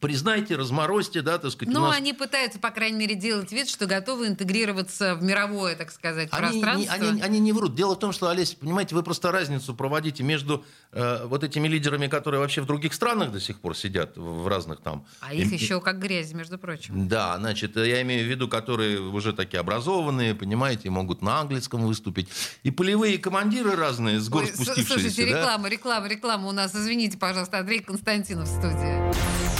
признайте, 0.00 0.56
разморозьте, 0.56 1.22
да, 1.22 1.38
так 1.38 1.52
сказать. 1.52 1.72
Но 1.72 1.88
нас... 1.88 1.96
они 1.96 2.12
пытаются, 2.12 2.58
по 2.58 2.70
крайней 2.70 2.98
мере, 2.98 3.14
делать 3.14 3.52
вид, 3.52 3.68
что 3.68 3.86
готовы 3.86 4.26
интегрироваться 4.26 5.14
в 5.14 5.22
мировое, 5.22 5.76
так 5.76 5.92
сказать, 5.92 6.28
они, 6.32 6.60
пространство. 6.60 7.04
Не, 7.04 7.08
они, 7.10 7.22
они 7.22 7.40
не 7.40 7.52
врут. 7.52 7.74
Дело 7.74 7.94
в 7.94 7.98
том, 7.98 8.12
что, 8.12 8.28
Олесь, 8.28 8.54
понимаете, 8.54 8.94
вы 8.94 9.02
просто 9.02 9.30
разницу 9.30 9.74
проводите 9.74 10.22
между 10.22 10.64
э, 10.92 11.26
вот 11.26 11.44
этими 11.44 11.68
лидерами, 11.68 12.06
которые 12.06 12.40
вообще 12.40 12.62
в 12.62 12.66
других 12.66 12.94
странах 12.94 13.30
до 13.30 13.40
сих 13.40 13.60
пор 13.60 13.76
сидят, 13.76 14.16
в 14.16 14.48
разных 14.48 14.80
там... 14.80 15.06
А 15.20 15.34
их 15.34 15.52
еще 15.52 15.80
как 15.80 15.98
грязь, 15.98 16.32
между 16.32 16.58
прочим. 16.58 17.08
Да, 17.08 17.36
значит, 17.38 17.76
я 17.76 18.00
имею 18.02 18.26
в 18.26 18.30
виду, 18.30 18.48
которые 18.48 19.00
уже 19.00 19.32
такие 19.32 19.60
образованные, 19.60 20.34
понимаете, 20.34 20.88
могут 20.90 21.22
на 21.22 21.40
английском 21.40 21.86
выступить. 21.86 22.28
И 22.62 22.70
полевые 22.70 23.18
командиры 23.18 23.76
разные, 23.76 24.18
с 24.18 24.28
гор 24.28 24.44
Ой, 24.44 24.48
спустившиеся. 24.48 24.92
Слушайте, 24.92 25.26
да? 25.26 25.40
реклама, 25.40 25.68
реклама, 25.68 26.08
реклама 26.08 26.48
у 26.48 26.52
нас. 26.52 26.74
Извините, 26.74 27.18
пожалуйста, 27.18 27.58
Андрей 27.58 27.80
Константинов 27.80 28.48
в 28.48 28.52
студии. 28.52 29.59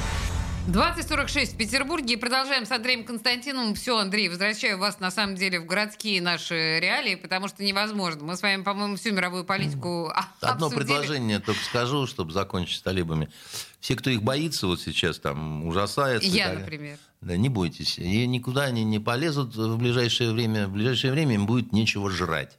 2046 0.67 1.53
в 1.53 1.57
Петербурге. 1.57 2.13
И 2.13 2.17
продолжаем 2.17 2.65
с 2.65 2.71
Андреем 2.71 3.03
Константиновым. 3.03 3.73
Все, 3.73 3.97
Андрей, 3.97 4.29
возвращаю 4.29 4.77
вас 4.77 4.99
на 4.99 5.09
самом 5.09 5.35
деле 5.35 5.59
в 5.59 5.65
городские 5.65 6.21
наши 6.21 6.79
реалии, 6.79 7.15
потому 7.15 7.47
что 7.47 7.63
невозможно. 7.63 8.23
Мы 8.23 8.37
с 8.37 8.41
вами, 8.41 8.61
по-моему, 8.61 8.95
всю 8.95 9.11
мировую 9.11 9.43
политику 9.43 10.13
Одно 10.39 10.67
обсудили. 10.67 10.87
предложение 10.87 11.39
только 11.39 11.61
скажу, 11.63 12.05
чтобы 12.05 12.31
закончить 12.31 12.77
с 12.77 12.81
талибами. 12.81 13.29
Все, 13.79 13.95
кто 13.95 14.11
их 14.11 14.21
боится 14.21 14.67
вот 14.67 14.79
сейчас, 14.79 15.19
там 15.19 15.65
ужасается. 15.65 16.29
Я, 16.29 16.49
так 16.49 16.59
например. 16.59 16.97
Да, 17.21 17.35
не 17.37 17.49
бойтесь. 17.49 17.97
И 17.97 18.27
никуда 18.27 18.63
они 18.63 18.83
не 18.83 18.99
полезут 18.99 19.55
в 19.55 19.77
ближайшее 19.77 20.31
время. 20.31 20.67
В 20.67 20.73
ближайшее 20.73 21.11
время 21.11 21.35
им 21.35 21.47
будет 21.47 21.71
нечего 21.71 22.09
жрать. 22.11 22.57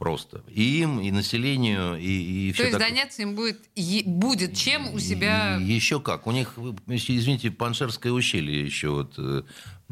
Просто. 0.00 0.42
И 0.48 0.80
им, 0.80 0.98
и 0.98 1.10
населению, 1.10 1.94
и, 1.96 2.48
и 2.48 2.50
То 2.52 2.54
все 2.54 2.62
есть 2.64 2.72
такое. 2.78 2.88
заняться 2.88 3.20
им 3.20 3.34
будет, 3.34 3.60
е- 3.76 4.02
будет 4.04 4.56
чем 4.56 4.94
у 4.94 4.98
себя... 4.98 5.56
Еще 5.60 6.00
как. 6.00 6.26
У 6.26 6.32
них, 6.32 6.54
извините, 6.88 7.50
Паншерское 7.50 8.10
ущелье 8.10 8.64
еще 8.64 8.88
вот. 8.88 9.18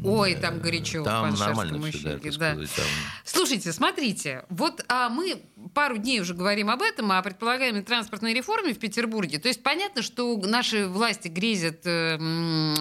Э, 0.03 0.07
Ой, 0.07 0.35
там 0.35 0.59
горячо 0.59 1.03
Там 1.03 1.33
нормально 1.33 1.91
все, 1.91 1.99
да, 2.03 2.19
да. 2.23 2.31
сказать, 2.31 2.69
там. 2.75 2.85
Слушайте, 3.25 3.73
смотрите, 3.73 4.45
вот 4.49 4.83
а 4.87 5.09
мы 5.09 5.41
пару 5.73 5.97
дней 5.97 6.21
уже 6.21 6.33
говорим 6.33 6.69
об 6.69 6.81
этом, 6.81 7.11
о 7.11 7.21
предполагаемой 7.21 7.83
транспортной 7.83 8.33
реформе 8.33 8.73
в 8.73 8.79
Петербурге. 8.79 9.39
То 9.39 9.49
есть 9.49 9.61
понятно, 9.61 10.01
что 10.01 10.37
наши 10.37 10.87
власти 10.87 11.27
грезят 11.27 11.85
э, 11.85 12.17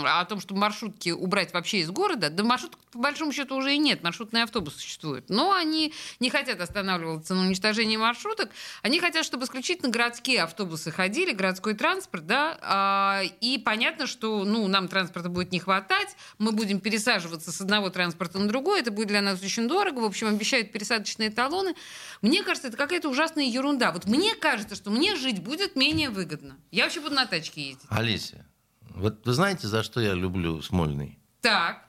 о 0.04 0.24
том, 0.26 0.40
чтобы 0.40 0.60
маршрутки 0.60 1.10
убрать 1.10 1.52
вообще 1.52 1.78
из 1.78 1.90
города. 1.90 2.30
Да 2.30 2.44
маршруток 2.44 2.78
по 2.92 2.98
большому 3.00 3.32
счету 3.32 3.56
уже 3.56 3.74
и 3.74 3.78
нет, 3.78 4.02
маршрутный 4.02 4.42
автобус 4.42 4.76
существует. 4.76 5.28
Но 5.28 5.52
они 5.52 5.92
не 6.20 6.30
хотят 6.30 6.60
останавливаться 6.60 7.34
на 7.34 7.42
уничтожении 7.42 7.96
маршруток. 7.96 8.50
Они 8.82 9.00
хотят, 9.00 9.24
чтобы 9.24 9.44
исключительно 9.44 9.90
городские 9.90 10.42
автобусы 10.42 10.90
ходили, 10.90 11.32
городской 11.32 11.74
транспорт, 11.74 12.26
да, 12.26 12.58
а, 12.62 13.22
и 13.40 13.58
понятно, 13.58 14.06
что 14.06 14.44
ну, 14.44 14.66
нам 14.68 14.88
транспорта 14.88 15.28
будет 15.28 15.52
не 15.52 15.58
хватать, 15.58 16.16
мы 16.38 16.52
будем 16.52 16.80
пересаживаться 16.80 17.07
с 17.52 17.60
одного 17.60 17.90
транспорта 17.90 18.38
на 18.38 18.48
другой, 18.48 18.80
это 18.80 18.90
будет 18.90 19.08
для 19.08 19.22
нас 19.22 19.42
очень 19.42 19.68
дорого, 19.68 20.00
в 20.00 20.04
общем, 20.04 20.28
обещают 20.28 20.72
пересадочные 20.72 21.30
талоны. 21.30 21.74
Мне 22.22 22.42
кажется, 22.42 22.68
это 22.68 22.76
какая-то 22.76 23.08
ужасная 23.08 23.44
ерунда. 23.44 23.92
Вот 23.92 24.06
мне 24.06 24.34
кажется, 24.34 24.74
что 24.74 24.90
мне 24.90 25.16
жить 25.16 25.42
будет 25.42 25.76
менее 25.76 26.10
выгодно. 26.10 26.56
Я 26.70 26.84
вообще 26.84 27.00
буду 27.00 27.14
на 27.14 27.26
тачке 27.26 27.68
ездить. 27.68 27.86
Олеся, 27.88 28.46
вот 28.90 29.26
вы 29.26 29.32
знаете, 29.32 29.66
за 29.66 29.82
что 29.82 30.00
я 30.00 30.14
люблю 30.14 30.60
Смольный? 30.62 31.18
Так. 31.40 31.87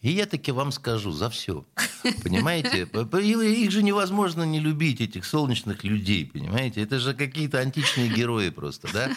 И 0.00 0.12
я 0.12 0.26
таки 0.26 0.52
вам 0.52 0.70
скажу, 0.70 1.10
за 1.10 1.28
все. 1.28 1.64
Понимаете? 2.22 2.82
Их 2.86 3.70
же 3.72 3.82
невозможно 3.82 4.44
не 4.44 4.60
любить, 4.60 5.00
этих 5.00 5.24
солнечных 5.24 5.82
людей, 5.82 6.24
понимаете? 6.24 6.82
Это 6.82 7.00
же 7.00 7.14
какие-то 7.14 7.58
античные 7.58 8.08
герои 8.08 8.50
просто, 8.50 8.88
да? 8.92 9.10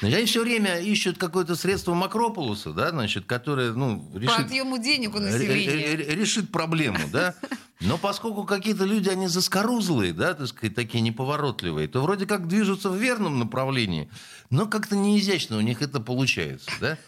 Значит, 0.00 0.16
Они 0.18 0.26
все 0.26 0.42
время 0.42 0.80
ищут 0.80 1.16
какое-то 1.16 1.56
средство 1.56 1.94
Макрополуса, 1.94 2.72
да, 2.72 2.90
значит, 2.90 3.24
которое, 3.24 3.72
ну, 3.72 4.00
По 4.12 4.18
решит... 4.18 4.38
отъему 4.40 4.76
денег 4.78 5.14
у 5.14 5.18
населения. 5.18 5.96
ре- 5.96 6.14
решит 6.14 6.52
проблему, 6.52 6.98
да? 7.10 7.34
Но 7.80 7.96
поскольку 7.96 8.44
какие-то 8.44 8.84
люди, 8.84 9.08
они 9.08 9.28
заскорузлые, 9.28 10.12
да, 10.12 10.34
так 10.34 10.46
сказать, 10.48 10.74
такие 10.74 11.00
неповоротливые, 11.00 11.88
то 11.88 12.02
вроде 12.02 12.26
как 12.26 12.48
движутся 12.48 12.90
в 12.90 12.96
верном 12.96 13.38
направлении, 13.38 14.10
но 14.50 14.66
как-то 14.66 14.94
неизящно 14.94 15.56
у 15.56 15.62
них 15.62 15.80
это 15.80 16.00
получается, 16.00 16.70
да? 16.80 16.98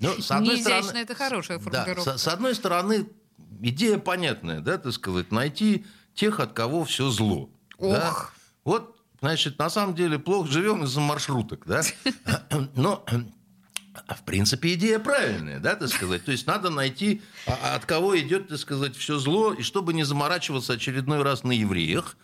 Но, 0.00 0.12
с 0.20 0.30
одной 0.30 0.56
Неизящно 0.56 0.82
стороны- 0.82 0.98
это 1.02 1.14
хорошая 1.14 1.58
да, 1.58 1.64
формулировка. 1.64 2.18
с, 2.18 2.22
с 2.22 2.28
одной 2.28 2.54
стороны, 2.54 3.08
идея 3.62 3.98
понятная, 3.98 4.60
да, 4.60 4.78
так 4.78 4.92
сказать, 4.92 5.30
найти 5.32 5.86
тех, 6.14 6.40
от 6.40 6.52
кого 6.52 6.84
все 6.84 7.10
зло. 7.10 7.50
да. 7.78 8.10
Ох. 8.10 8.32
Вот, 8.64 8.96
значит, 9.20 9.58
на 9.58 9.70
самом 9.70 9.94
деле 9.94 10.18
плохо 10.18 10.50
живем 10.50 10.84
из-за 10.84 11.00
маршруток, 11.00 11.64
да. 11.66 11.82
Но 12.74 13.04
в 14.08 14.22
принципе, 14.24 14.74
идея 14.74 14.98
правильная, 14.98 15.58
да, 15.58 15.74
так 15.74 15.88
сказать. 15.88 16.24
То 16.24 16.30
есть 16.32 16.46
надо 16.46 16.68
найти, 16.68 17.22
а- 17.46 17.76
от 17.76 17.86
кого 17.86 18.18
идет, 18.18 18.48
так 18.48 18.58
сказать, 18.58 18.94
все 18.96 19.18
зло, 19.18 19.54
и 19.54 19.62
чтобы 19.62 19.94
не 19.94 20.04
заморачиваться 20.04 20.74
очередной 20.74 21.22
раз 21.22 21.44
на 21.44 21.52
евреях, 21.52 22.16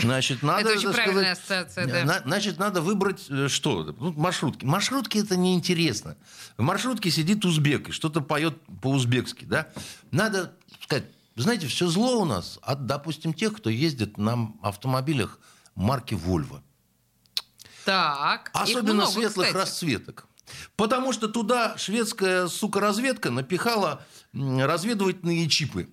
значит, 0.00 0.42
надо... 0.42 0.60
Это 0.68 0.78
очень 0.78 0.92
правильная 0.92 1.34
сказать, 1.34 1.66
ассоциация, 1.68 1.86
да. 1.86 2.04
на- 2.04 2.20
значит, 2.20 2.58
надо 2.58 2.82
выбрать 2.82 3.26
э, 3.28 3.48
что? 3.48 3.94
Ну, 3.98 4.12
маршрутки. 4.12 4.64
Маршрутки 4.64 5.18
это 5.18 5.36
неинтересно. 5.36 6.16
В 6.56 6.62
маршрутке 6.62 7.10
сидит 7.10 7.44
узбек 7.44 7.88
и 7.88 7.92
что-то 7.92 8.20
поет 8.20 8.56
по-узбекски, 8.82 9.44
да. 9.44 9.68
Надо 10.10 10.54
сказать, 10.82 11.04
знаете, 11.36 11.66
все 11.66 11.86
зло 11.86 12.20
у 12.20 12.24
нас 12.24 12.58
от, 12.62 12.86
допустим, 12.86 13.32
тех, 13.32 13.56
кто 13.56 13.70
ездит 13.70 14.18
на 14.18 14.52
автомобилях 14.62 15.38
марки 15.74 16.14
Volvo. 16.14 16.60
Так. 17.84 18.50
Особенно 18.52 18.94
много, 18.94 19.12
светлых 19.12 19.48
кстати. 19.48 19.62
расцветок. 19.62 20.26
Потому 20.76 21.12
что 21.12 21.28
туда 21.28 21.76
шведская, 21.78 22.48
сука, 22.48 22.80
разведка 22.80 23.30
напихала 23.30 24.04
разведывательные 24.32 25.48
чипы. 25.48 25.88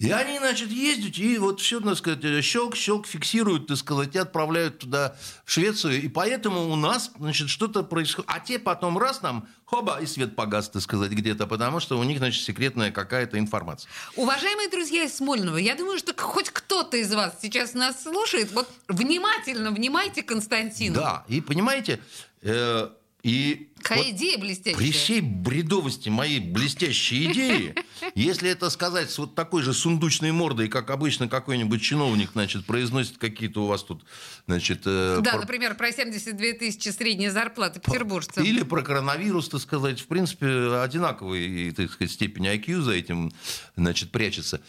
И 0.00 0.10
они, 0.10 0.38
значит, 0.38 0.70
ездят, 0.70 1.18
и 1.18 1.36
вот 1.36 1.60
все, 1.60 1.78
так 1.78 1.94
сказать, 1.98 2.24
щелк-щелк 2.42 3.06
фиксируют, 3.06 3.66
так 3.66 3.76
сказать, 3.76 4.14
и 4.14 4.18
отправляют 4.18 4.78
туда, 4.78 5.14
в 5.44 5.52
Швецию. 5.52 6.02
И 6.02 6.08
поэтому 6.08 6.70
у 6.70 6.76
нас, 6.76 7.10
значит, 7.18 7.50
что-то 7.50 7.82
происходит. 7.82 8.30
А 8.32 8.40
те 8.40 8.58
потом 8.58 8.96
раз 8.96 9.20
нам, 9.20 9.46
хоба, 9.66 10.00
и 10.00 10.06
свет 10.06 10.34
погас, 10.34 10.70
так 10.70 10.80
сказать, 10.80 11.10
где-то, 11.10 11.46
потому 11.46 11.80
что 11.80 11.98
у 11.98 12.02
них, 12.02 12.16
значит, 12.16 12.42
секретная 12.42 12.90
какая-то 12.90 13.38
информация. 13.38 13.90
Уважаемые 14.16 14.70
друзья 14.70 15.04
из 15.04 15.14
Смольного, 15.14 15.58
я 15.58 15.74
думаю, 15.74 15.98
что 15.98 16.14
хоть 16.16 16.48
кто-то 16.48 16.96
из 16.96 17.12
вас 17.12 17.34
сейчас 17.42 17.74
нас 17.74 18.02
слушает. 18.02 18.52
Вот 18.52 18.70
внимательно 18.88 19.70
внимайте 19.70 20.22
Константину. 20.22 20.94
Да, 20.94 21.24
и 21.28 21.42
понимаете, 21.42 22.00
э, 22.40 22.88
и... 23.22 23.68
Какая 23.82 23.98
вот- 24.04 24.08
идея 24.08 24.38
блестящая. 24.38 24.76
При 24.78 24.92
всей 24.92 25.20
бредовости 25.20 26.08
моей 26.10 26.38
блестящей 26.40 27.30
идеи, 27.32 27.74
если 28.14 28.50
это 28.50 28.68
сказать 28.70 29.10
с 29.10 29.18
вот 29.18 29.34
такой 29.34 29.62
же 29.62 29.72
сундучной 29.72 30.32
мордой, 30.32 30.68
как 30.68 30.90
обычно 30.90 31.28
какой-нибудь 31.28 31.80
чиновник, 31.82 32.30
значит, 32.32 32.66
произносит 32.66 33.18
какие-то 33.18 33.62
у 33.64 33.66
вас 33.66 33.82
тут, 33.82 34.04
значит... 34.46 34.82
э, 34.84 35.20
Да, 35.22 35.32
про- 35.32 35.40
например, 35.40 35.74
про 35.76 35.92
72 35.92 36.52
тысячи 36.58 36.88
средняя 36.90 37.30
зарплата 37.30 37.80
петербуржцам. 37.80 38.44
Или 38.44 38.62
про 38.62 38.82
коронавирус, 38.82 39.48
так 39.48 39.60
сказать, 39.60 40.00
в 40.00 40.06
принципе, 40.06 40.46
одинаковый, 40.82 41.70
так 41.72 41.90
сказать, 41.90 42.12
степень 42.12 42.46
IQ 42.46 42.80
за 42.82 42.92
этим, 42.92 43.32
значит, 43.76 44.10
прячется. 44.12 44.60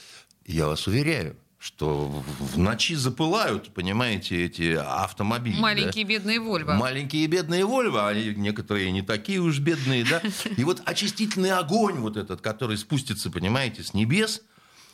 Я 0.46 0.68
вас 0.68 0.88
уверяю, 0.88 1.36
что 1.62 2.08
в 2.40 2.58
ночи 2.58 2.96
запылают, 2.96 3.72
понимаете, 3.72 4.46
эти 4.46 4.74
автомобили. 4.74 5.58
да? 5.58 5.62
Маленькие 5.62 6.06
бедные 6.06 6.40
Вольво. 6.40 6.74
Маленькие 6.74 7.28
бедные 7.28 7.66
Вольво, 7.66 8.10
они 8.10 8.34
некоторые 8.36 8.92
не 8.92 9.04
такие 9.04 9.40
уж 9.40 9.60
бедные, 9.60 10.04
да. 10.04 10.24
И 10.58 10.64
вот 10.64 10.82
очистительный 10.86 11.52
огонь 11.52 12.00
вот 12.00 12.18
этот, 12.18 12.42
который 12.42 12.80
спустится, 12.80 13.30
понимаете, 13.30 13.84
с 13.84 13.94
небес, 13.94 14.42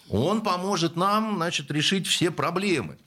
он 0.09 0.41
поможет 0.41 0.97
нам, 0.97 1.37
значит, 1.37 1.71
решить 1.71 2.05
все 2.05 2.31
проблемы. 2.31 2.97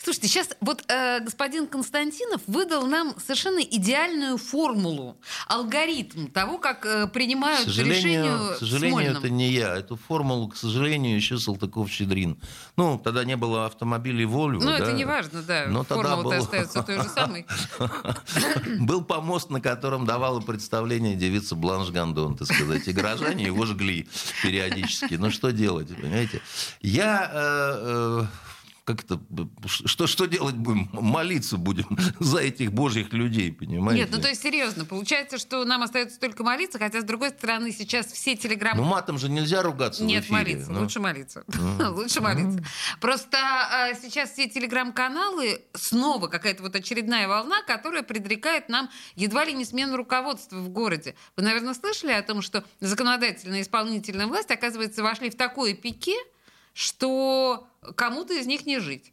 Слушайте, 0.00 0.28
сейчас 0.28 0.50
вот 0.60 0.84
э, 0.88 1.20
господин 1.20 1.66
Константинов 1.66 2.40
выдал 2.46 2.86
нам 2.86 3.14
совершенно 3.18 3.58
идеальную 3.58 4.38
формулу, 4.38 5.16
алгоритм 5.48 6.28
того, 6.28 6.58
как 6.58 6.86
э, 6.86 7.08
принимают 7.08 7.62
к 7.62 7.64
сожалению, 7.64 7.98
решение 7.98 8.54
к 8.54 8.58
сожалению, 8.58 9.12
это 9.18 9.28
не 9.28 9.50
я. 9.50 9.74
Эту 9.76 9.96
формулу, 9.96 10.48
к 10.48 10.56
сожалению, 10.56 11.16
еще 11.16 11.36
Салтыков-Щедрин. 11.36 12.38
Ну, 12.76 13.00
тогда 13.02 13.24
не 13.24 13.36
было 13.36 13.66
автомобилей 13.66 14.24
Volvo. 14.24 14.60
Ну, 14.62 14.66
да. 14.66 14.78
это 14.78 14.92
не 14.92 15.04
важно, 15.04 15.42
да. 15.42 15.66
Но 15.68 15.82
тогда 15.82 16.14
Формула-то 16.14 16.38
был- 16.38 16.44
остается 16.44 16.82
той 16.84 17.02
же 17.02 17.08
самой. 17.08 17.46
Был 18.78 19.02
помост, 19.02 19.50
на 19.50 19.60
котором 19.60 20.06
давала 20.06 20.40
представление 20.40 21.16
девица 21.16 21.56
Бланш 21.56 21.90
Гандон, 21.90 22.36
так 22.36 22.46
сказать. 22.46 22.86
И 22.86 22.92
горожане 22.92 23.44
его 23.44 23.66
жгли 23.66 24.08
периодически. 24.42 25.14
Ну, 25.14 25.30
что 25.30 25.50
делать, 25.50 25.88
понимаете? 25.88 26.40
Я... 26.80 28.28
как 28.88 29.04
это, 29.04 29.20
что, 29.66 30.06
что 30.06 30.24
делать 30.24 30.54
будем? 30.54 30.88
Молиться 30.92 31.58
будем 31.58 31.98
за 32.20 32.38
этих 32.38 32.72
божьих 32.72 33.12
людей, 33.12 33.52
понимаете? 33.52 34.00
Нет, 34.04 34.10
ну 34.10 34.18
то 34.18 34.28
есть 34.28 34.42
серьезно, 34.42 34.86
получается, 34.86 35.36
что 35.36 35.62
нам 35.66 35.82
остается 35.82 36.18
только 36.18 36.42
молиться, 36.42 36.78
хотя 36.78 37.02
с 37.02 37.04
другой 37.04 37.28
стороны 37.28 37.70
сейчас 37.70 38.06
все 38.06 38.34
телеграм 38.34 38.78
Ну, 38.78 38.84
матом 38.84 39.18
же 39.18 39.28
нельзя 39.28 39.62
ругаться 39.62 40.02
в 40.02 40.06
Нет, 40.06 40.24
эфире. 40.24 40.38
молиться. 40.38 40.72
Ну, 40.72 40.80
Лучше 40.80 41.00
молиться. 41.00 41.44
Лучше 41.90 42.22
молиться. 42.22 42.64
Просто 42.98 43.36
а, 43.36 43.92
сейчас 43.92 44.30
все 44.30 44.48
телеграм-каналы 44.48 45.60
снова 45.74 46.28
какая-то 46.28 46.62
вот 46.62 46.74
очередная 46.74 47.28
волна, 47.28 47.60
которая 47.66 48.02
предрекает 48.02 48.70
нам 48.70 48.88
едва 49.16 49.44
ли 49.44 49.52
не 49.52 49.66
смену 49.66 49.98
руководства 49.98 50.56
в 50.56 50.70
городе. 50.70 51.14
Вы, 51.36 51.42
наверное, 51.42 51.74
слышали 51.74 52.12
о 52.12 52.22
том, 52.22 52.40
что 52.40 52.64
законодательная 52.80 53.58
и 53.58 53.62
исполнительная 53.62 54.28
власть, 54.28 54.50
оказывается, 54.50 55.02
вошли 55.02 55.28
в 55.28 55.34
такое 55.34 55.74
пике, 55.74 56.16
что 56.78 57.66
кому-то 57.96 58.34
из 58.34 58.46
них 58.46 58.64
не 58.64 58.78
жить. 58.78 59.12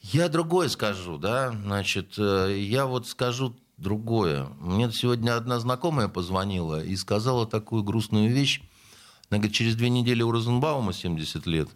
Я 0.00 0.30
другое 0.30 0.70
скажу, 0.70 1.18
да, 1.18 1.50
значит, 1.50 2.14
э, 2.16 2.56
я 2.60 2.86
вот 2.86 3.06
скажу 3.06 3.54
другое. 3.76 4.46
Мне 4.58 4.90
сегодня 4.90 5.36
одна 5.36 5.60
знакомая 5.60 6.08
позвонила 6.08 6.82
и 6.82 6.96
сказала 6.96 7.46
такую 7.46 7.82
грустную 7.82 8.32
вещь. 8.32 8.62
Она 9.28 9.36
говорит, 9.38 9.54
через 9.54 9.76
две 9.76 9.90
недели 9.90 10.22
у 10.22 10.32
Розенбаума 10.32 10.94
70 10.94 11.44
лет. 11.46 11.68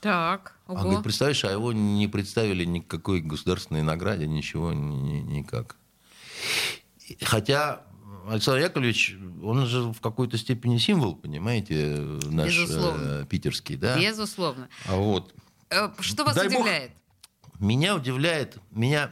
Так, 0.00 0.56
А 0.68 0.74
говорит, 0.74 1.02
представляешь, 1.02 1.44
а 1.44 1.50
его 1.50 1.72
не 1.72 2.06
представили 2.06 2.64
никакой 2.64 3.20
государственной 3.20 3.82
награде, 3.82 4.28
ничего, 4.28 4.72
ни- 4.72 4.94
ни- 4.94 5.38
никак. 5.38 5.74
Хотя 7.22 7.82
Александр 8.28 8.60
Яковлевич, 8.62 9.16
он 9.42 9.66
же 9.66 9.82
в 9.92 10.00
какой-то 10.00 10.36
степени 10.38 10.78
символ, 10.78 11.14
понимаете, 11.16 11.96
наш 12.30 12.48
Безусловно. 12.48 13.22
э, 13.22 13.26
питерский, 13.28 13.76
да? 13.76 13.98
Безусловно. 13.98 14.68
А 14.86 14.96
вот 14.96 15.34
Э, 15.70 15.90
Что 16.00 16.24
вас 16.24 16.34
Дай 16.34 16.48
бог. 16.48 16.60
удивляет? 16.62 16.92
меня 17.58 17.94
удивляет, 17.94 18.56
меня 18.70 19.10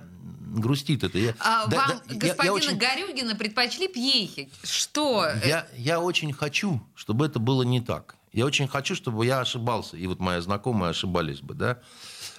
грустит 0.54 1.04
это. 1.04 1.18
Я, 1.18 1.34
А 1.38 1.66
да- 1.66 1.76
вам 1.76 1.88
да, 1.88 1.94
я- 2.08 2.12
я 2.14 2.18
господина 2.18 2.52
очень- 2.54 2.78
Горюгина 2.78 3.34
предпочли 3.36 3.88
пьехи? 3.88 4.48
Что? 4.62 5.26
э, 5.26 5.46
Я, 5.46 5.68
я 5.76 6.00
очень 6.00 6.32
хочу, 6.32 6.80
чтобы 6.94 7.26
это 7.26 7.38
было 7.38 7.62
не 7.62 7.80
так. 7.80 8.16
Я 8.32 8.46
очень 8.46 8.68
хочу, 8.68 8.94
чтобы 8.94 9.26
я 9.26 9.40
ошибался, 9.40 9.96
и 9.98 10.06
вот 10.06 10.18
моя 10.20 10.40
знакомая 10.40 10.90
ошибались 10.90 11.40
бы, 11.40 11.52
да. 11.54 11.78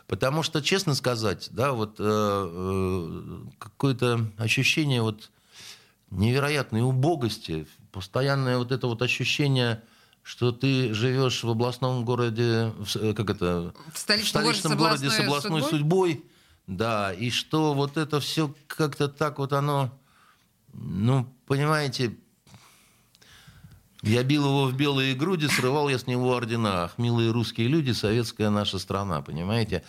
Потому 0.08 0.42
что, 0.42 0.62
честно 0.64 0.96
сказать, 0.96 1.50
да, 1.52 1.74
вот 1.74 1.98
э, 2.00 2.04
э, 2.04 3.40
какое-то 3.60 4.32
ощущение 4.38 5.02
вот 5.02 5.30
невероятной 6.12 6.82
убогости, 6.82 7.68
постоянное 7.92 8.58
вот 8.58 8.72
это 8.72 8.88
вот 8.88 9.02
ощущение, 9.02 9.84
что 10.24 10.52
ты 10.52 10.94
живешь 10.94 11.44
в 11.44 11.50
областном 11.50 12.06
городе, 12.06 12.74
в 12.78 12.96
э, 12.96 13.14
как 13.14 13.30
это, 13.30 13.74
В 13.94 13.98
столичном 13.98 14.44
городе 14.44 14.60
с 14.62 14.64
городе 14.76 15.10
с 15.10 15.20
областной 15.20 15.28
областной 15.28 15.62
судьбой? 15.62 16.12
судьбой, 16.12 16.26
да, 16.68 17.14
и 17.14 17.30
что 17.30 17.74
вот 17.74 17.98
это 17.98 18.20
все 18.20 18.54
как-то 18.68 19.08
так 19.08 19.40
вот 19.40 19.54
оно, 19.54 19.98
ну, 20.74 21.28
понимаете, 21.46 22.16
я 24.04 24.24
бил 24.24 24.46
его 24.46 24.66
в 24.66 24.76
белые 24.76 25.16
груди, 25.16 25.48
срывал 25.48 25.90
я 25.90 25.98
с 25.98 26.08
него 26.08 26.32
ордена. 26.32 26.84
Ах, 26.84 26.98
милые 26.98 27.32
русские 27.32 27.68
люди, 27.68 27.92
советская 27.92 28.50
наша 28.50 28.80
страна, 28.80 29.22
понимаете? 29.22 29.84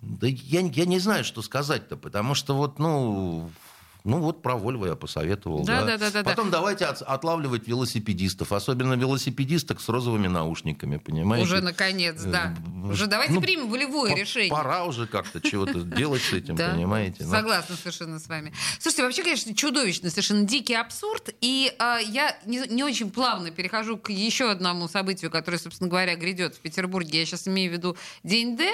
Да 0.00 0.26
я, 0.28 0.60
я 0.60 0.84
не 0.86 0.98
знаю, 1.00 1.24
что 1.24 1.42
сказать-то, 1.42 1.96
потому 1.96 2.34
что 2.34 2.54
вот, 2.54 2.78
ну, 2.78 3.50
ну 4.08 4.20
вот 4.20 4.42
про 4.42 4.56
Вольво 4.56 4.86
я 4.86 4.96
посоветовал. 4.96 5.64
Да, 5.64 5.82
Да, 5.82 5.86
да, 5.86 5.98
да, 5.98 6.10
да, 6.10 6.22
да. 6.22 6.30
Потом 6.30 6.50
давайте 6.50 6.86
от- 6.86 7.02
отлавливать 7.02 7.68
велосипедистов, 7.68 8.52
особенно 8.52 8.94
велосипедисток 8.94 9.80
с 9.80 9.88
розовыми 9.88 10.28
наушниками, 10.28 10.96
понимаете? 10.96 11.46
Уже 11.46 11.60
наконец, 11.60 12.22
да. 12.22 12.54
Э, 12.84 12.90
Уже 12.90 13.06
давайте 13.06 13.34
ну, 13.34 13.40
примем 13.40 13.68
волевое 13.68 14.14
решение. 14.14 14.50
Пора 14.50 14.84
уже 14.84 15.06
как-то 15.06 15.40
чего-то 15.40 15.82
делать 15.82 16.22
с 16.22 16.32
этим, 16.32 16.56
Да, 16.56 16.70
понимаете? 16.70 17.24
Ну, 17.24 17.30
Согласна 17.30 17.76
совершенно 17.76 18.18
с 18.18 18.26
вами. 18.28 18.52
Слушайте, 18.80 19.02
вообще, 19.02 19.22
конечно, 19.22 19.54
чудовищно, 19.54 20.10
совершенно 20.10 20.44
дикий 20.44 20.74
абсурд. 20.74 21.30
И 21.40 21.72
а, 21.78 21.98
я 21.98 22.36
не 22.46 22.82
очень 22.82 23.10
плавно 23.10 23.50
перехожу 23.50 23.96
к 23.96 24.10
еще 24.10 24.50
одному 24.50 24.88
событию, 24.88 25.30
которое, 25.30 25.58
собственно 25.58 25.90
говоря, 25.90 26.16
грядет 26.16 26.54
в 26.54 26.60
Петербурге. 26.60 27.20
Я 27.20 27.26
сейчас 27.26 27.46
имею 27.46 27.70
в 27.70 27.74
виду 27.74 27.96
День 28.22 28.56
Д. 28.56 28.70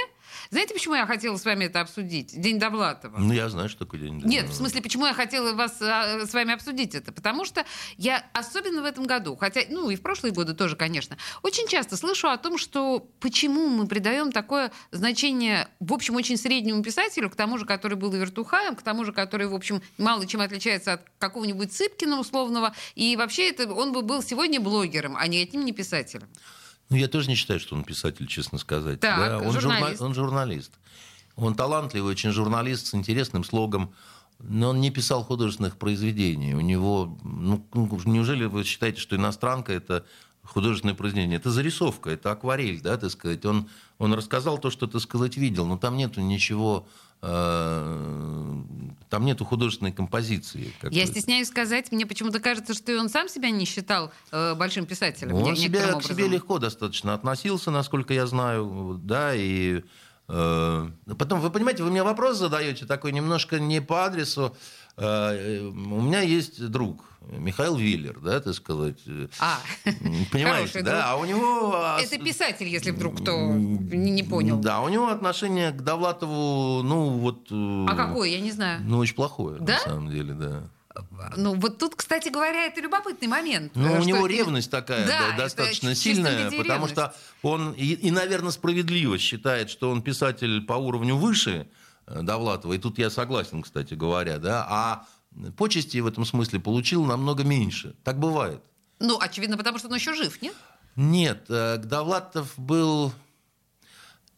Знаете, 0.51 0.75
почему 0.75 0.95
я 0.95 1.07
хотела 1.07 1.37
с 1.37 1.45
вами 1.45 1.65
это 1.65 1.81
обсудить? 1.81 2.39
День 2.41 2.59
Довлатова. 2.59 3.19
Ну, 3.19 3.33
я 3.33 3.49
знаю, 3.49 3.69
что 3.69 3.85
такое 3.85 4.01
день. 4.01 4.21
Нет, 4.25 4.49
в 4.49 4.55
смысле, 4.55 4.83
почему 4.83 5.07
я 5.07 5.15
хотела 5.15 5.53
вас, 5.55 5.81
а, 5.81 6.27
с 6.27 6.33
вами 6.33 6.53
обсудить 6.55 6.95
это? 6.95 7.13
Потому 7.13 7.45
что 7.45 7.65
я, 7.97 8.25
особенно 8.33 8.83
в 8.83 8.85
этом 8.85 9.05
году, 9.05 9.37
хотя, 9.37 9.63
ну 9.69 9.91
и 9.91 9.97
в 9.97 10.03
прошлые 10.03 10.33
годы 10.33 10.55
тоже, 10.55 10.77
конечно, 10.77 11.17
очень 11.43 11.67
часто 11.69 11.97
слышу 11.97 12.29
о 12.29 12.37
том, 12.37 12.59
что 12.59 13.09
почему 13.21 13.69
мы 13.69 13.87
придаем 13.87 14.33
такое 14.33 14.73
значение, 14.91 15.69
в 15.81 15.93
общем, 15.93 16.17
очень 16.17 16.37
среднему 16.37 16.83
писателю, 16.83 17.31
к 17.31 17.37
тому 17.37 17.59
же, 17.59 17.67
который 17.67 17.97
был 17.97 18.11
вертухаем, 18.11 18.77
к 18.77 18.83
тому 18.83 19.05
же, 19.05 19.13
который, 19.13 19.47
в 19.47 19.55
общем, 19.55 19.83
мало 19.99 20.27
чем 20.27 20.41
отличается 20.41 20.95
от 20.95 21.03
какого-нибудь 21.19 21.73
Цыпкина 21.73 22.19
условного, 22.19 22.75
и 22.95 23.17
вообще 23.17 23.51
это 23.51 23.73
он 23.73 23.93
бы 23.93 24.03
был 24.03 24.23
сегодня 24.23 24.61
блогером, 24.61 25.17
а 25.17 25.27
не 25.27 25.43
одним 25.43 25.65
не 25.65 25.73
писателем. 25.73 26.29
Ну, 26.91 26.97
я 26.97 27.09
тоже 27.09 27.29
не 27.29 27.35
считаю, 27.35 27.61
что 27.61 27.75
он 27.75 27.85
писатель, 27.85 28.27
честно 28.27 28.59
сказать. 28.59 29.01
Так, 29.01 29.19
Да, 29.19 29.39
он, 29.39 29.53
журналист. 29.59 30.01
журна- 30.01 30.07
он 30.07 30.15
журналист. 30.15 30.73
Он 31.37 31.55
талантливый, 31.55 32.11
очень 32.13 32.31
журналист 32.31 32.87
с 32.89 32.95
интересным 32.95 33.45
слогом. 33.45 33.93
Но 34.41 34.71
он 34.71 34.81
не 34.81 34.91
писал 34.91 35.25
художественных 35.25 35.77
произведений. 35.77 36.55
У 36.55 36.61
него, 36.61 37.19
ну, 37.25 37.65
ну, 37.73 38.01
неужели 38.05 38.45
вы 38.45 38.65
считаете, 38.65 39.01
что 39.01 39.17
иностранка 39.17 39.73
это 39.73 40.05
художественное 40.43 40.95
произведение? 40.95 41.39
Это 41.39 41.51
зарисовка, 41.51 42.11
это 42.11 42.31
акварель, 42.33 42.81
да, 42.83 42.97
так 42.99 43.11
сказать. 43.11 43.45
Он, 43.47 43.69
он 43.99 44.13
рассказал 44.13 44.59
то, 44.59 44.71
что, 44.71 44.87
так 44.87 45.01
сказать, 45.01 45.37
видел, 45.37 45.67
но 45.67 45.79
там 45.79 45.97
нету 45.97 46.21
ничего, 46.21 46.87
там 49.15 49.25
нету 49.25 49.45
художественной 49.45 49.93
композиции. 49.93 50.73
Я 50.91 51.07
стесняюсь 51.07 51.49
сказать, 51.49 51.93
мне 51.93 52.05
почему-то 52.05 52.41
кажется, 52.41 52.75
что 52.75 52.91
и 52.93 52.97
он 52.97 53.09
сам 53.09 53.29
себя 53.29 53.51
не 53.51 53.65
считал 53.65 54.11
э, 54.33 54.55
большим 54.55 54.87
писателем. 54.87 55.35
Он 55.35 55.53
не- 55.53 55.57
себя, 55.57 55.79
некоторым 55.79 56.01
к 56.01 56.03
себе 56.03 56.13
образом. 56.15 56.33
легко 56.33 56.59
достаточно 56.59 57.15
относился, 57.15 57.71
насколько 57.71 58.13
я 58.13 58.27
знаю, 58.27 59.01
да, 59.03 59.33
и 59.35 59.83
э, 60.29 60.89
потом, 61.19 61.41
вы 61.41 61.51
понимаете, 61.51 61.83
вы 61.85 61.91
мне 61.91 62.03
вопрос 62.03 62.39
задаете 62.39 62.87
такой 62.87 63.13
немножко 63.13 63.61
не 63.61 63.81
по 63.81 64.05
адресу. 64.05 64.57
Э, 64.97 65.61
у 65.69 66.01
меня 66.01 66.21
есть 66.21 66.67
друг, 66.69 67.05
Михаил 67.31 67.77
Виллер, 67.77 68.19
да, 68.21 68.41
так 68.41 68.55
сказать. 68.55 68.99
э, 69.07 69.29
А, 69.41 69.59
Понимаете, 70.31 70.45
Хороший 70.73 70.83
да? 70.83 70.91
друг. 70.93 71.03
А 71.07 71.17
у 71.17 71.25
него... 71.25 71.97
это 72.01 72.19
писатель, 72.19 72.67
если 72.69 72.91
вдруг 72.91 73.21
кто 73.21 73.37
не, 73.53 74.23
понял. 74.23 74.59
Да, 74.59 74.81
у 74.81 74.89
него 74.89 75.09
отношение 75.09 75.71
к 75.73 75.83
Довлатову, 75.83 76.83
ну, 76.83 77.09
вот... 77.11 77.49
э, 77.51 77.87
А 77.89 77.95
какое, 77.97 78.29
я 78.31 78.41
не 78.41 78.53
знаю. 78.53 78.81
Ну, 78.85 78.99
очень 78.99 79.15
плохое, 79.15 79.59
Да? 79.61 79.75
на 79.75 79.79
самом 79.81 80.11
деле, 80.11 80.35
да. 80.35 80.63
Ну, 81.37 81.55
вот 81.57 81.79
тут, 81.79 81.97
кстати 81.97 82.29
говоря, 82.29 82.67
это 82.67 82.81
любопытный 82.81 83.27
момент. 83.27 83.73
Ну, 83.75 83.89
э, 83.89 83.99
у 83.99 84.01
что 84.03 84.09
него 84.09 84.27
это- 84.27 84.29
ревность 84.37 84.71
такая 84.71 85.07
Да, 85.07 85.31
да, 85.31 85.37
достаточно 85.37 85.95
сильная, 85.95 86.51
потому 86.53 86.87
ревность. 86.87 86.93
что 86.93 87.15
он, 87.43 87.73
и, 87.73 87.95
и, 87.95 88.11
наверное, 88.13 88.53
справедливо 88.53 89.19
считает, 89.19 89.71
что 89.71 89.91
он 89.91 90.03
писатель 90.03 90.61
по 90.63 90.75
уровню 90.75 91.17
выше 91.17 91.67
э, 92.07 92.23
Довлатова, 92.23 92.75
и 92.75 92.79
тут 92.79 92.99
я 92.99 93.11
согласен, 93.11 93.63
кстати 93.63 93.95
говоря, 93.95 94.39
да, 94.39 94.65
а 94.69 95.07
почести 95.57 95.99
в 95.99 96.07
этом 96.07 96.25
смысле 96.25 96.61
получил 96.61 97.05
намного 97.05 97.45
меньше. 97.45 97.95
Так 98.05 98.19
бывает. 98.19 98.63
Ну, 99.01 99.19
очевидно, 99.21 99.57
потому 99.57 99.79
что 99.79 99.89
он 99.89 99.95
еще 99.95 100.15
жив, 100.15 100.41
нет? 100.41 100.55
Нет, 100.97 101.47
э, 101.49 101.79
Довлатов 101.79 102.53
был 102.57 103.13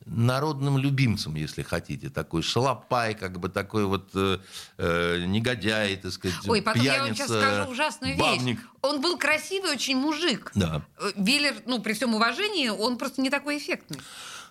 народным 0.07 0.79
любимцем, 0.79 1.35
если 1.35 1.63
хотите, 1.63 2.09
такой 2.09 2.43
шалопай, 2.43 3.15
как 3.15 3.41
бы 3.41 3.49
такой 3.49 3.85
вот 3.85 4.11
э, 4.15 4.39
э, 4.79 5.25
негодяй, 5.27 5.97
так 5.97 6.13
сказать, 6.13 6.37
Ой, 6.47 6.63
потом 6.63 6.83
я 6.83 6.99
вам 6.99 7.07
пьяница, 7.07 7.27
сейчас 7.27 7.43
скажу 7.43 7.71
ужасную 7.71 8.17
бабник. 8.17 8.59
вещь. 8.59 8.67
Он 8.83 9.01
был 9.01 9.19
красивый 9.19 9.73
очень 9.73 9.97
мужик. 9.97 10.53
Да. 10.55 10.83
Э, 10.99 11.11
Веллер, 11.17 11.57
ну, 11.67 11.81
при 11.81 11.93
всем 11.93 12.15
уважении, 12.15 12.69
он 12.69 12.99
просто 12.99 13.21
не 13.21 13.31
такой 13.31 13.59
эффектный. 13.59 14.01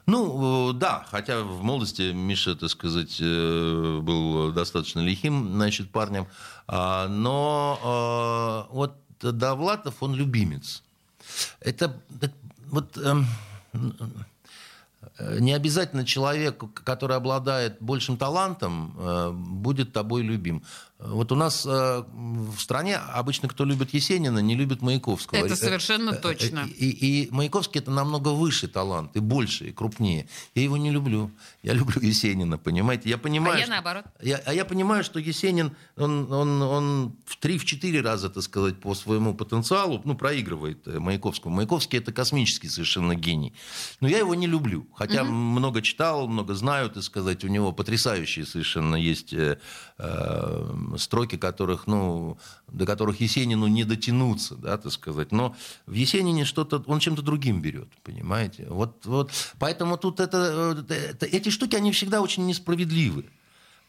Ну, 0.05 0.69
э, 0.69 0.73
да, 0.73 1.05
хотя 1.09 1.41
в 1.41 1.63
молодости 1.63 2.11
Миша, 2.13 2.55
так 2.55 2.69
сказать, 2.69 3.17
э, 3.19 3.99
был 4.01 4.51
достаточно 4.51 4.99
лихим, 4.99 5.53
значит, 5.53 5.89
парнем. 5.89 6.27
А, 6.67 7.07
Но 7.07 8.67
э, 8.69 8.73
вот 8.73 8.95
Довлатов, 9.19 10.03
он 10.03 10.13
любимец. 10.13 10.83
Это, 11.59 11.99
это 12.21 12.33
вот... 12.69 12.97
эм, 12.97 13.25
не 15.39 15.53
обязательно 15.53 16.05
человек, 16.05 16.61
который 16.83 17.15
обладает 17.15 17.77
большим 17.79 18.17
талантом, 18.17 18.93
будет 19.61 19.93
тобой 19.93 20.23
любим. 20.23 20.63
Вот 20.97 21.31
у 21.33 21.35
нас 21.35 21.65
э, 21.65 22.03
в 22.13 22.57
стране 22.57 22.95
обычно 22.95 23.49
кто 23.49 23.65
любит 23.65 23.93
Есенина, 23.93 24.39
не 24.39 24.55
любит 24.55 24.81
Маяковского. 24.81 25.39
Это 25.39 25.57
совершенно 25.57 26.13
точно. 26.13 26.69
И, 26.77 26.89
и 26.89 27.27
Маяковский 27.31 27.81
это 27.81 27.91
намного 27.91 28.29
выше 28.29 28.69
талант, 28.69 29.15
и 29.15 29.19
больше, 29.19 29.69
и 29.69 29.71
крупнее. 29.73 30.29
Я 30.55 30.63
его 30.63 30.77
не 30.77 30.91
люблю. 30.91 31.31
Я 31.63 31.73
люблю 31.73 32.01
Есенина, 32.01 32.57
понимаете? 32.57 33.09
Я 33.09 33.17
понимаю, 33.17 33.55
а 33.55 33.57
я 33.57 33.63
что, 33.63 33.71
наоборот. 33.73 34.05
Я, 34.21 34.41
а 34.45 34.53
я 34.53 34.63
понимаю, 34.63 35.03
что 35.03 35.19
Есенин, 35.19 35.75
он, 35.97 36.31
он, 36.31 36.61
он 36.61 37.15
в 37.25 37.37
три-четыре 37.37 37.99
раза, 37.99 38.29
так 38.29 38.43
сказать, 38.43 38.79
по 38.79 38.95
своему 38.95 39.33
потенциалу, 39.33 40.01
ну, 40.05 40.15
проигрывает 40.15 40.87
Маяковскому. 40.87 41.57
Маяковский 41.57 41.99
это 41.99 42.13
космический 42.13 42.69
совершенно 42.69 43.15
гений. 43.15 43.53
Но 43.99 44.07
я 44.07 44.19
его 44.19 44.33
не 44.33 44.47
люблю. 44.47 44.87
Хотя 44.95 45.23
угу. 45.23 45.31
много 45.31 45.81
читал, 45.81 46.29
много 46.29 46.53
знаю, 46.53 46.89
так 46.89 47.03
сказать, 47.03 47.43
у 47.43 47.47
него 47.49 47.73
потрясающие 47.73 48.45
совершенно 48.45 48.95
есть 48.95 49.33
э, 49.33 49.59
э, 49.97 50.73
строки 50.97 51.37
которых, 51.37 51.87
ну, 51.87 52.37
до 52.67 52.85
которых 52.85 53.21
Есенину 53.21 53.67
не 53.67 53.83
дотянуться, 53.83 54.55
да, 54.55 54.77
так 54.77 54.91
сказать. 54.91 55.31
Но 55.31 55.55
в 55.85 55.93
Есенине 55.93 56.45
что-то, 56.45 56.83
он 56.87 56.99
чем-то 56.99 57.21
другим 57.21 57.61
берет, 57.61 57.89
понимаете? 58.03 58.67
Вот, 58.69 59.05
вот, 59.05 59.31
поэтому 59.59 59.97
тут 59.97 60.19
это, 60.19 60.83
это, 60.89 61.25
эти 61.25 61.49
штуки, 61.49 61.75
они 61.75 61.91
всегда 61.91 62.21
очень 62.21 62.45
несправедливы. 62.45 63.25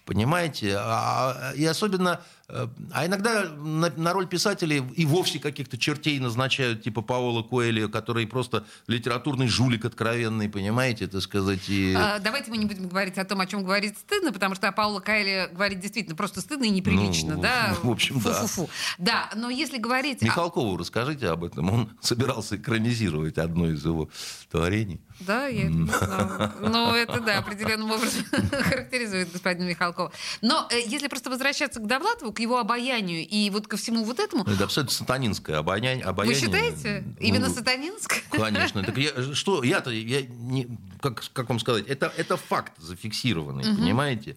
Понимаете? 0.05 0.77
А, 0.79 1.53
и 1.57 1.65
особенно 1.65 2.21
Э, 2.21 2.36
а 2.49 3.07
иногда 3.07 3.45
на, 3.45 3.91
на 3.91 4.13
роль 4.13 4.29
писателей 4.29 4.85
и 4.95 5.05
вовсе 5.05 5.41
каких-то 5.41 5.77
чертей 5.77 6.21
назначают, 6.21 6.83
типа 6.83 7.03
Паула 7.03 7.43
Коэли, 7.43 7.89
который 7.89 8.27
просто 8.27 8.65
литературный 8.87 9.49
жулик 9.49 9.85
откровенный, 9.85 10.49
понимаете, 10.49 11.07
это 11.07 11.21
сказать. 11.21 11.69
И... 11.69 11.95
А, 11.97 12.21
давайте 12.21 12.51
мы 12.51 12.59
не 12.59 12.67
будем 12.67 12.89
говорить 12.89 13.19
о 13.19 13.25
том, 13.25 13.41
о 13.41 13.47
чем 13.47 13.65
говорить 13.65 13.99
стыдно, 13.99 14.33
потому 14.33 14.55
что 14.55 14.69
о 14.69 14.73
Паула 14.73 15.01
Коэли 15.01 15.49
говорить 15.53 15.81
действительно 15.81 16.15
просто 16.15 16.41
стыдно 16.41 16.65
и 16.65 16.71
неприлично, 16.71 17.35
ну, 17.35 17.43
да? 17.43 17.77
В 17.83 17.91
общем, 17.91 18.21
да. 18.21 18.33
Фу-фу-фу. 18.33 18.71
Да, 18.99 19.29
но 19.35 19.51
если 19.51 19.79
говорить... 19.79 20.23
Михалкову 20.23 20.77
расскажите 20.77 21.29
об 21.29 21.43
этом. 21.43 21.73
Он 21.73 21.91
собирался 22.01 22.57
экранизировать 22.57 23.39
одно 23.39 23.69
из 23.71 23.85
его 23.85 24.09
творений. 24.51 25.01
Да, 25.21 25.47
я 25.47 25.65
не 25.65 25.87
знаю. 25.87 26.53
Ну, 26.61 26.91
это, 26.95 27.21
да, 27.21 27.39
определенным 27.39 27.91
образом 27.91 28.25
характеризует 28.51 29.33
господина 29.33 29.69
Михалкова. 29.69 30.13
Но 30.43 30.69
э, 30.71 30.81
если 30.87 31.09
просто 31.09 31.31
возвращаться 31.31 31.81
к 31.81 31.87
Довлатову, 31.87 32.33
к 32.37 32.41
его 32.41 32.59
обаянию 32.59 33.27
и 33.27 33.49
вот 33.49 33.67
ко 33.67 33.79
всему 33.79 34.05
вот 34.05 34.21
этому... 34.21 34.45
Это 34.45 34.65
абсолютно 34.65 34.95
сатанинское 34.95 35.57
обаяние. 35.57 36.05
обаяние. 36.05 36.39
Вы 36.39 36.47
считаете? 36.47 37.03
Ну, 37.07 37.27
Именно 37.27 37.49
сатанинское? 37.49 38.21
Конечно. 38.31 38.85
Так 38.85 38.99
я, 38.99 39.35
что, 39.35 39.63
я-то, 39.63 39.91
я 39.91 40.21
не, 40.21 40.69
как, 41.01 41.25
как 41.33 41.49
вам 41.49 41.59
сказать, 41.59 41.87
это, 41.87 42.13
это 42.15 42.37
факт 42.37 42.75
зафиксированный, 42.77 43.73
угу. 43.73 43.81
понимаете? 43.81 44.37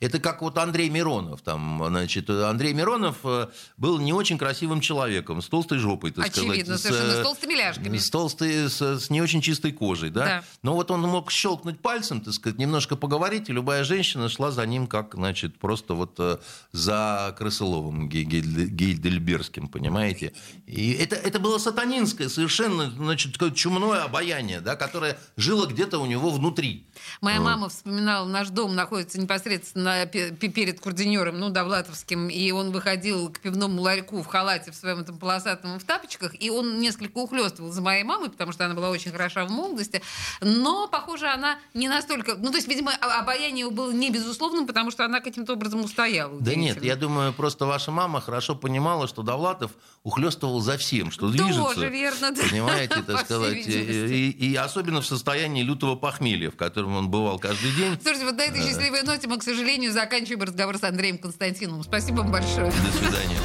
Это 0.00 0.18
как 0.18 0.40
вот 0.40 0.56
Андрей 0.56 0.88
Миронов. 0.88 1.42
Там, 1.42 1.82
значит, 1.86 2.30
Андрей 2.30 2.72
Миронов 2.72 3.18
э, 3.24 3.48
был 3.76 3.98
не 3.98 4.14
очень 4.14 4.38
красивым 4.38 4.80
человеком, 4.80 5.42
с 5.42 5.48
толстой 5.48 5.78
жопой, 5.78 6.10
так 6.10 6.24
Очевидно, 6.24 6.78
сказать. 6.78 6.80
совершенно, 6.80 7.12
с, 7.12 7.18
с 7.18 7.22
толстыми 7.22 7.52
ляжками. 7.52 7.98
С 7.98 8.10
толстой, 8.10 8.70
с, 8.70 8.80
с 8.80 9.10
не 9.10 9.20
очень 9.20 9.42
чистой 9.42 9.72
кожей, 9.72 10.08
да? 10.08 10.24
да? 10.24 10.44
Но 10.62 10.74
вот 10.74 10.90
он 10.90 11.02
мог 11.02 11.30
щелкнуть 11.30 11.80
пальцем, 11.80 12.22
так 12.22 12.32
сказать, 12.32 12.58
немножко 12.58 12.96
поговорить, 12.96 13.50
и 13.50 13.52
любая 13.52 13.84
женщина 13.84 14.30
шла 14.30 14.50
за 14.50 14.64
ним, 14.64 14.86
как, 14.86 15.14
значит, 15.14 15.58
просто 15.58 15.92
вот 15.92 16.14
э, 16.18 16.38
за 16.72 17.34
Крысыловым 17.36 18.08
Гейдельбергским, 18.08 19.68
понимаете? 19.68 20.32
И 20.66 20.92
это, 20.92 21.14
это 21.14 21.38
было 21.38 21.58
сатанинское, 21.58 22.30
совершенно, 22.30 22.90
значит, 22.90 23.36
чумное 23.54 24.04
обаяние, 24.04 24.62
да, 24.62 24.76
которое 24.76 25.18
жило 25.36 25.66
где-то 25.66 25.98
у 25.98 26.06
него 26.06 26.30
внутри. 26.30 26.86
Моя 27.20 27.40
мама 27.40 27.68
вспоминала, 27.68 28.26
наш 28.26 28.48
дом 28.48 28.74
находится 28.74 29.20
непосредственно 29.20 29.89
перед 30.06 30.80
курдинером, 30.80 31.38
ну, 31.38 31.50
Довлатовским, 31.50 32.28
и 32.28 32.50
он 32.50 32.70
выходил 32.70 33.30
к 33.30 33.40
пивному 33.40 33.80
ларьку 33.82 34.22
в 34.22 34.26
халате 34.26 34.70
в 34.70 34.74
своем 34.74 35.00
этом 35.00 35.18
полосатом 35.18 35.78
в 35.78 35.84
тапочках, 35.84 36.32
и 36.40 36.50
он 36.50 36.78
несколько 36.80 37.18
ухлёстывал 37.18 37.70
за 37.70 37.82
моей 37.82 38.04
мамой, 38.04 38.30
потому 38.30 38.52
что 38.52 38.64
она 38.64 38.74
была 38.74 38.90
очень 38.90 39.12
хороша 39.12 39.44
в 39.44 39.50
молодости, 39.50 40.02
но, 40.40 40.88
похоже, 40.88 41.28
она 41.28 41.58
не 41.74 41.88
настолько... 41.88 42.34
Ну, 42.34 42.50
то 42.50 42.56
есть, 42.56 42.68
видимо, 42.68 42.92
обаяние 42.92 43.70
было 43.70 43.92
не 43.92 44.10
безусловным, 44.10 44.66
потому 44.66 44.90
что 44.90 45.04
она 45.04 45.20
каким-то 45.20 45.54
образом 45.54 45.84
устояла. 45.84 46.38
Да 46.40 46.54
нет, 46.54 46.82
я 46.82 46.96
думаю, 46.96 47.32
просто 47.32 47.66
ваша 47.66 47.90
мама 47.90 48.20
хорошо 48.20 48.54
понимала, 48.54 49.08
что 49.08 49.22
Довлатов 49.22 49.72
ухлёстывал 50.02 50.60
за 50.60 50.78
всем, 50.78 51.10
что 51.10 51.28
движется. 51.28 51.74
Тоже 51.74 51.88
верно, 51.88 52.32
да. 52.32 52.42
Понимаете, 52.48 53.02
так 53.06 53.24
сказать. 53.24 53.66
И, 53.66 54.30
и 54.30 54.56
особенно 54.56 55.00
в 55.00 55.06
состоянии 55.06 55.62
лютого 55.62 55.96
похмелья, 55.96 56.50
в 56.50 56.56
котором 56.56 56.96
он 56.96 57.10
бывал 57.10 57.38
каждый 57.38 57.72
день. 57.72 57.98
Слушайте, 58.00 58.26
вот 58.26 58.36
на 58.36 58.42
этой 58.42 58.62
счастливой 58.62 59.02
ноте 59.02 59.28
мы, 59.28 59.38
к 59.38 59.42
сожалению, 59.42 59.92
заканчиваем 59.92 60.42
разговор 60.42 60.78
с 60.78 60.84
Андреем 60.84 61.18
Константиновым. 61.18 61.84
Спасибо 61.84 62.18
вам 62.18 62.32
большое. 62.32 62.70
До 62.70 62.98
свидания. 62.98 63.38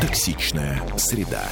Токсичная 0.00 0.82
среда. 0.98 1.48